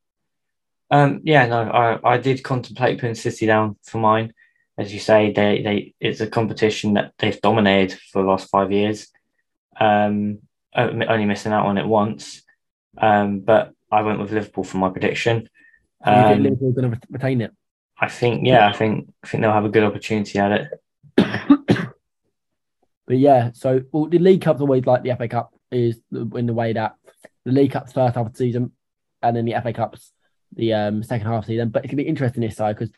Um, 0.90 1.20
yeah, 1.24 1.46
no, 1.46 1.62
I, 1.62 2.14
I 2.14 2.18
did 2.18 2.42
contemplate 2.42 3.00
putting 3.00 3.14
City 3.14 3.46
down 3.46 3.76
for 3.82 3.98
mine. 3.98 4.34
As 4.76 4.92
you 4.92 5.00
say, 5.00 5.32
they 5.32 5.62
they 5.62 5.94
it's 6.00 6.20
a 6.20 6.26
competition 6.26 6.94
that 6.94 7.12
they've 7.18 7.40
dominated 7.40 7.98
for 8.12 8.22
the 8.22 8.28
last 8.28 8.50
five 8.50 8.70
years. 8.70 9.08
Um, 9.80 10.40
only 10.76 11.24
missing 11.24 11.52
out 11.52 11.66
on 11.66 11.78
it 11.78 11.86
once. 11.86 12.42
Um, 12.98 13.40
but 13.40 13.72
I 13.90 14.02
went 14.02 14.18
with 14.18 14.32
Liverpool 14.32 14.64
for 14.64 14.78
my 14.78 14.90
prediction. 14.90 15.48
Um, 16.04 16.16
you 16.16 16.28
think 16.28 16.42
Liverpool 16.42 16.72
going 16.72 16.90
to 16.92 17.00
retain 17.10 17.40
it? 17.40 17.52
I 17.98 18.08
think, 18.08 18.46
yeah, 18.46 18.68
I 18.68 18.72
think 18.72 19.12
I 19.22 19.28
think 19.28 19.42
they'll 19.42 19.52
have 19.52 19.64
a 19.64 19.70
good 19.70 19.84
opportunity 19.84 20.38
at 20.38 20.52
it. 20.52 20.68
but 23.06 23.16
yeah, 23.16 23.52
so 23.54 23.82
well, 23.92 24.06
the 24.06 24.18
League 24.18 24.42
Cup's 24.42 24.60
always 24.60 24.84
like 24.84 25.02
the 25.02 25.14
FA 25.16 25.28
Cup 25.28 25.54
is 25.70 26.00
in 26.12 26.46
the 26.46 26.52
way 26.52 26.72
that 26.72 26.96
the 27.44 27.52
League 27.52 27.72
Cup's 27.72 27.92
first 27.92 28.16
half 28.16 28.26
of 28.26 28.32
the 28.32 28.38
season, 28.38 28.72
and 29.22 29.36
then 29.36 29.44
the 29.44 29.54
FA 29.62 29.72
Cup's 29.72 30.12
the 30.56 30.72
um, 30.72 31.02
second 31.02 31.26
half 31.26 31.40
of 31.40 31.46
the 31.46 31.52
season. 31.52 31.68
But 31.70 31.84
it's 31.84 31.90
gonna 31.92 32.02
be 32.02 32.08
interesting 32.08 32.42
this 32.42 32.56
side 32.56 32.76
because 32.76 32.94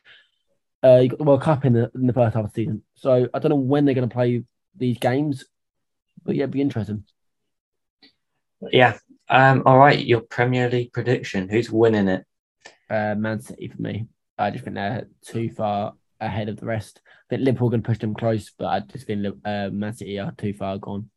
uh, 0.82 1.00
you 1.00 1.08
got 1.08 1.18
the 1.18 1.24
World 1.24 1.42
Cup 1.42 1.64
in 1.64 1.72
the 1.72 1.90
in 1.94 2.06
the 2.06 2.12
first 2.12 2.34
half 2.34 2.44
of 2.44 2.52
the 2.52 2.62
season. 2.62 2.82
So 2.94 3.28
I 3.32 3.38
don't 3.38 3.50
know 3.50 3.56
when 3.56 3.84
they're 3.84 3.94
going 3.94 4.08
to 4.08 4.14
play 4.14 4.44
these 4.76 4.98
games, 4.98 5.44
but 6.24 6.36
yeah, 6.36 6.44
it'd 6.44 6.52
be 6.52 6.60
interesting. 6.60 7.04
Yeah. 8.70 8.98
Um. 9.28 9.62
All 9.66 9.78
right. 9.78 9.98
Your 9.98 10.20
Premier 10.20 10.70
League 10.70 10.92
prediction: 10.92 11.48
Who's 11.48 11.70
winning 11.70 12.08
it? 12.08 12.24
Uh, 12.88 13.14
Man 13.16 13.40
City 13.40 13.68
for 13.68 13.82
me. 13.82 14.06
I 14.38 14.50
just 14.50 14.64
think 14.64 14.74
they're 14.74 15.08
too 15.22 15.50
far 15.50 15.94
ahead 16.20 16.48
of 16.48 16.58
the 16.58 16.66
rest. 16.66 17.00
I 17.06 17.10
think 17.30 17.42
Liverpool 17.42 17.70
can 17.70 17.82
push 17.82 17.98
them 17.98 18.14
close, 18.14 18.50
but 18.56 18.66
I 18.66 18.80
just 18.80 19.06
think 19.06 19.26
uh, 19.44 19.70
Man 19.70 19.92
City 19.92 20.18
are 20.18 20.32
too 20.32 20.52
far 20.52 20.78
gone. 20.78 21.10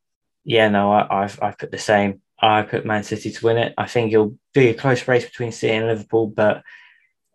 Yeah, 0.44 0.70
no, 0.70 0.92
I, 0.92 1.24
I've 1.24 1.42
I've 1.42 1.58
put 1.58 1.72
the 1.72 1.78
same. 1.78 2.22
I 2.42 2.62
put 2.62 2.86
Man 2.86 3.04
City 3.04 3.32
to 3.32 3.46
win 3.46 3.58
it. 3.58 3.74
I 3.78 3.88
think 3.88 4.14
it'll 4.14 4.38
be 4.54 4.70
a 4.70 4.74
close 4.74 5.08
race 5.08 5.26
between 5.26 5.52
City 5.52 5.74
and 5.74 5.88
Liverpool, 5.88 6.28
but 6.28 6.64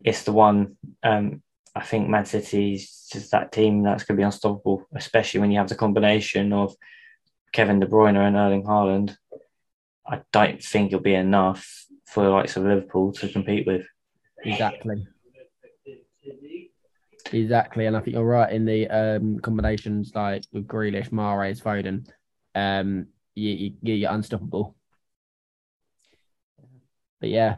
it's 0.02 0.22
the 0.24 0.32
one. 0.32 0.76
Um, 1.02 1.42
I 1.74 1.82
think 1.82 2.08
Man 2.08 2.24
City's 2.24 3.08
just 3.12 3.32
that 3.32 3.52
team 3.52 3.82
that's 3.82 4.04
going 4.04 4.16
to 4.16 4.20
be 4.20 4.24
unstoppable, 4.24 4.86
especially 4.94 5.40
when 5.40 5.50
you 5.50 5.58
have 5.58 5.68
the 5.68 5.74
combination 5.74 6.52
of 6.52 6.74
Kevin 7.52 7.80
De 7.80 7.86
Bruyne 7.86 8.16
and 8.16 8.36
Erling 8.36 8.64
Haaland. 8.64 9.16
I 10.06 10.20
don't 10.32 10.62
think 10.62 10.88
it'll 10.88 11.00
be 11.00 11.14
enough 11.14 11.86
for 12.06 12.24
the 12.24 12.30
likes 12.30 12.56
of 12.56 12.64
Liverpool 12.64 13.12
to 13.12 13.28
compete 13.28 13.66
with. 13.66 13.86
Exactly. 14.44 15.06
Exactly, 17.32 17.86
and 17.86 17.96
I 17.96 18.00
think 18.00 18.14
you're 18.14 18.24
right 18.24 18.52
in 18.52 18.64
the 18.64 18.88
um, 18.88 19.38
combinations 19.40 20.12
like 20.14 20.42
with 20.52 20.66
Grealish, 20.66 21.10
Mahrez, 21.10 21.62
Foden. 21.62 22.06
Um, 22.54 23.06
you, 23.34 23.72
you, 23.82 23.94
you're 23.94 24.12
unstoppable. 24.12 24.76
But 27.20 27.30
yeah. 27.30 27.56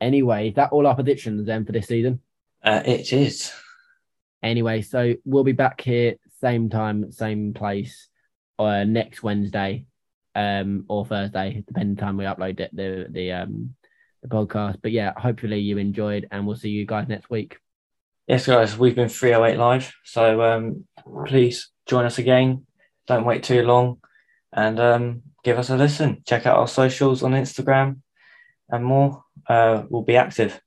Anyway, 0.00 0.50
that 0.56 0.72
all 0.72 0.86
our 0.86 0.94
predictions 0.94 1.46
then 1.46 1.64
for 1.64 1.72
this 1.72 1.86
season? 1.86 2.20
Uh, 2.62 2.82
it 2.84 3.12
is. 3.12 3.52
Anyway, 4.42 4.82
so 4.82 5.14
we'll 5.24 5.44
be 5.44 5.52
back 5.52 5.80
here 5.80 6.16
same 6.40 6.68
time, 6.68 7.12
same 7.12 7.54
place, 7.54 8.08
uh, 8.58 8.84
next 8.84 9.22
Wednesday, 9.22 9.86
um, 10.34 10.84
or 10.88 11.06
Thursday, 11.06 11.62
depending 11.66 11.96
on 11.98 12.04
time 12.04 12.16
we 12.16 12.24
upload 12.24 12.58
it, 12.60 12.74
the 12.74 13.06
the 13.10 13.32
um 13.32 13.74
the 14.22 14.28
podcast. 14.28 14.78
But 14.82 14.92
yeah, 14.92 15.12
hopefully 15.16 15.60
you 15.60 15.78
enjoyed, 15.78 16.26
and 16.30 16.46
we'll 16.46 16.56
see 16.56 16.70
you 16.70 16.84
guys 16.84 17.08
next 17.08 17.30
week. 17.30 17.58
Yes, 18.28 18.46
guys, 18.46 18.78
we've 18.78 18.94
been 18.94 19.08
308 19.08 19.58
live, 19.58 19.92
so 20.04 20.42
um, 20.42 20.84
please 21.26 21.70
join 21.86 22.04
us 22.04 22.18
again. 22.18 22.66
Don't 23.08 23.24
wait 23.24 23.42
too 23.42 23.62
long, 23.62 23.98
and 24.52 24.78
um, 24.78 25.22
give 25.42 25.58
us 25.58 25.70
a 25.70 25.76
listen. 25.76 26.22
Check 26.24 26.46
out 26.46 26.58
our 26.58 26.68
socials 26.68 27.24
on 27.24 27.32
Instagram 27.32 28.00
and 28.68 28.84
more. 28.84 29.24
Uh, 29.48 29.82
we'll 29.88 30.02
be 30.02 30.16
active. 30.16 30.60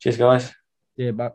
Cheers, 0.00 0.16
guys. 0.16 0.54
Yeah, 0.96 1.10
bye. 1.10 1.32